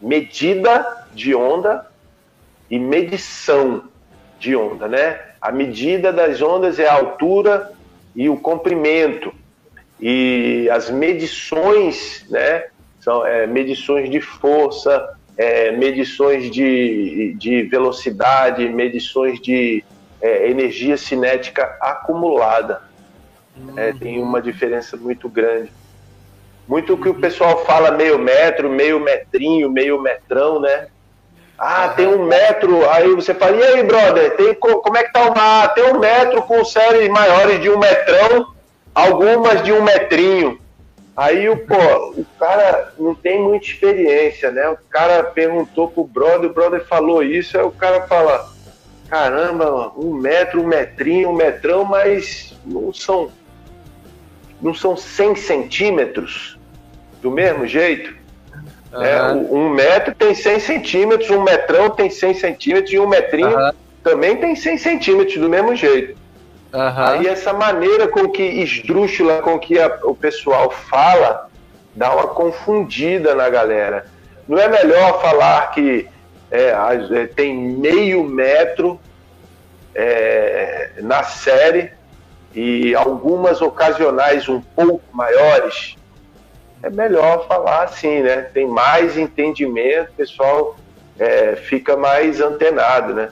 [0.00, 1.86] Medida de onda
[2.70, 3.84] e medição
[4.38, 5.20] de onda, né?
[5.38, 7.72] A medida das ondas é a altura
[8.16, 9.34] e o comprimento
[10.00, 12.64] e as medições, né?
[13.04, 19.84] São é, medições de força, é, medições de, de velocidade, medições de
[20.22, 22.80] é, energia cinética acumulada.
[23.76, 23.98] É, uhum.
[23.98, 25.70] tem uma diferença muito grande.
[26.66, 30.86] Muito que o pessoal fala meio metro, meio metrinho, meio metrão, né?
[31.58, 32.88] Ah, tem um metro.
[32.88, 35.74] Aí você fala, e aí, brother, tem, como é que tá o mar?
[35.74, 38.46] Tem um metro com séries maiores de um metrão,
[38.94, 40.58] algumas de um metrinho.
[41.16, 41.74] Aí o, pô,
[42.16, 44.68] o cara não tem muita experiência, né?
[44.68, 48.52] O cara perguntou pro brother, o brother falou isso, aí o cara fala,
[49.08, 53.30] caramba, um metro, um metrinho, um metrão, mas não são
[54.60, 56.58] não são 100 centímetros
[57.20, 58.14] do mesmo jeito.
[58.92, 59.00] Uhum.
[59.00, 59.32] Né?
[59.50, 63.70] Um metro tem 100 centímetros, um metrão tem 100 centímetros e um metrinho uhum.
[64.02, 66.16] também tem 100 centímetros do mesmo jeito.
[66.74, 67.06] Uhum.
[67.06, 71.48] Aí essa maneira com que esdrúxula, com que a, o pessoal fala,
[71.94, 74.06] dá uma confundida na galera.
[74.48, 76.08] Não é melhor falar que
[76.50, 76.74] é,
[77.36, 79.00] tem meio metro
[79.94, 81.92] é, na série
[82.52, 85.94] e algumas ocasionais um pouco maiores?
[86.82, 88.48] É melhor falar assim, né?
[88.52, 90.76] Tem mais entendimento, o pessoal
[91.20, 93.30] é, fica mais antenado, né?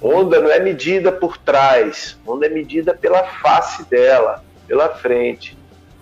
[0.00, 5.56] Onda não é medida por trás, onda é medida pela face dela, pela frente.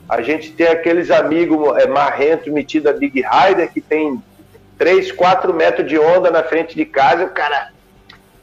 [0.09, 4.23] A gente tem aqueles amigos é, marrento metido a Big Rider que tem
[4.77, 7.71] 3, 4 metros de onda na frente de casa e o cara.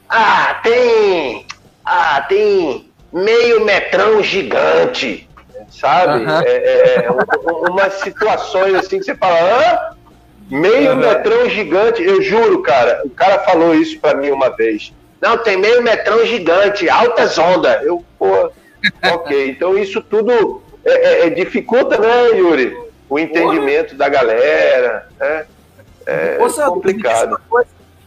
[0.07, 1.45] Ah, tem.
[1.85, 5.29] Ah, tem meio metrão gigante.
[5.69, 6.23] Sabe?
[6.23, 6.41] Uhum.
[6.41, 9.95] É, é, é umas situações assim que você fala, hã?
[10.49, 10.97] Meio uhum.
[10.97, 13.01] metrão gigante, eu juro, cara.
[13.05, 14.91] O cara falou isso para mim uma vez.
[15.21, 17.83] Não, tem meio metrão gigante, altas ondas.
[17.83, 18.51] Eu, pô,
[19.03, 19.49] ok.
[19.49, 22.75] Então isso tudo é, é, é dificulta, né, Yuri?
[23.09, 23.97] O entendimento Porra.
[23.97, 25.45] da galera, né?
[26.05, 27.39] É complicado.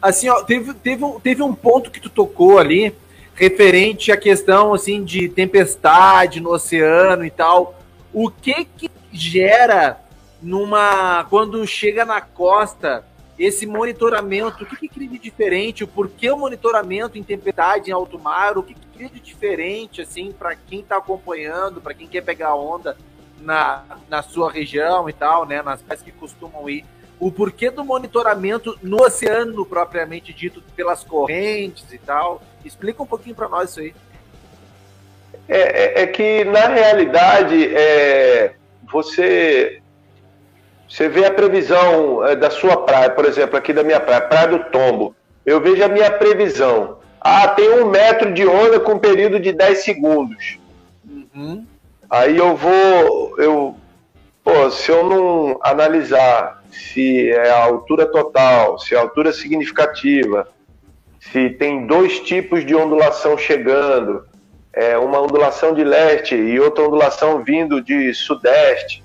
[0.01, 2.93] Assim, ó, teve, teve, teve um ponto que tu tocou ali,
[3.35, 7.81] referente à questão, assim, de tempestade no oceano e tal.
[8.13, 9.99] O que que gera
[10.41, 13.05] numa quando chega na costa,
[13.39, 15.85] esse monitoramento, o que, que cria de diferente?
[15.85, 18.59] O porquê o monitoramento em tempestade, em alto mar?
[18.59, 22.55] O que, que cria de diferente, assim, para quem está acompanhando, para quem quer pegar
[22.55, 22.97] onda
[23.41, 25.63] na, na sua região e tal, né?
[25.63, 26.85] Nas praias que costumam ir.
[27.19, 32.43] O porquê do monitoramento no oceano, propriamente dito, pelas correntes e tal.
[32.65, 33.95] Explica um pouquinho para nós isso aí.
[35.49, 38.55] É, é, é, que, na realidade, é,
[38.91, 39.82] você
[40.93, 44.49] você vê a previsão é, da sua praia, por exemplo, aqui da minha praia, Praia
[44.49, 45.17] do Tombo.
[45.45, 46.99] Eu vejo a minha previsão.
[47.19, 50.59] Ah, tem um metro de onda com um período de 10 segundos.
[51.09, 51.65] Uhum.
[52.11, 53.41] Aí eu vou.
[53.41, 53.75] Eu,
[54.45, 60.47] pô, se eu não analisar se é a altura total, se é a altura significativa,
[61.19, 64.27] se tem dois tipos de ondulação chegando,
[64.75, 69.03] é, uma ondulação de leste e outra ondulação vindo de sudeste,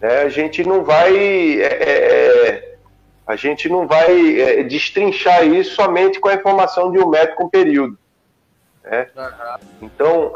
[0.00, 2.74] né, a gente não vai é, é, é,
[3.26, 7.48] a gente não vai é, destrinchar isso somente com a informação de um metro com
[7.48, 7.98] período.
[8.84, 9.06] Né?
[9.82, 10.32] Então,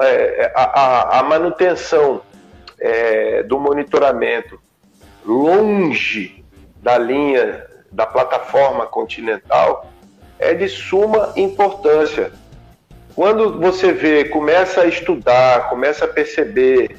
[0.55, 2.21] a, a, manutenção
[3.47, 4.61] do monitoramento
[5.25, 6.45] longe
[6.77, 9.91] da linha da plataforma continental
[10.39, 12.33] é de suma importância.
[13.15, 16.97] Quando você vê, começa a estudar, começa a perceber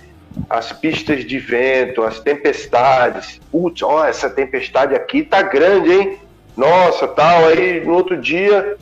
[0.49, 3.39] as pistas de vento, as tempestades.
[3.51, 6.19] Putz, ó, essa tempestade aqui tá grande, hein?
[6.55, 7.45] Nossa, tal.
[7.45, 8.77] Aí no outro dia,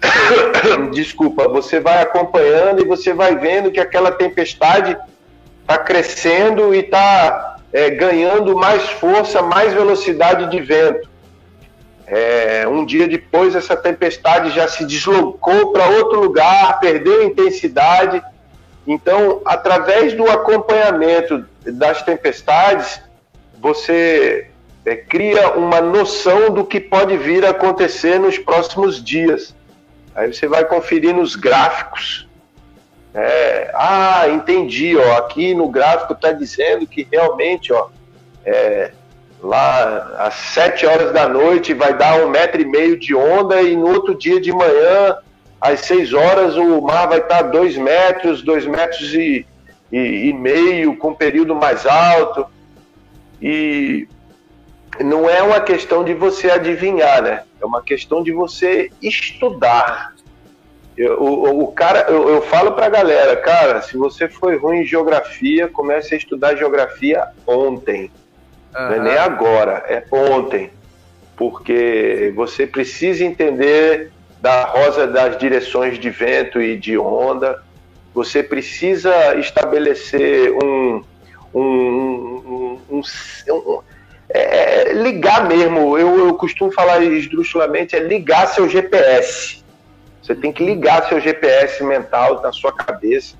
[0.92, 4.96] desculpa, você vai acompanhando e você vai vendo que aquela tempestade
[5.66, 11.08] tá crescendo e tá é, ganhando mais força, mais velocidade de vento.
[12.06, 18.22] É, um dia depois, essa tempestade já se deslocou para outro lugar, perdeu intensidade
[18.86, 23.00] então, através do acompanhamento das tempestades,
[23.58, 24.50] você
[24.84, 29.54] é, cria uma noção do que pode vir a acontecer nos próximos dias.
[30.14, 32.28] Aí você vai conferir nos gráficos.
[33.14, 37.88] É, ah, entendi, ó, aqui no gráfico está dizendo que realmente, ó,
[38.44, 38.90] é,
[39.40, 43.76] lá às sete horas da noite vai dar um metro e meio de onda e
[43.76, 45.16] no outro dia de manhã
[45.64, 49.46] às 6 horas o mar vai estar 2 metros, 2 metros e,
[49.90, 52.44] e, e meio, com período mais alto.
[53.40, 54.06] E
[55.00, 57.44] não é uma questão de você adivinhar, né?
[57.62, 60.12] É uma questão de você estudar.
[60.98, 64.80] Eu, o, o cara, eu, eu falo para a galera, cara, se você foi ruim
[64.80, 68.10] em geografia, comece a estudar geografia ontem.
[68.76, 68.82] Uhum.
[68.82, 70.70] Não é nem agora, é ontem.
[71.34, 74.12] Porque você precisa entender
[74.44, 77.62] da rosa das direções de vento e de onda.
[78.12, 81.02] Você precisa estabelecer um,
[81.54, 83.80] um, um, um, um
[84.28, 85.96] é, ligar mesmo.
[85.96, 89.64] Eu, eu costumo falar esdrúxulamente, é ligar seu GPS.
[90.22, 93.36] Você tem que ligar seu GPS mental na sua cabeça.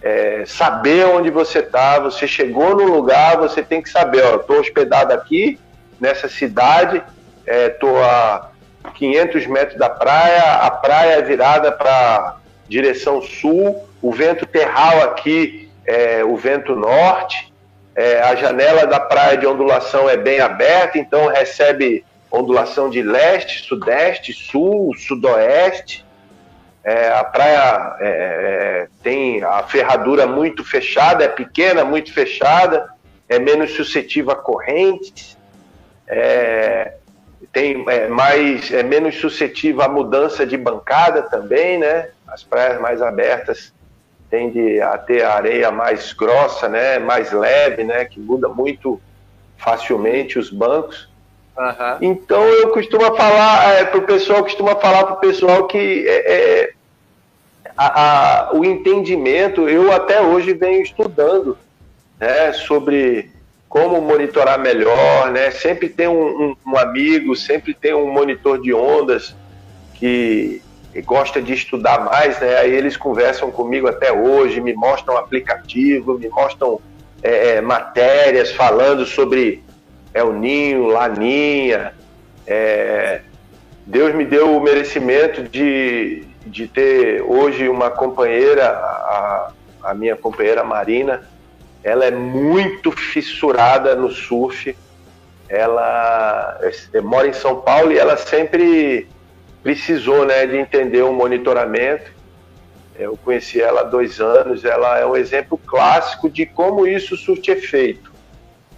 [0.00, 5.12] É, saber onde você está, você chegou no lugar, você tem que saber, estou hospedado
[5.12, 5.58] aqui,
[6.00, 7.02] nessa cidade,
[7.44, 8.49] estou é, a
[8.94, 12.36] 500 metros da praia, a praia é virada para
[12.68, 17.52] direção sul, o vento terral aqui é o vento norte,
[17.94, 23.66] é, a janela da praia de ondulação é bem aberta, então recebe ondulação de leste,
[23.66, 26.06] sudeste, sul, sudoeste.
[26.82, 32.88] É, a praia é, é tem a ferradura muito fechada, é pequena, muito fechada,
[33.28, 35.36] é menos suscetível a correntes.
[36.06, 36.94] É,
[37.52, 42.08] tem é, mais é menos suscetível à mudança de bancada também, né?
[42.26, 43.72] As praias mais abertas
[44.30, 46.98] tende a ter a areia mais grossa, né?
[46.98, 48.04] Mais leve, né?
[48.04, 49.00] Que muda muito
[49.58, 51.08] facilmente os bancos.
[51.58, 51.96] Uhum.
[52.00, 56.32] Então eu costumo falar é, para o pessoal, costumo falar para o pessoal que é,
[56.32, 56.72] é,
[57.76, 61.58] a, a, o entendimento, eu até hoje venho estudando
[62.18, 63.30] né, sobre
[63.70, 65.52] como monitorar melhor, né?
[65.52, 69.32] Sempre tem um, um, um amigo, sempre tem um monitor de ondas
[69.94, 70.60] que,
[71.04, 72.56] gosta de estudar mais, né?
[72.56, 76.80] Aí eles conversam comigo até hoje, me mostram aplicativo, me mostram
[77.22, 79.62] é, é matérias falando sobre
[80.12, 81.94] El Ninho, Laninha.
[82.44, 83.20] É,
[83.86, 89.52] Deus me deu o merecimento de, de ter hoje uma companheira, a,
[89.84, 91.22] a minha companheira Marina,
[91.82, 94.76] ela é muito fissurada no surf.
[95.48, 96.60] Ela
[97.02, 99.08] mora em São Paulo e ela sempre
[99.62, 102.12] precisou né, de entender o monitoramento.
[102.98, 107.50] Eu conheci ela há dois anos, ela é um exemplo clássico de como isso surte
[107.50, 108.10] efeito.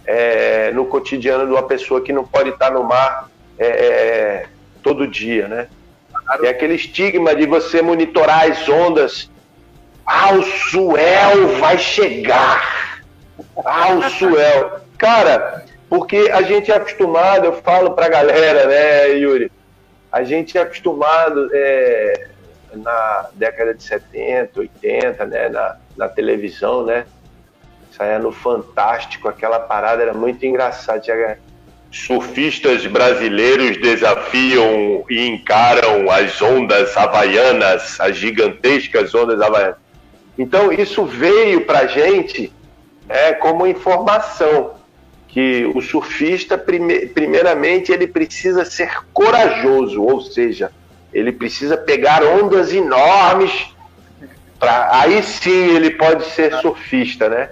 [0.05, 4.45] é, no cotidiano de uma pessoa que não pode estar no mar é, é
[4.81, 5.67] todo dia, né?
[6.41, 9.29] É aquele estigma de você monitorar as ondas.
[10.05, 12.82] Ah, o Suel vai chegar.
[13.63, 14.81] Ah, o Suel.
[14.97, 19.51] Cara, porque a gente é acostumado, eu falo pra galera, né, Yuri?
[20.11, 22.27] A gente é acostumado é,
[22.73, 27.05] na década de 70, 80, né, na, na televisão, né?
[27.91, 31.37] Saia no Fantástico, aquela parada era muito engraçada.
[31.91, 39.75] Surfistas brasileiros desafiam e encaram as ondas havaianas, as gigantescas ondas havaianas.
[40.39, 42.51] Então, isso veio para a gente
[43.09, 44.73] é, como informação
[45.27, 50.71] que o surfista, prime primeiramente, ele precisa ser corajoso, ou seja,
[51.11, 53.73] ele precisa pegar ondas enormes,
[54.59, 57.49] pra, aí sim ele pode ser surfista, né?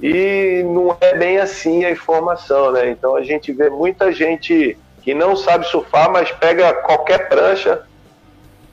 [0.00, 2.90] E não é bem assim a informação, né?
[2.90, 7.82] Então a gente vê muita gente que não sabe surfar, mas pega qualquer prancha,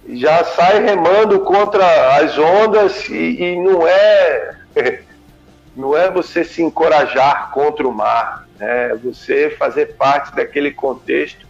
[0.10, 4.56] já sai remando contra as ondas e, e não é
[5.78, 8.90] não é você se encorajar contra o mar, né?
[8.90, 11.46] é você fazer parte daquele contexto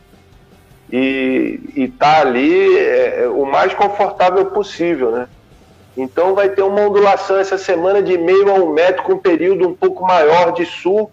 [0.91, 5.28] e estar tá ali é, o mais confortável possível, né?
[5.95, 9.67] Então vai ter uma ondulação essa semana de meio a um metro com um período
[9.67, 11.11] um pouco maior de sul.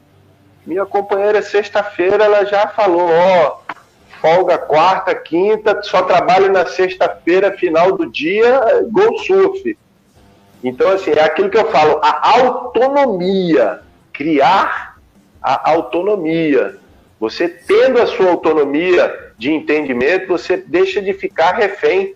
[0.67, 3.59] Minha companheira sexta-feira ela já falou, ó,
[4.21, 8.61] folga quarta, quinta, só trabalho na sexta-feira, final do dia,
[8.91, 9.77] gol surf.
[10.65, 13.81] Então, assim, é aquilo que eu falo, a autonomia,
[14.15, 14.97] criar
[15.43, 16.77] a autonomia.
[17.21, 22.15] Você tendo a sua autonomia de entendimento, você deixa de ficar refém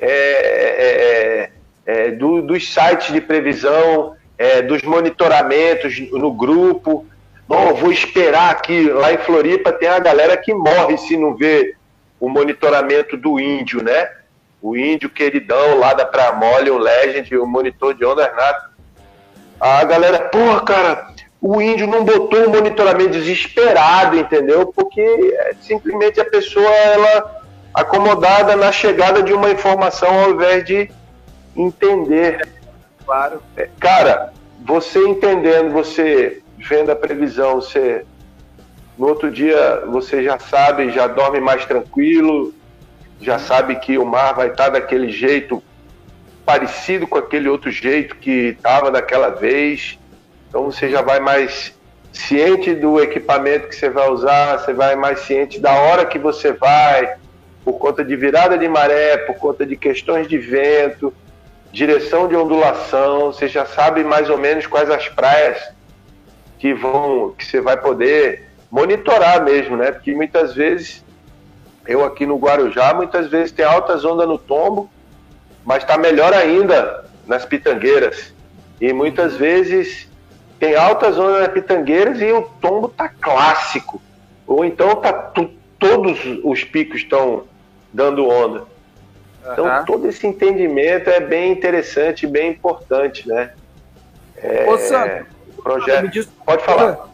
[0.00, 1.50] é, é,
[1.86, 7.06] é, do, dos sites de previsão, é, dos monitoramentos no grupo.
[7.46, 11.76] Bom, vou esperar aqui, lá em Floripa tem a galera que morre se não vê
[12.18, 14.08] o monitoramento do índio, né?
[14.62, 18.70] O índio queridão lá da Praia Mole, o Legend, o monitor de ondas nato.
[19.60, 24.72] A galera, porra, cara, o índio não botou o monitoramento desesperado, entendeu?
[24.72, 27.42] Porque é, simplesmente a pessoa, ela
[27.74, 30.88] acomodada na chegada de uma informação ao invés de
[31.56, 32.48] entender.
[33.04, 33.42] Claro.
[33.56, 34.32] É, cara,
[34.64, 38.04] você entendendo, você vendo a previsão, você
[38.96, 42.54] no outro dia você já sabe, já dorme mais tranquilo,
[43.22, 45.62] já sabe que o mar vai estar daquele jeito
[46.44, 49.98] parecido com aquele outro jeito que estava daquela vez.
[50.48, 51.72] Então você já vai mais
[52.12, 56.52] ciente do equipamento que você vai usar, você vai mais ciente da hora que você
[56.52, 57.16] vai,
[57.64, 61.14] por conta de virada de maré, por conta de questões de vento,
[61.70, 65.72] direção de ondulação, você já sabe mais ou menos quais as praias
[66.58, 69.92] que vão, que você vai poder monitorar mesmo, né?
[69.92, 71.02] Porque muitas vezes
[71.86, 74.90] eu aqui no Guarujá, muitas vezes tem altas ondas no tombo,
[75.64, 78.32] mas está melhor ainda nas pitangueiras.
[78.80, 80.08] E muitas vezes
[80.58, 84.00] tem altas ondas nas pitangueiras e o tombo tá clássico.
[84.46, 85.12] Ou então tá
[85.78, 87.44] todos os picos estão
[87.92, 88.64] dando onda.
[89.52, 89.84] Então uhum.
[89.84, 93.52] todo esse entendimento é bem interessante, bem importante, né?
[94.36, 96.08] É, Ô, projeto.
[96.08, 96.26] Diz...
[96.44, 97.11] Pode falar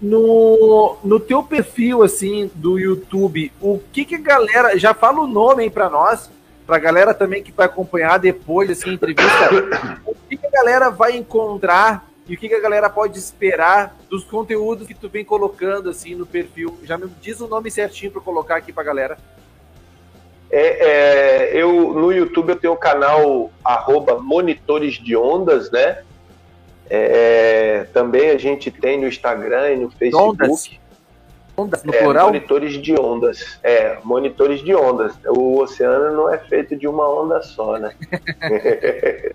[0.00, 5.26] no, no teu perfil, assim, do YouTube, o que que a galera, já fala o
[5.26, 6.30] nome aí pra nós,
[6.66, 10.90] pra galera também que vai acompanhar depois, assim, a entrevista, o que que a galera
[10.90, 15.24] vai encontrar e o que que a galera pode esperar dos conteúdos que tu vem
[15.24, 16.76] colocando, assim, no perfil?
[16.82, 19.16] Já me diz o nome certinho pra colocar aqui pra galera.
[20.50, 26.02] É, é, eu, no YouTube eu tenho o canal arroba monitores de ondas, né?
[26.88, 30.42] É, também a gente tem no Instagram e no Facebook.
[30.42, 30.70] Ondas,
[31.56, 32.26] ondas no é, plural?
[32.26, 33.58] Monitores de ondas.
[33.62, 35.18] É, monitores de ondas.
[35.26, 37.92] O oceano não é feito de uma onda só, né?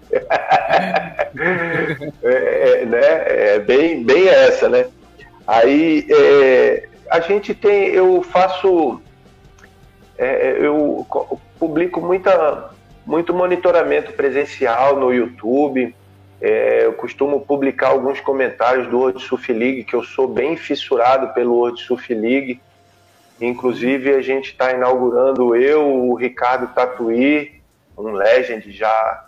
[2.24, 3.24] é, né?
[3.28, 4.88] é bem, bem essa, né?
[5.46, 9.02] Aí é, a gente tem, eu faço,
[10.18, 11.06] é, eu
[11.60, 12.70] publico muita,
[13.06, 15.94] muito monitoramento presencial no YouTube
[16.42, 21.32] é, eu costumo publicar alguns comentários do World Surf League, que eu sou bem fissurado
[21.36, 22.60] pelo World Surf League.
[23.40, 27.62] Inclusive, a gente está inaugurando eu, o Ricardo Tatuí,
[27.96, 29.28] um legend já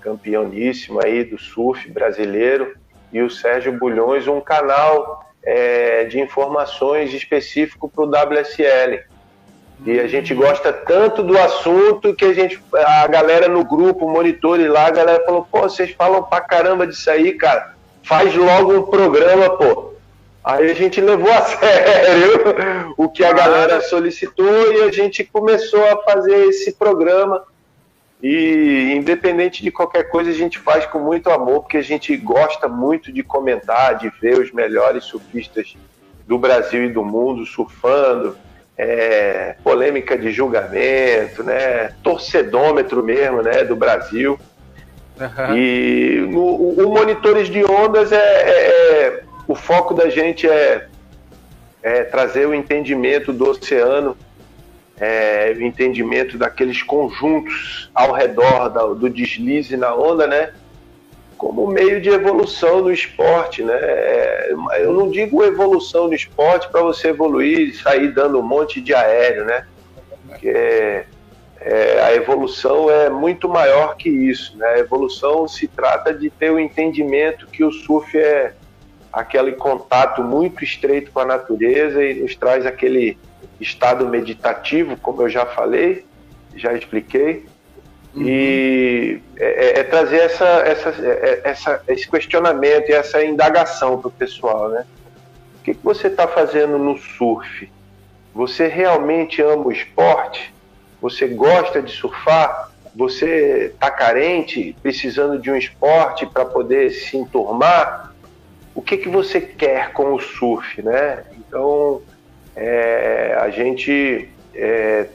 [0.00, 2.74] campeoníssimo aí do surf brasileiro,
[3.12, 9.04] e o Sérgio Bulhões, um canal é, de informações específico para o WSL.
[9.84, 14.66] E a gente gosta tanto do assunto que a gente, a galera no grupo, monitores
[14.66, 17.74] lá, a galera falou, pô, vocês falam pra caramba disso aí, cara.
[18.02, 19.92] Faz logo um programa, pô.
[20.42, 25.84] Aí a gente levou a sério o que a galera solicitou e a gente começou
[25.86, 27.44] a fazer esse programa.
[28.22, 32.68] E independente de qualquer coisa, a gente faz com muito amor, porque a gente gosta
[32.68, 35.76] muito de comentar, de ver os melhores surfistas
[36.26, 38.34] do Brasil e do mundo surfando,
[38.76, 44.38] é, polêmica de julgamento, né, torcedômetro mesmo, né, do Brasil.
[45.20, 45.56] Uhum.
[45.56, 50.88] E o, o Monitores de Ondas é, é, é, o foco da gente é,
[51.82, 54.16] é trazer o entendimento do oceano,
[54.98, 60.52] é, o entendimento daqueles conjuntos ao redor da, do deslize na onda, né?
[61.36, 63.74] Como meio de evolução no esporte, né?
[63.74, 68.80] É, eu não digo evolução no esporte para você evoluir e sair dando um monte
[68.80, 69.66] de aéreo, né?
[70.26, 71.04] Porque
[71.60, 74.66] é, a evolução é muito maior que isso, né?
[74.66, 78.54] A evolução se trata de ter o entendimento que o surf é
[79.12, 83.16] aquele contato muito estreito com a natureza e nos traz aquele
[83.60, 86.04] estado meditativo, como eu já falei,
[86.56, 87.46] já expliquei,
[88.14, 88.22] uhum.
[88.26, 94.08] e é, é, é, trazer essa, essa, é, essa, esse questionamento e essa indagação para
[94.08, 94.84] o pessoal, né?
[95.60, 97.70] O que, que você está fazendo no surf?
[98.34, 100.52] Você realmente ama o esporte?
[101.00, 102.70] Você gosta de surfar?
[102.94, 108.14] Você está carente, precisando de um esporte para poder se enturmar?
[108.74, 111.22] o que, que você quer com o surf, né?
[111.38, 112.02] Então,
[112.56, 115.06] é, a gente é,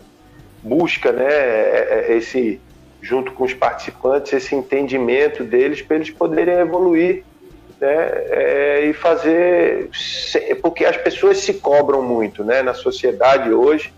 [0.63, 2.61] busca, né, é, esse,
[3.01, 7.23] junto com os participantes, esse entendimento deles para eles poderem evoluir,
[7.79, 9.89] né, é, e fazer,
[10.61, 13.93] porque as pessoas se cobram muito, né, na sociedade hoje,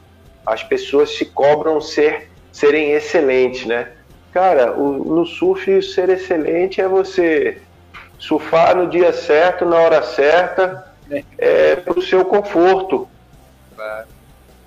[0.46, 3.90] as pessoas se cobram ser, serem excelentes, né?
[4.32, 7.58] Cara, o, no surf ser excelente é você
[8.18, 10.92] surfar no dia certo, na hora certa,
[11.38, 13.08] é, para o seu conforto.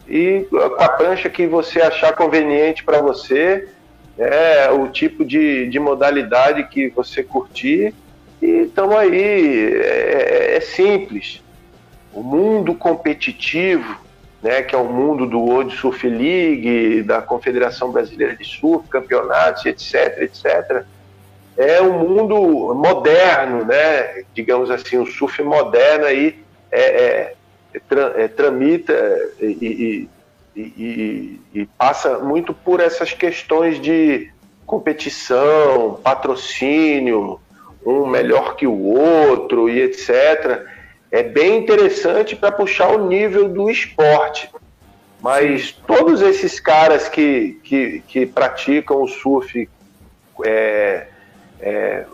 [0.06, 3.68] E com a prancha que você achar conveniente para você,
[4.18, 7.94] é, o tipo de, de modalidade que você curtir.
[8.40, 11.42] E estamos aí, é, é, simples.
[12.12, 13.98] O mundo competitivo,
[14.42, 19.64] né, que é o mundo do World Surf League, da Confederação Brasileira de Surf, campeonatos,
[19.66, 20.84] etc, etc,
[21.56, 24.24] é um mundo moderno, né?
[24.34, 26.38] Digamos assim, o surf moderno aí
[26.70, 27.34] é, é,
[27.74, 28.92] é, é tramita
[29.40, 30.08] e, e,
[30.56, 34.30] e, e, passa muito por essas questões de
[34.64, 37.40] competição, patrocínio,
[37.84, 40.62] um melhor que o outro e etc.
[41.10, 44.50] É bem interessante para puxar o nível do esporte.
[45.20, 49.68] Mas todos esses caras que, que, que praticam o surf
[50.44, 51.06] é,
[51.60, 52.04] é,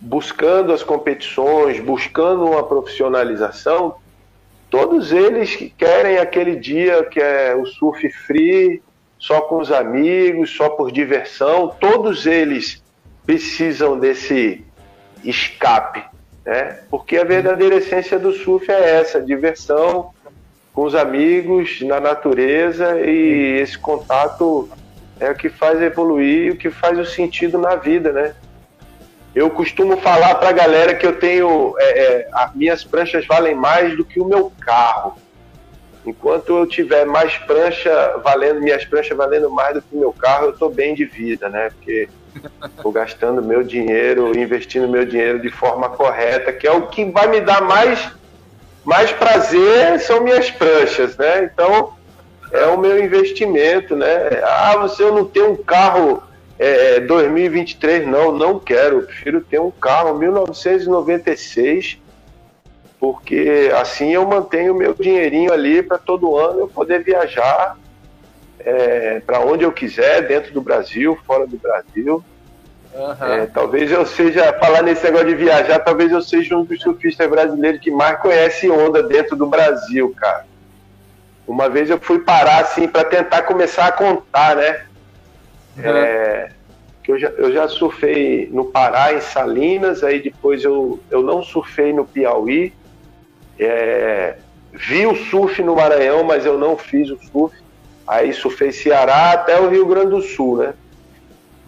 [0.00, 3.96] buscando as competições, buscando uma profissionalização,
[4.70, 8.80] todos eles querem aquele dia que é o surf free,
[9.18, 12.82] só com os amigos, só por diversão, todos eles
[13.26, 14.64] precisam desse
[15.22, 16.02] escape,
[16.46, 16.80] né?
[16.88, 20.12] Porque a verdadeira essência do surf é essa, diversão
[20.72, 24.70] com os amigos, na natureza e esse contato
[25.18, 28.34] é o que faz evoluir, o que faz o sentido na vida, né?
[29.34, 31.74] Eu costumo falar para a galera que eu tenho.
[31.78, 35.16] É, é, as minhas pranchas valem mais do que o meu carro.
[36.04, 40.46] Enquanto eu tiver mais prancha valendo, minhas pranchas valendo mais do que o meu carro,
[40.46, 41.70] eu estou bem de vida, né?
[41.70, 42.08] Porque
[42.64, 47.28] estou gastando meu dinheiro, investindo meu dinheiro de forma correta, que é o que vai
[47.28, 48.10] me dar mais,
[48.84, 51.44] mais prazer, são minhas pranchas, né?
[51.44, 51.92] Então,
[52.50, 54.06] é o meu investimento, né?
[54.42, 56.22] Ah, você não tem um carro
[56.62, 58.98] é, 2023 não, não quero.
[58.98, 61.98] Eu prefiro ter um carro 1996,
[62.98, 67.78] porque assim eu mantenho meu dinheirinho ali para todo ano eu poder viajar
[68.58, 72.22] é, para onde eu quiser, dentro do Brasil, fora do Brasil.
[72.92, 73.26] Uhum.
[73.26, 77.26] É, talvez eu seja, falar nesse negócio de viajar, talvez eu seja um dos surfistas
[77.30, 80.44] brasileiros que mais conhece onda dentro do Brasil, cara.
[81.46, 84.89] Uma vez eu fui parar assim para tentar começar a contar, né?
[85.76, 85.84] Uhum.
[85.84, 86.50] É,
[87.02, 91.42] que eu já, eu já surfei no Pará, em Salinas, aí depois eu, eu não
[91.42, 92.72] surfei no Piauí.
[93.58, 94.36] É,
[94.72, 97.56] vi o surf no Maranhão, mas eu não fiz o surf.
[98.06, 100.74] Aí surfei Ceará até o Rio Grande do Sul, né?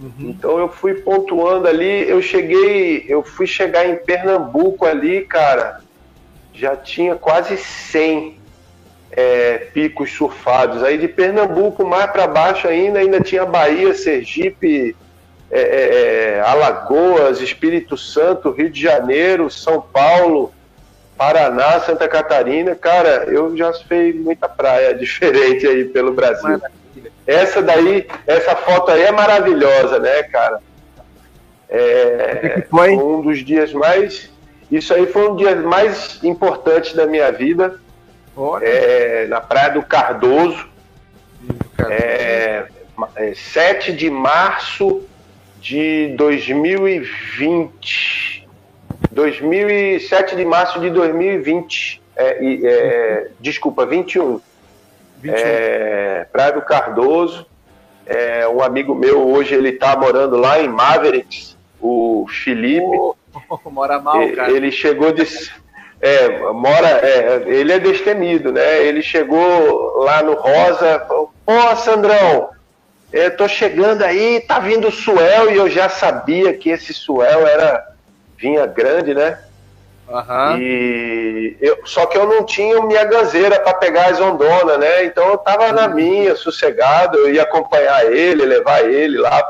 [0.01, 0.31] Uhum.
[0.31, 5.81] Então eu fui pontuando ali, eu cheguei, eu fui chegar em Pernambuco ali, cara,
[6.53, 8.42] já tinha quase 100
[9.13, 10.83] é, picos surfados.
[10.83, 14.97] Aí de Pernambuco mais para baixo ainda, ainda tinha Bahia, Sergipe,
[15.51, 20.53] é, é, é, Alagoas, Espírito Santo, Rio de Janeiro, São Paulo,
[21.17, 26.59] Paraná, Santa Catarina, cara, eu já fiz muita praia diferente aí pelo Brasil.
[26.59, 27.13] Maravilha.
[27.27, 30.61] Essa daí, essa foto aí é maravilhosa, né, cara?
[31.69, 34.31] É, foi um dos dias mais.
[34.71, 37.79] Isso aí foi um dos dias mais importantes da minha vida.
[38.63, 40.69] É, na Praia do Cardoso.
[41.91, 42.67] É,
[43.17, 45.03] é, 7 de março
[45.61, 48.49] de 2020.
[49.11, 52.01] 2007 de março de 2020.
[52.17, 54.41] É, é, desculpa, 21.
[55.21, 55.37] 21.
[55.37, 57.47] É, Praia do Cardoso.
[58.05, 62.85] É, um amigo meu hoje ele está morando lá em Mavericks, o Felipe.
[62.85, 63.17] Oh,
[63.71, 64.51] mora mal, cara.
[64.51, 65.25] Ele chegou de.
[66.03, 68.85] É, mora, é, ele é destemido, né?
[68.85, 72.51] Ele chegou lá no Rosa, falou, pô, Sandrão,
[73.13, 77.47] eu tô chegando aí, tá vindo o Suel, e eu já sabia que esse Suel
[77.47, 77.87] era
[78.37, 79.39] vinha grande, né?
[80.09, 80.59] Uhum.
[80.59, 85.05] E eu, só que eu não tinha minha ganzeira para pegar as ondonas, né?
[85.05, 85.73] Então eu tava uhum.
[85.73, 89.41] na minha, sossegado, eu ia acompanhar ele, levar ele lá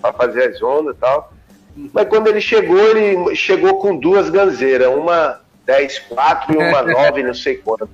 [0.00, 1.32] para fazer as ondas e tal.
[1.76, 1.90] Uhum.
[1.92, 7.22] Mas quando ele chegou, ele chegou com duas ganzeiras, uma 10, 4 e uma 9,
[7.22, 7.90] não sei quanto.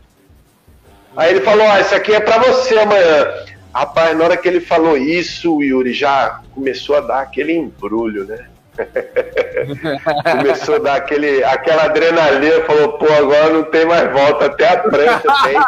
[1.17, 3.35] Aí ele falou: ah, isso aqui é para você amanhã.
[3.75, 8.27] Rapaz, na hora que ele falou isso, o Yuri já começou a dar aquele embrulho,
[8.27, 8.47] né?
[10.39, 14.79] Começou a dar aquele, aquela adrenalina, falou, pô, agora não tem mais volta, até a
[14.79, 15.61] prancha tem.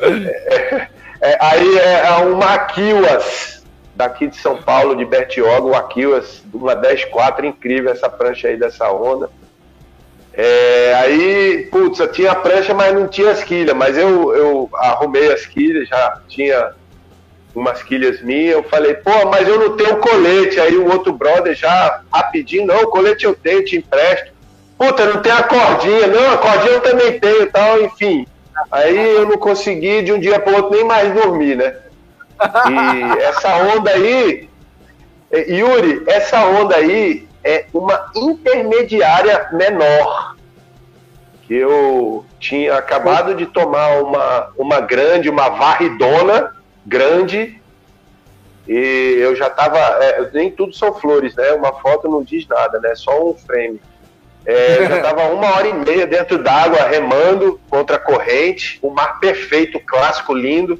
[0.00, 0.88] É,
[1.20, 3.64] é, aí é, é uma Aquilas,
[3.94, 8.90] daqui de São Paulo, de Bertioga, o Aquilas, uma 10.4, incrível essa prancha aí dessa
[8.90, 9.30] onda.
[10.32, 15.32] É, aí, putz, eu tinha prancha, mas não tinha as quilhas, mas eu, eu arrumei
[15.32, 16.72] as quilhas, já tinha
[17.54, 20.60] umas quilhas minhas, eu falei, pô, mas eu não tenho colete.
[20.60, 24.32] Aí o outro brother já rapidinho, não, colete eu tenho, te empresto.
[24.78, 28.26] Puta, não tem a cordinha, não, a cordinha eu também tenho tal, enfim.
[28.70, 31.74] Aí eu não consegui de um dia para outro nem mais dormir, né?
[32.70, 34.48] E essa onda aí,
[35.32, 40.27] é, Yuri, essa onda aí é uma intermediária menor.
[41.48, 46.54] Eu tinha acabado de tomar uma, uma grande, uma varridona,
[46.84, 47.58] grande
[48.68, 49.78] e eu já estava.
[49.78, 51.52] É, nem tudo são flores, né?
[51.52, 52.94] Uma foto não diz nada, né?
[52.94, 53.80] Só um frame.
[54.44, 59.18] É, já estava uma hora e meia dentro d'água, remando contra a corrente, o mar
[59.18, 60.78] perfeito, clássico, lindo,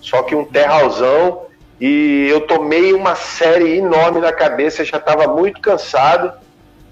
[0.00, 1.42] só que um terralzão.
[1.80, 6.32] E eu tomei uma série enorme na cabeça, já estava muito cansado.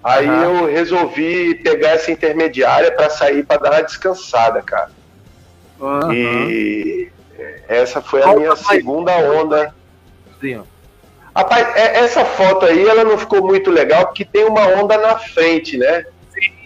[0.02, 0.42] Aí uhum.
[0.42, 4.90] eu resolvi pegar essa intermediária para sair para dar uma descansada, cara.
[5.78, 6.12] Uhum.
[6.12, 7.12] E
[7.68, 9.74] essa foi a minha segunda onda.
[10.40, 10.62] Sim.
[11.34, 15.16] Rapaz, é, essa foto aí, ela não ficou muito legal, porque tem uma onda na
[15.16, 16.04] frente, né?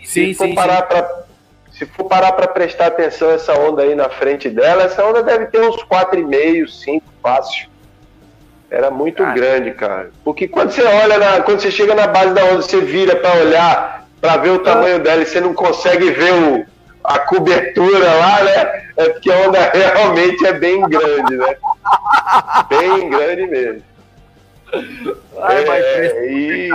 [0.04, 1.24] Sim, se for sim, parar Pra,
[1.72, 5.46] se for parar para prestar atenção essa onda aí na frente dela, essa onda deve
[5.46, 7.68] ter uns 4,5, 5 fácil.
[8.70, 10.10] Era muito grande, cara.
[10.24, 13.40] Porque quando você olha, na, quando você chega na base da onda, você vira para
[13.40, 16.66] olhar, para ver o tamanho dela e você não consegue ver o,
[17.04, 18.84] a cobertura lá, né?
[18.96, 21.56] É porque a onda realmente é bem grande, né?
[22.68, 23.82] Bem grande mesmo.
[25.40, 26.70] Ai, é, e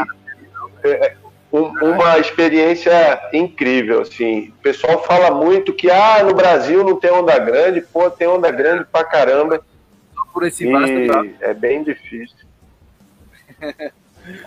[0.84, 1.14] é,
[1.52, 4.54] uma experiência incrível, assim.
[4.60, 8.52] O pessoal fala muito que ah, no Brasil não tem onda grande, pô, tem onda
[8.52, 9.62] grande pra caramba.
[10.40, 11.36] Por esse vasto?
[11.42, 12.38] É bem difícil.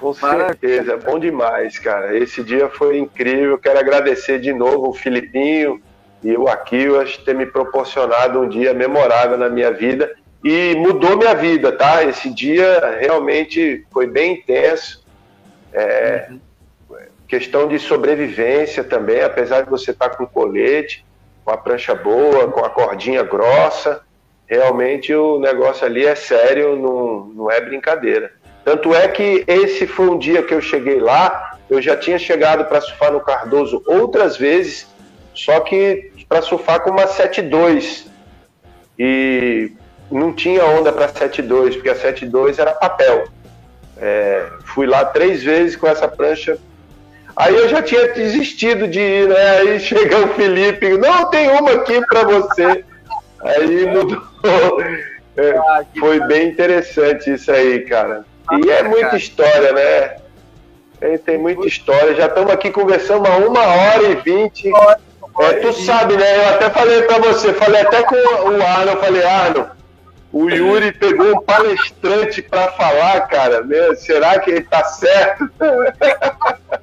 [0.01, 2.17] Com certeza, é bom demais, cara.
[2.17, 3.59] Esse dia foi incrível.
[3.59, 5.83] Quero agradecer de novo o Filipinho
[6.23, 11.35] e o Aquilas ter me proporcionado um dia memorável na minha vida e mudou minha
[11.35, 12.03] vida, tá?
[12.05, 15.05] Esse dia realmente foi bem intenso.
[15.75, 16.41] É, uhum.
[17.29, 21.05] Questão de sobrevivência também, apesar de você estar com colete,
[21.45, 24.03] com a prancha boa, com a cordinha grossa,
[24.53, 28.33] realmente o negócio ali é sério, não, não é brincadeira.
[28.65, 32.65] Tanto é que esse foi um dia que eu cheguei lá, eu já tinha chegado
[32.67, 34.87] para surfar no Cardoso outras vezes,
[35.35, 38.07] só que para surfar com uma 7.2.
[38.99, 39.73] E
[40.11, 43.25] não tinha onda para 7.2, porque a 7.2 era papel.
[43.97, 46.59] É, fui lá três vezes com essa prancha.
[47.35, 49.59] Aí eu já tinha desistido de ir, né?
[49.61, 52.85] Aí chega o Felipe, não, tem uma aqui para você.
[53.43, 54.23] Aí mudou.
[55.37, 58.25] É, ah, foi bem interessante isso aí, cara.
[58.53, 60.17] E é muita história, né?
[61.25, 62.15] Tem muita história.
[62.15, 64.71] Já estamos aqui conversando há uma hora e vinte.
[65.41, 66.37] É, tu sabe, né?
[66.37, 69.71] Eu até falei para você, falei até com o Arno, falei, Arno,
[70.33, 73.63] o Yuri pegou um palestrante para falar, cara.
[73.63, 73.95] Né?
[73.97, 75.51] Será que ele tá certo?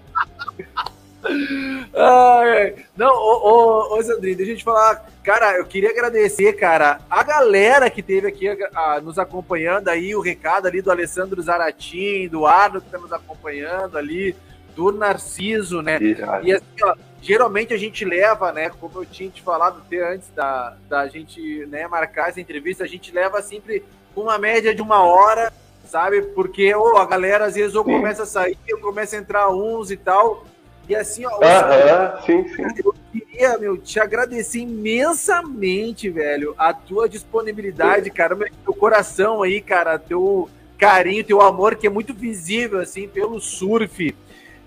[2.95, 5.05] não, ô, ô, ô Sandrinho, deixa eu te falar.
[5.23, 10.15] Cara, eu queria agradecer, cara, a galera que teve aqui a, a, nos acompanhando aí,
[10.15, 14.35] o recado ali do Alessandro Zaratim, do Arno que tá nos acompanhando ali,
[14.75, 15.99] do Narciso, né?
[16.43, 20.29] E assim, ó, geralmente a gente leva, né, como eu tinha te falado até antes
[20.29, 23.83] da, da gente né, marcar essa entrevista, a gente leva sempre
[24.15, 25.51] uma média de uma hora,
[25.85, 26.21] sabe?
[26.21, 29.91] Porque oh, a galera às vezes ou começa a sair, ou começa a entrar uns
[29.91, 30.45] e tal.
[30.89, 32.63] E assim, ó, uh sim, sim.
[32.83, 39.61] eu queria, meu, te agradecer imensamente, velho, a tua disponibilidade, cara, meu, teu coração aí,
[39.61, 40.49] cara, teu
[40.79, 44.15] carinho, teu amor, que é muito visível, assim, pelo surf.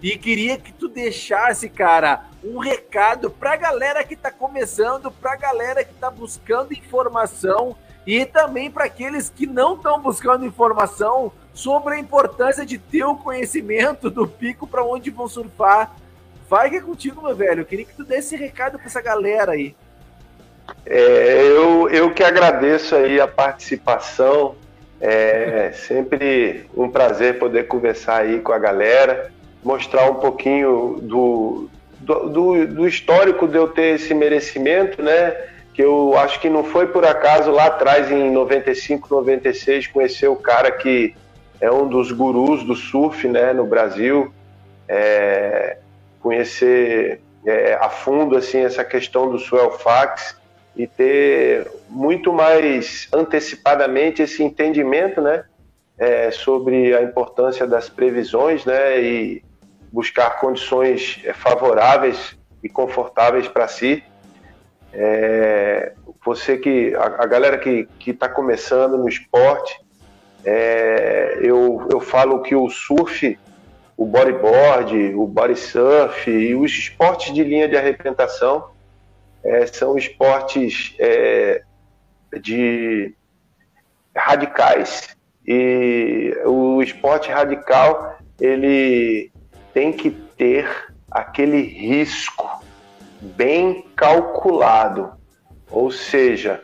[0.01, 5.83] E queria que tu deixasse, cara, um recado pra galera que tá começando, pra galera
[5.83, 7.77] que tá buscando informação
[8.07, 13.17] e também para aqueles que não estão buscando informação sobre a importância de ter o
[13.17, 15.97] conhecimento do pico para onde vão surfar.
[16.53, 17.63] Vai que é contigo, meu velho.
[17.63, 19.75] Eu queria que tu desse esse recado para essa galera aí.
[20.85, 24.55] É, eu, eu que agradeço aí a participação.
[25.01, 29.33] É sempre um prazer poder conversar aí com a galera,
[29.65, 35.35] mostrar um pouquinho do, do, do, do histórico de eu ter esse merecimento, né?
[35.73, 40.37] que eu acho que não foi por acaso lá atrás, em 95, 96, conhecer o
[40.37, 41.15] cara que
[41.63, 44.31] é um dos gurus do surf né, no Brasil,
[44.87, 45.79] é,
[46.23, 50.37] conhecer é, a fundo assim essa questão do Swellfax
[50.77, 55.45] e ter muito mais antecipadamente esse entendimento né,
[55.99, 59.43] é, sobre a importância das previsões né, e
[59.93, 64.03] buscar condições é, favoráveis e confortáveis para si.
[64.93, 65.93] É,
[66.25, 69.79] você que a, a, galera que está começando no esporte,
[70.45, 73.39] é, eu, eu falo que o surf,
[73.97, 78.71] o bodyboard, o body surf e os esportes de linha de arrebentação
[79.45, 81.63] é, são esportes é,
[82.41, 83.15] de
[84.17, 85.17] radicais
[85.47, 89.33] e o esporte radical ele
[89.75, 90.69] tem que ter
[91.11, 92.63] aquele risco
[93.21, 95.13] bem calculado.
[95.71, 96.63] Ou seja,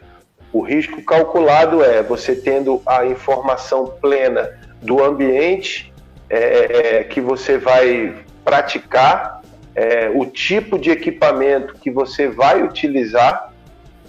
[0.53, 5.93] o risco calculado é você tendo a informação plena do ambiente
[6.31, 8.15] é, é, que você vai
[8.45, 9.43] praticar,
[9.75, 13.53] é, o tipo de equipamento que você vai utilizar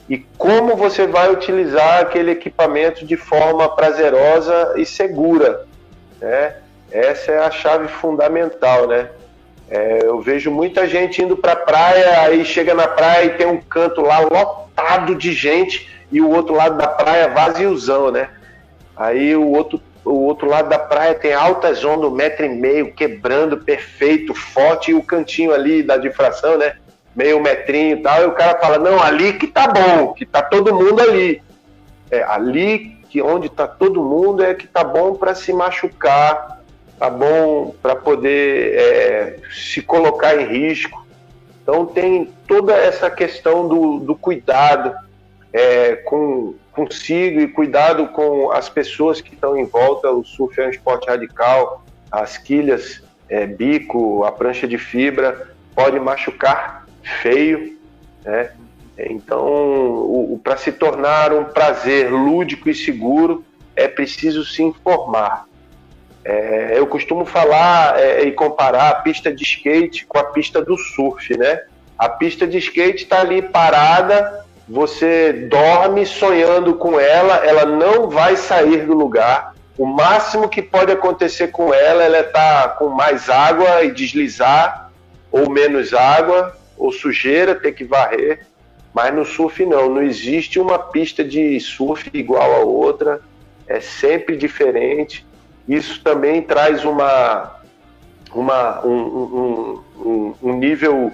[0.10, 5.68] e como você vai utilizar aquele equipamento de forma prazerosa e segura.
[6.20, 6.56] Né?
[6.92, 9.10] Essa é a chave fundamental, né?
[9.70, 13.46] É, eu vejo muita gente indo para a praia, aí chega na praia e tem
[13.46, 18.30] um canto lá lotado de gente e o outro lado da praia vaziozão, né?
[18.98, 22.94] Aí o outro, o outro lado da praia tem altas ondas, um metro e meio,
[22.94, 26.76] quebrando, perfeito, forte, e o cantinho ali da difração, né?
[27.16, 30.42] Meio metrinho e tal, e o cara fala, não, ali que tá bom, que tá
[30.42, 31.42] todo mundo ali.
[32.10, 36.62] É, ali que onde tá todo mundo é que tá bom para se machucar,
[36.98, 41.06] tá bom para poder é, se colocar em risco.
[41.62, 44.94] Então tem toda essa questão do, do cuidado
[45.52, 50.10] é, com consigo e cuidado com as pessoas que estão em volta.
[50.10, 56.00] O surf é um esporte radical, as quilhas, é, bico, a prancha de fibra pode
[56.00, 56.86] machucar
[57.22, 57.78] feio,
[58.24, 58.52] né?
[58.98, 63.46] Então, para se tornar um prazer lúdico e seguro,
[63.76, 65.46] é preciso se informar.
[66.26, 70.78] É, eu costumo falar é, e comparar a pista de skate com a pista do
[70.78, 71.62] surf, né?
[71.98, 78.36] A pista de skate está ali parada, você dorme sonhando com ela, ela não vai
[78.36, 79.56] sair do lugar.
[79.78, 84.92] O máximo que pode acontecer com ela, ela está com mais água e deslizar,
[85.32, 88.46] ou menos água, ou sujeira, ter que varrer.
[88.94, 93.22] Mas no surf não, não existe uma pista de surf igual a outra,
[93.68, 95.28] é sempre diferente
[95.70, 97.62] isso também traz uma,
[98.34, 101.12] uma, um, um, um nível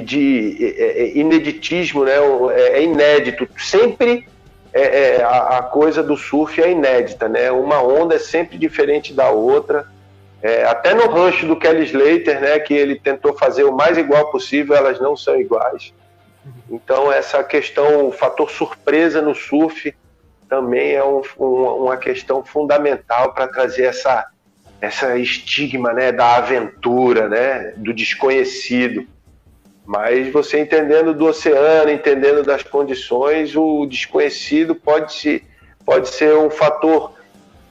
[0.00, 2.14] de ineditismo, né?
[2.54, 3.48] É, é inédito.
[3.58, 4.26] Sempre
[4.72, 7.50] é, é, a, coisa do surf é inédita, né?
[7.50, 9.86] Uma onda é sempre diferente da outra.
[10.42, 12.58] É, até no rancho do Kelly Slater, né?
[12.58, 15.92] Que ele tentou fazer o mais igual possível, elas não são iguais.
[16.70, 19.94] Então essa questão, o fator surpresa no surf
[20.48, 24.26] também é um, um, uma questão fundamental para trazer essa,
[24.80, 29.06] essa estigma né, da aventura, né, do desconhecido.
[29.86, 35.44] Mas você entendendo do oceano, entendendo das condições, o desconhecido pode, se,
[35.84, 37.12] pode ser um fator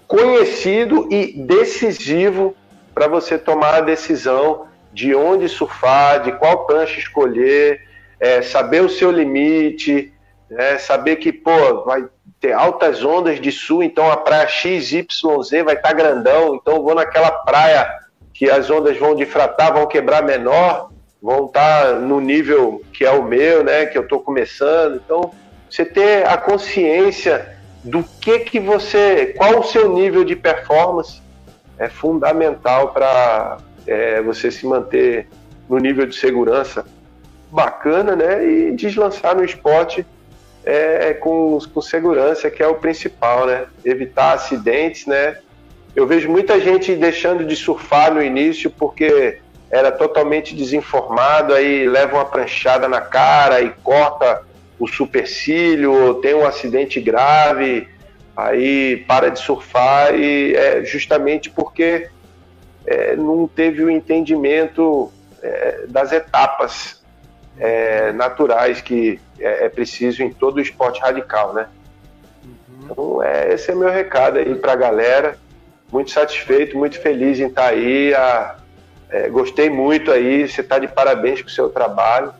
[0.08, 2.56] conhecido e decisivo
[2.94, 7.82] para você tomar a decisão de onde surfar, de qual prancha escolher,
[8.18, 10.14] é, saber o seu limite,
[10.50, 12.06] é, saber que, pô, vai
[12.40, 15.06] ter altas ondas de sul, então a praia XYZ
[15.66, 17.90] vai estar tá grandão, então vou naquela praia
[18.34, 23.12] que as ondas vão difratar, vão quebrar menor, vão estar tá no nível que é
[23.12, 25.02] o meu, né, que eu estou começando.
[25.04, 25.32] Então,
[25.70, 31.22] você ter a consciência do que que você, qual o seu nível de performance
[31.78, 35.28] é fundamental para é, você se manter
[35.70, 36.86] no nível de segurança
[37.52, 40.06] bacana, né, e deslançar no esporte
[40.64, 45.38] é, com, com segurança, que é o principal, né, evitar acidentes, né.
[45.96, 49.40] Eu vejo muita gente deixando de surfar no início porque
[49.76, 54.44] era totalmente desinformado, aí leva uma pranchada na cara e corta
[54.80, 57.88] o supercílio, tem um acidente grave,
[58.36, 62.10] aí para de surfar e é justamente porque
[62.86, 65.12] é, não teve o entendimento
[65.42, 67.04] é, das etapas
[67.58, 71.68] é, naturais que é, é, preciso em todo o esporte radical, né?
[72.44, 72.52] Uhum.
[72.84, 75.38] Então, é, esse é meu recado aí para a galera.
[75.92, 78.14] Muito satisfeito, muito feliz em estar tá aí.
[78.14, 78.56] A,
[79.10, 82.34] é, gostei muito aí, você está de parabéns com o seu trabalho.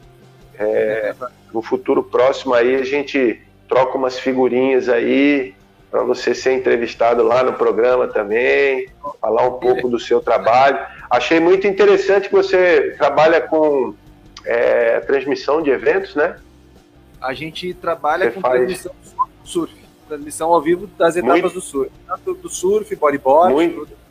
[0.58, 1.14] É,
[1.54, 5.54] no futuro próximo aí a gente troca umas figurinhas aí
[5.92, 8.90] para você ser entrevistado lá no programa também,
[9.22, 10.78] falar um pouco do seu trabalho.
[11.10, 13.94] Achei muito interessante que você trabalha com
[14.44, 16.36] é, transmissão de eventos, né?
[17.22, 18.56] A gente trabalha você com faz...
[18.56, 18.92] transmissão
[19.42, 19.74] do surf,
[20.08, 21.54] transmissão ao vivo das etapas muito...
[21.54, 23.80] do surf, tanto do surf, bodyboard, muito...
[23.80, 24.05] Tudo.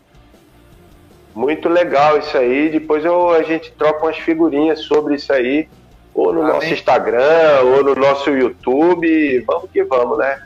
[1.35, 2.69] Muito legal isso aí.
[2.69, 5.69] Depois eu, a gente troca umas figurinhas sobre isso aí,
[6.15, 6.55] ou no Amém.
[6.55, 9.41] nosso Instagram, ou no nosso YouTube.
[9.41, 10.41] Vamos que vamos, né?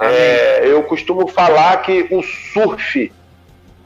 [0.00, 3.10] É, eu costumo falar que o surf,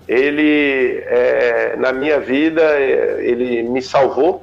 [0.08, 4.42] ele, é, na minha vida, é, ele me salvou,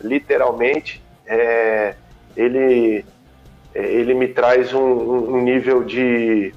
[0.00, 1.02] literalmente.
[1.26, 1.94] É,
[2.36, 3.04] ele,
[3.74, 4.80] é, ele me traz um,
[5.34, 6.52] um nível de,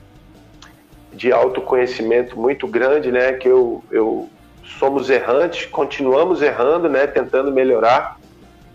[1.14, 3.34] de autoconhecimento muito grande, né?
[3.34, 4.30] Que eu, eu
[4.64, 7.06] somos errantes, continuamos errando, né?
[7.08, 8.18] Tentando melhorar,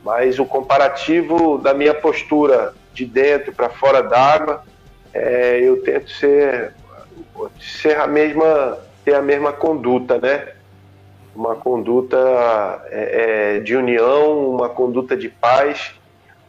[0.05, 4.63] mas o comparativo da minha postura de dentro para fora d'água,
[5.13, 6.75] é, eu tento ser,
[7.61, 10.49] ser a mesma, ter a mesma conduta, né?
[11.35, 12.17] Uma conduta
[12.91, 15.95] é, é de união, uma conduta de paz,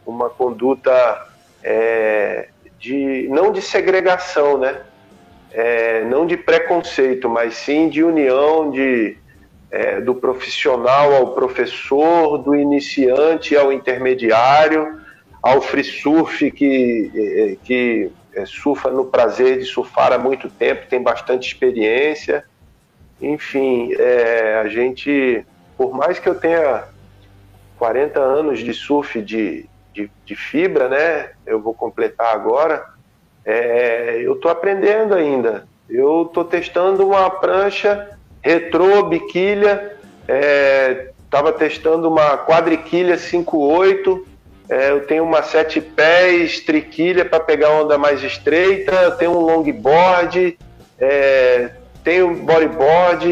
[0.04, 1.26] uma conduta
[1.62, 2.48] é,
[2.78, 4.80] de não de segregação, né?
[5.52, 9.16] É, não de preconceito, mas sim de união, de,
[9.70, 15.00] é, do profissional ao professor, do iniciante ao intermediário,
[15.42, 20.86] ao free surf que, é, que é, surfa no prazer de surfar há muito tempo,
[20.88, 22.44] tem bastante experiência.
[23.20, 25.44] Enfim, é, a gente,
[25.76, 26.84] por mais que eu tenha
[27.78, 31.30] 40 anos de surf de, de, de fibra, né?
[31.46, 32.84] Eu vou completar agora.
[33.44, 35.66] É, eu estou aprendendo ainda.
[35.88, 39.96] Eu estou testando uma prancha retrô, biquilha.
[41.24, 44.30] Estava é, testando uma quadriquilha 5.8
[44.70, 50.56] é, eu tenho uma sete pés, triquilha para pegar onda mais estreita, tenho um longboard,
[50.96, 51.72] é,
[52.04, 53.28] tenho bodyboard,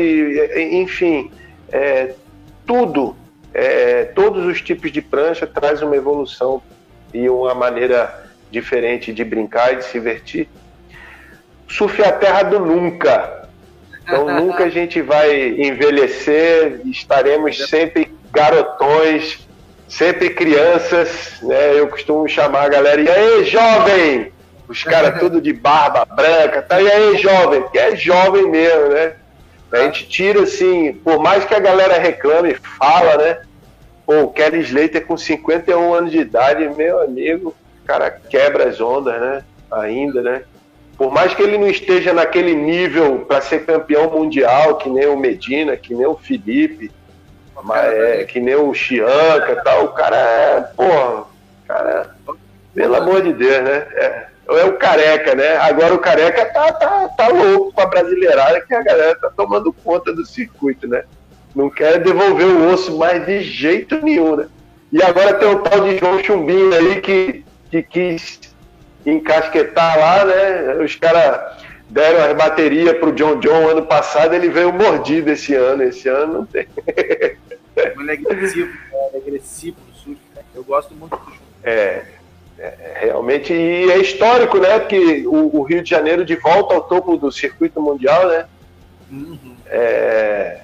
[0.72, 1.30] enfim,
[1.70, 2.12] é,
[2.66, 3.16] tudo,
[3.54, 6.60] é, todos os tipos de prancha traz uma evolução
[7.14, 10.48] e uma maneira diferente de brincar e de se divertir.
[11.68, 13.37] Surf é a terra do nunca.
[14.08, 19.46] Então nunca a gente vai envelhecer, estaremos sempre garotões,
[19.86, 21.78] sempre crianças, né?
[21.78, 24.32] Eu costumo chamar a galera, e aí, jovem!
[24.66, 26.80] Os caras tudo de barba branca, tá?
[26.80, 27.68] E aí, jovem?
[27.68, 29.12] Que é jovem mesmo, né?
[29.70, 33.42] A gente tira assim, por mais que a galera reclame, fala, né?
[34.06, 38.80] Pô, o Kelly Slater com 51 anos de idade, meu amigo, o cara quebra as
[38.80, 39.44] ondas, né?
[39.70, 40.42] Ainda, né?
[40.98, 45.16] Por mais que ele não esteja naquele nível para ser campeão mundial, que nem o
[45.16, 46.90] Medina, que nem o Felipe,
[47.62, 51.24] mas é que nem o Chianca e tal, o cara é, porra,
[51.68, 52.16] cara,
[52.74, 53.86] pelo amor de Deus, né?
[53.94, 55.56] É, é o careca, né?
[55.58, 59.72] Agora o careca tá, tá, tá louco com a brasileirada que a galera tá tomando
[59.72, 61.04] conta do circuito, né?
[61.54, 64.48] Não quer devolver o osso mais de jeito nenhum, né?
[64.90, 68.47] E agora tem o tal de João Chumbinho aí que, que quis
[69.10, 70.74] encasquetar lá, né?
[70.84, 71.56] Os caras
[71.88, 75.82] deram as baterias pro John John ano passado, ele veio mordido esse ano.
[75.82, 76.66] Esse ano não tem.
[77.78, 80.42] Ele é agressivo, é agressivo no surf, né?
[80.52, 81.38] Eu gosto muito do surf.
[81.62, 82.02] É,
[82.58, 84.80] é, realmente, e é histórico, né?
[84.80, 88.46] Porque o, o, Rio de Janeiro de volta ao topo do circuito mundial, né?
[89.10, 89.56] Uhum.
[89.66, 90.62] É,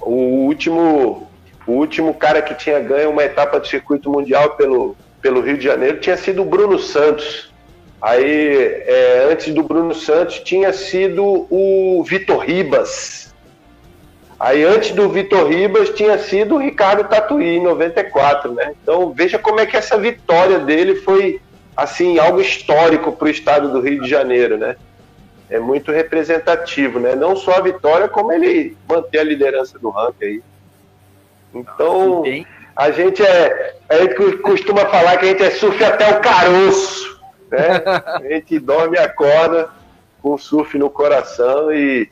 [0.00, 1.30] O último,
[1.66, 5.64] o último cara que tinha ganho uma etapa do circuito mundial pelo, pelo Rio de
[5.64, 7.52] Janeiro tinha sido o Bruno Santos.
[8.00, 13.34] Aí, é, antes do Bruno Santos, tinha sido o Vitor Ribas.
[14.38, 18.72] Aí, antes do Vitor Ribas, tinha sido o Ricardo Tatuí, em 94, né?
[18.80, 21.40] Então, veja como é que essa vitória dele foi,
[21.76, 24.76] assim, algo histórico para o estado do Rio de Janeiro, né?
[25.50, 27.16] É muito representativo, né?
[27.16, 30.42] Não só a vitória, como ele manter a liderança do ranking aí.
[31.52, 32.22] Então,
[32.78, 33.76] a gente é.
[33.88, 37.08] A gente costuma falar que a gente é surf até o caroço
[37.50, 37.82] né?
[38.06, 39.70] A gente dorme e acorda
[40.22, 42.10] com surf no coração e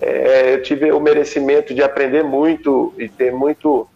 [0.00, 3.86] é, eu tive o merecimento de aprender muito e ter muito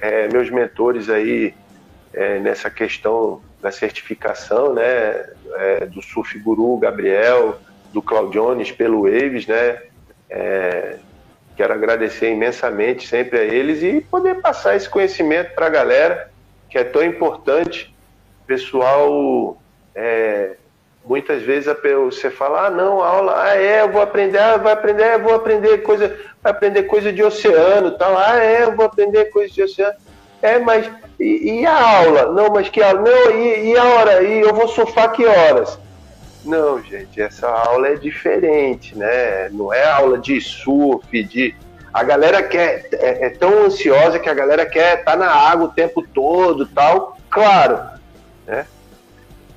[0.00, 1.54] é, meus mentores aí
[2.12, 4.82] é, nessa questão da certificação, né?
[5.56, 7.58] É, do Surf Guru, Gabriel,
[7.92, 9.80] do Claudiones pelo Waves, né?
[11.56, 16.30] Quero agradecer imensamente sempre a eles e poder passar esse conhecimento para a galera
[16.68, 17.94] que é tão importante.
[18.46, 19.56] Pessoal
[19.94, 20.56] é,
[21.04, 21.72] muitas vezes
[22.04, 25.34] você fala, ah, não, aula, ah, é, eu vou aprender, ah, vai aprender, eu vou
[25.34, 29.62] aprender coisa, vai aprender coisa de oceano, tal, ah, é, eu vou aprender coisa de
[29.62, 29.94] oceano.
[30.42, 32.32] É, mas e, e a aula?
[32.32, 33.00] Não, mas que aula?
[33.00, 34.22] Não, e, e, a hora?
[34.22, 35.78] E eu vou surfar que horas?
[36.44, 39.48] Não, gente, essa aula é diferente, né?
[39.50, 41.54] Não é aula de surf, de.
[41.92, 45.66] A galera quer, é, é tão ansiosa que a galera quer estar tá na água
[45.66, 47.16] o tempo todo tal.
[47.30, 47.80] Claro,
[48.46, 48.66] né?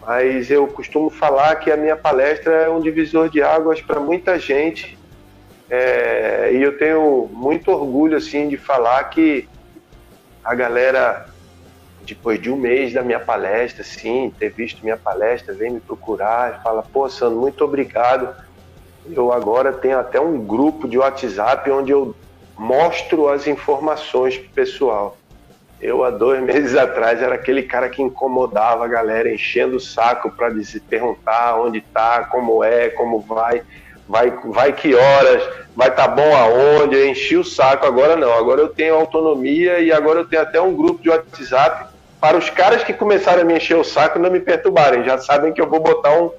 [0.08, 4.40] mas eu costumo falar que a minha palestra é um divisor de águas para muita
[4.40, 4.98] gente
[5.70, 9.50] é, e eu tenho muito orgulho assim de falar que
[10.42, 11.26] a galera
[12.08, 16.62] depois de um mês da minha palestra, sim, ter visto minha palestra, vem me procurar
[16.64, 18.34] fala, pô, Sandro, muito obrigado.
[19.10, 22.16] Eu agora tenho até um grupo de WhatsApp onde eu
[22.58, 25.18] mostro as informações pro pessoal.
[25.82, 30.32] Eu, há dois meses atrás, era aquele cara que incomodava a galera, enchendo o saco
[30.32, 30.50] para
[30.90, 33.64] perguntar onde tá, como é, como vai,
[34.08, 35.44] vai, vai que horas,
[35.76, 36.96] vai estar tá bom aonde.
[36.96, 38.32] Eu enchi o saco, agora não.
[38.32, 42.50] Agora eu tenho autonomia e agora eu tenho até um grupo de WhatsApp para os
[42.50, 45.04] caras que começaram a me encher o saco não me perturbarem.
[45.04, 46.32] Já sabem que eu vou botar um,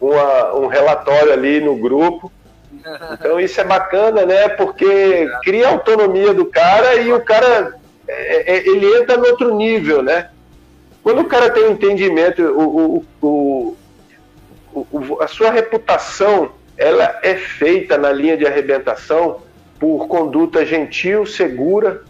[0.00, 2.32] uma, um relatório ali no grupo.
[3.12, 4.48] Então isso é bacana, né?
[4.48, 7.74] Porque cria autonomia do cara e o cara
[8.06, 10.30] é, é, ele entra no outro nível, né?
[11.02, 13.76] Quando o cara tem um entendimento, o, o,
[14.74, 19.40] o, a sua reputação ela é feita na linha de arrebentação
[19.78, 22.02] por conduta gentil, segura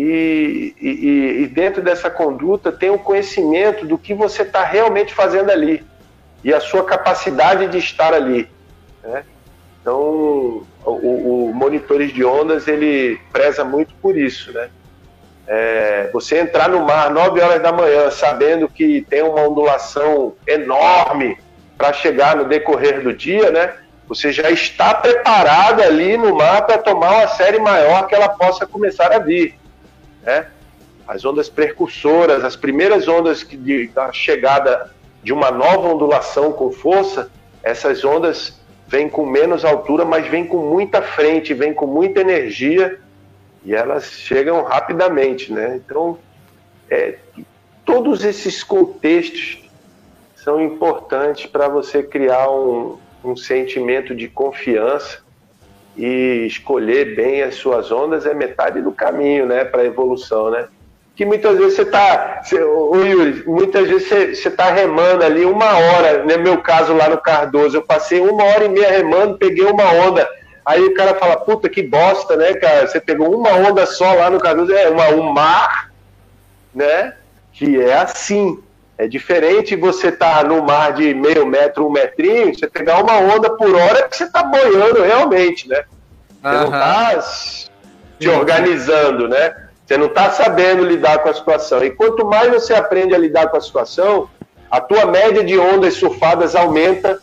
[0.00, 5.50] e, e, e dentro dessa conduta tem o conhecimento do que você está realmente fazendo
[5.50, 5.84] ali
[6.44, 8.48] e a sua capacidade de estar ali.
[9.02, 9.24] Né?
[9.80, 14.70] Então, o, o Monitores de Ondas ele preza muito por isso, né?
[15.48, 21.38] É, você entrar no mar 9 horas da manhã sabendo que tem uma ondulação enorme
[21.76, 23.74] para chegar no decorrer do dia, né?
[24.06, 28.64] Você já está preparado ali no mar para tomar uma série maior que ela possa
[28.64, 29.58] começar a vir,
[30.28, 30.46] né?
[31.06, 36.70] As ondas precursoras, as primeiras ondas que de, da chegada de uma nova ondulação com
[36.70, 37.30] força,
[37.62, 43.00] essas ondas vêm com menos altura, mas vêm com muita frente, vêm com muita energia
[43.64, 45.80] e elas chegam rapidamente, né?
[45.82, 46.18] Então,
[46.90, 47.16] é,
[47.86, 49.66] todos esses contextos
[50.36, 55.22] são importantes para você criar um, um sentimento de confiança
[55.98, 60.66] e escolher bem as suas ondas é metade do caminho, né, para a evolução, né?
[61.16, 64.08] Que muitas vezes você está, Yuri, muitas vezes
[64.38, 66.36] você está remando ali uma hora, no né?
[66.36, 70.28] meu caso lá no Cardoso, eu passei uma hora e meia remando, peguei uma onda,
[70.68, 72.86] Aí o cara fala, puta que bosta, né, cara?
[72.86, 75.90] Você pegou uma onda só lá no Cardoso, é uma, um mar,
[76.74, 77.14] né?
[77.54, 78.62] Que é assim.
[78.98, 83.16] É diferente você estar tá no mar de meio metro, um metrinho, você pegar uma
[83.18, 85.84] onda por hora que você está boiando realmente, né?
[86.42, 86.54] Você uhum.
[86.54, 87.24] não está
[88.18, 89.54] te organizando, né?
[89.86, 91.82] Você não está sabendo lidar com a situação.
[91.84, 94.28] E quanto mais você aprende a lidar com a situação,
[94.70, 97.20] a tua média de ondas surfadas aumenta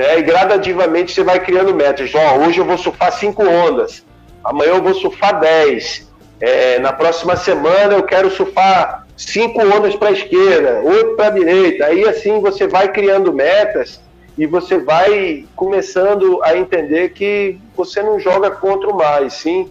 [0.00, 0.18] né?
[0.18, 2.10] E gradativamente você vai criando metas.
[2.14, 4.02] Ó, hoje eu vou surfar cinco ondas,
[4.42, 6.08] amanhã eu vou surfar 10.
[6.40, 11.30] É, na próxima semana eu quero surfar cinco ondas para a esquerda, oito para a
[11.30, 11.86] direita.
[11.86, 14.00] Aí assim você vai criando metas
[14.38, 19.70] e você vai começando a entender que você não joga contra o mar, e sim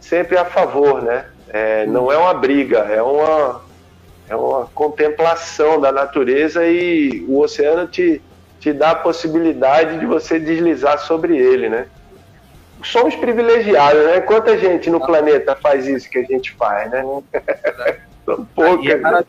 [0.00, 1.26] sempre a favor, né?
[1.48, 3.62] É, não é uma briga, é uma,
[4.28, 8.20] é uma contemplação da natureza e o oceano te,
[8.60, 11.86] te dá a possibilidade de você deslizar sobre ele, né?
[12.82, 14.20] somos privilegiados, né?
[14.20, 17.04] Quanta gente no planeta faz isso que a gente faz, né?
[18.24, 19.26] São poucas.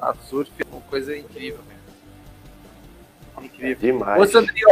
[0.00, 3.46] A surf é uma coisa incrível, cara.
[3.46, 3.70] Incrível.
[3.70, 4.20] É demais.
[4.20, 4.68] Ô, Sandrinho,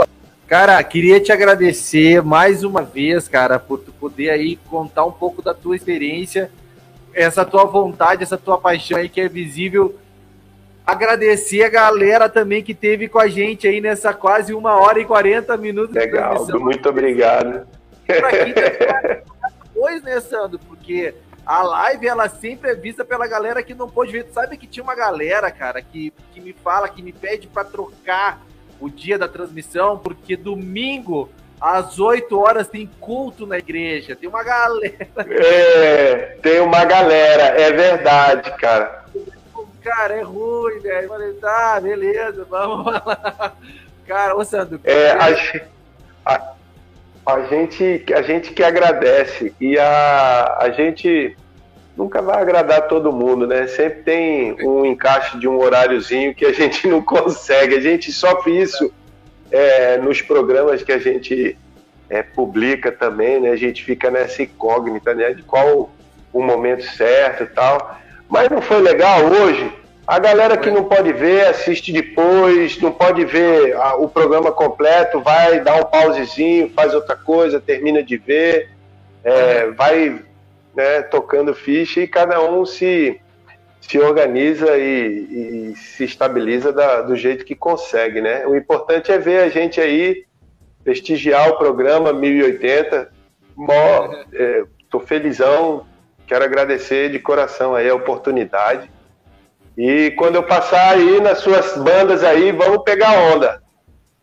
[0.47, 5.41] cara, queria te agradecer mais uma vez, cara, por tu poder aí contar um pouco
[5.41, 6.51] da tua experiência,
[7.15, 9.97] essa tua vontade, essa tua paixão aí que é visível
[10.91, 15.05] agradecer a galera também que teve com a gente aí nessa quase uma hora e
[15.05, 15.95] 40 minutos.
[15.95, 17.67] Legal, muito obrigado.
[18.07, 20.59] Depois, né, Sandro?
[20.59, 21.15] Porque
[21.45, 24.27] a live, ela sempre é vista pela galera que não pôde ver.
[24.33, 28.41] Sabe que tinha uma galera, cara, que, que me fala, que me pede para trocar
[28.81, 31.29] o dia da transmissão, porque domingo
[31.61, 34.17] às 8 horas tem culto na igreja.
[34.17, 35.09] Tem uma galera.
[35.29, 39.01] É, tem uma galera, é verdade, cara
[39.81, 41.05] cara, é ruim, velho.
[41.05, 43.55] Eu falei, tá, beleza, vamos lá.
[44.07, 44.81] Cara, ô Sandro.
[44.85, 46.55] É, a, a,
[47.35, 51.37] a, gente, a gente que agradece e a, a gente
[51.97, 53.67] nunca vai agradar todo mundo, né?
[53.67, 57.77] Sempre tem um encaixe de um horáriozinho que a gente não consegue.
[57.77, 58.93] A gente sofre isso
[59.51, 61.57] é, nos programas que a gente
[62.09, 63.51] é, publica também, né?
[63.51, 65.33] A gente fica nessa incógnita, né?
[65.33, 65.91] De qual
[66.33, 67.99] o momento certo e tal.
[68.29, 69.73] Mas não foi legal hoje?
[70.11, 75.61] A galera que não pode ver, assiste depois, não pode ver o programa completo, vai
[75.61, 78.71] dar um pausezinho, faz outra coisa, termina de ver,
[79.23, 80.21] é, vai
[80.75, 83.21] né, tocando ficha e cada um se,
[83.81, 88.45] se organiza e, e se estabiliza da, do jeito que consegue, né?
[88.49, 90.25] O importante é ver a gente aí
[90.83, 93.13] prestigiar o programa 1080.
[93.55, 95.87] Mó, é, tô felizão,
[96.27, 98.89] Quero agradecer de coração aí a oportunidade.
[99.77, 103.63] E quando eu passar aí nas suas bandas aí, vamos pegar onda.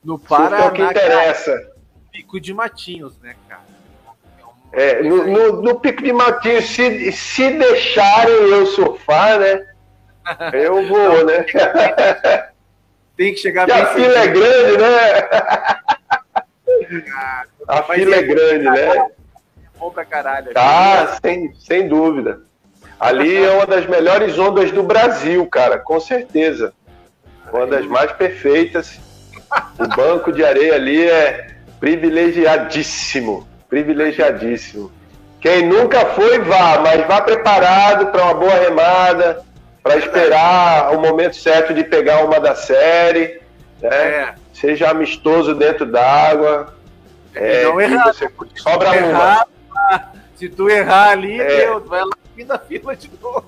[0.03, 1.51] No Paraná, é o que interessa.
[1.51, 1.71] Cara,
[2.11, 3.65] Pico de Matinhos, né, cara?
[4.71, 9.65] É, no, no, no, Pico de Matinhos, se, se deixarem eu surfar, né?
[10.53, 11.45] Eu vou, né?
[13.15, 13.75] Tem que chegar bem.
[13.81, 15.29] A fila é grande, né?
[17.67, 19.07] a fila é grande, né?
[19.77, 20.53] bom pra caralho.
[20.53, 22.41] Tá, sem, sem dúvida.
[22.99, 26.73] Ali é uma das melhores ondas do Brasil, cara, com certeza.
[27.53, 28.99] Uma das mais perfeitas.
[29.79, 31.47] O banco de areia ali é
[31.79, 33.47] privilegiadíssimo.
[33.69, 34.91] Privilegiadíssimo.
[35.39, 39.43] Quem nunca foi, vá, mas vá preparado para uma boa remada,
[39.83, 43.39] para esperar o momento certo de pegar uma da série.
[43.79, 43.89] Né?
[43.91, 44.33] É.
[44.53, 46.73] Seja amistoso dentro d'água.
[47.35, 48.11] É, não errar.
[48.55, 49.45] Sobra uma.
[50.35, 51.45] Se tu errar ali, é.
[51.45, 53.45] Deus, vai lá fim da fila de novo.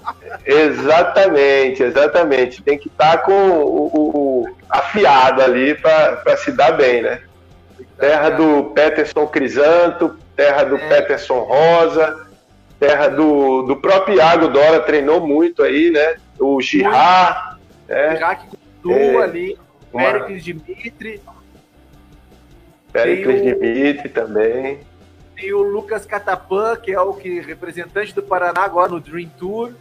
[0.46, 2.62] exatamente, exatamente.
[2.62, 7.20] Tem que estar tá com o, o, o, afiado ali para se dar bem, né?
[7.98, 10.88] Terra do Peterson Crisanto, terra do é.
[10.88, 12.26] Peterson Rosa,
[12.78, 16.16] terra do, do próprio Iago Dora, treinou muito aí, né?
[16.38, 17.58] O Girard.
[17.86, 18.14] Né?
[18.14, 18.46] Girard
[18.82, 19.58] que é, ali,
[19.92, 20.04] uma...
[20.04, 21.20] Péricles Dimitri.
[22.90, 23.42] Péricles.
[23.42, 24.80] Dimitri também.
[25.40, 29.72] Tem o Lucas Catapan, que é o que representante do Paraná agora no Dream Tour.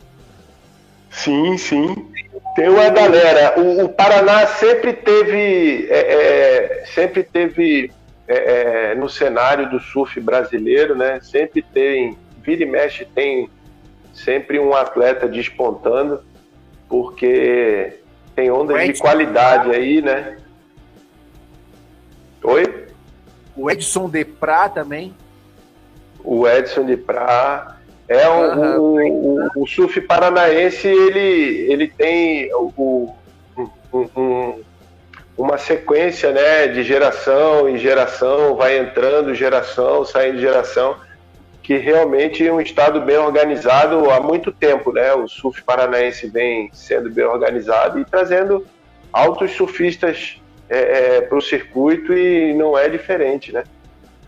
[1.10, 2.10] Sim, sim.
[2.56, 3.60] Tem uma galera.
[3.60, 7.92] O, o Paraná sempre teve, é, é, sempre teve
[8.26, 11.20] é, é, no cenário do surf brasileiro, né?
[11.22, 13.50] Sempre tem, vira e mexe tem
[14.14, 16.24] sempre um atleta despontando,
[16.88, 18.00] porque
[18.34, 20.38] tem ondas de qualidade aí, né?
[22.44, 22.88] Oi?
[23.58, 25.14] O Edson Deprat também
[26.24, 27.78] o Edson de Prá.
[28.08, 29.50] É um, uhum.
[29.56, 33.14] o, o, surf paranaense ele, ele tem o,
[33.56, 34.62] um, um,
[35.38, 40.98] uma sequência né, de geração em geração, vai entrando geração, saindo geração,
[41.62, 44.92] que realmente é um estado bem organizado há muito tempo.
[44.92, 45.14] Né?
[45.14, 48.66] O surf paranaense vem sendo bem organizado e trazendo
[49.14, 53.64] altos surfistas é, é, para o circuito e não é diferente, né?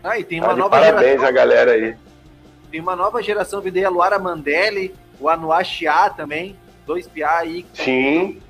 [0.03, 1.28] Ah, e tem uma tá nova parabéns geração.
[1.28, 1.95] a galera aí.
[2.72, 6.56] Tem uma nova geração vindo aí, a Luara Mandelli, o Anuá Chia também,
[6.86, 7.65] dois PA aí.
[7.73, 8.41] Sim.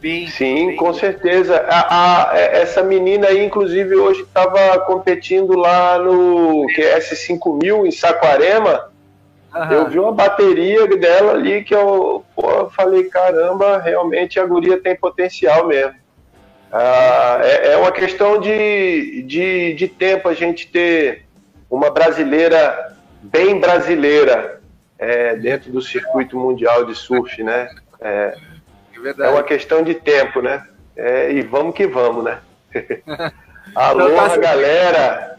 [0.00, 0.76] Bem, Sim, bem...
[0.76, 1.56] com certeza.
[1.68, 8.90] A, a, essa menina aí, inclusive, hoje estava competindo lá no QS5000 em Saquarema.
[9.52, 9.72] Uhum.
[9.72, 14.94] Eu vi uma bateria dela ali que eu pô, falei, caramba, realmente a guria tem
[14.94, 15.97] potencial mesmo.
[16.72, 21.24] Ah, é, é, uma questão de, de, de tempo a gente ter
[21.70, 24.60] uma brasileira bem brasileira
[24.98, 27.68] é, dentro do circuito mundial de surf, né?
[28.00, 28.34] É,
[29.04, 30.66] é, é uma questão de tempo, né?
[30.96, 32.38] É, e vamos que vamos, né?
[33.74, 35.36] Alô, então, tá galera!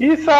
[0.00, 0.30] Isso!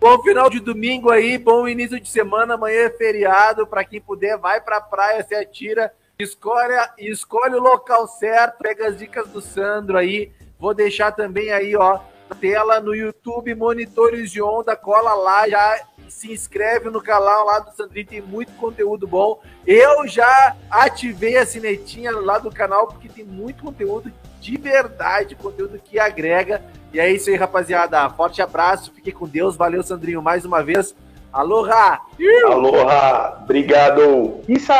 [0.00, 4.36] Bom final de domingo aí, bom início de semana, amanhã é feriado, para quem puder,
[4.36, 9.96] vai pra praia, se atira, escolhe, escolhe o local certo, pega as dicas do Sandro
[9.96, 12.00] aí, vou deixar também aí, ó,
[12.40, 17.74] tela no YouTube, monitores de onda, cola lá, já se inscreve no canal lá do
[17.74, 19.40] Sandrinho, tem muito conteúdo bom.
[19.66, 25.80] Eu já ativei a sinetinha lá do canal, porque tem muito conteúdo de verdade, conteúdo
[25.82, 26.62] que agrega.
[26.92, 28.08] E é isso aí, rapaziada.
[28.10, 29.56] Forte abraço, fique com Deus.
[29.56, 30.94] Valeu, Sandrinho, mais uma vez.
[31.32, 32.00] Aloha!
[32.46, 33.38] Aloha!
[33.42, 34.40] Obrigado!
[34.48, 34.72] Isso!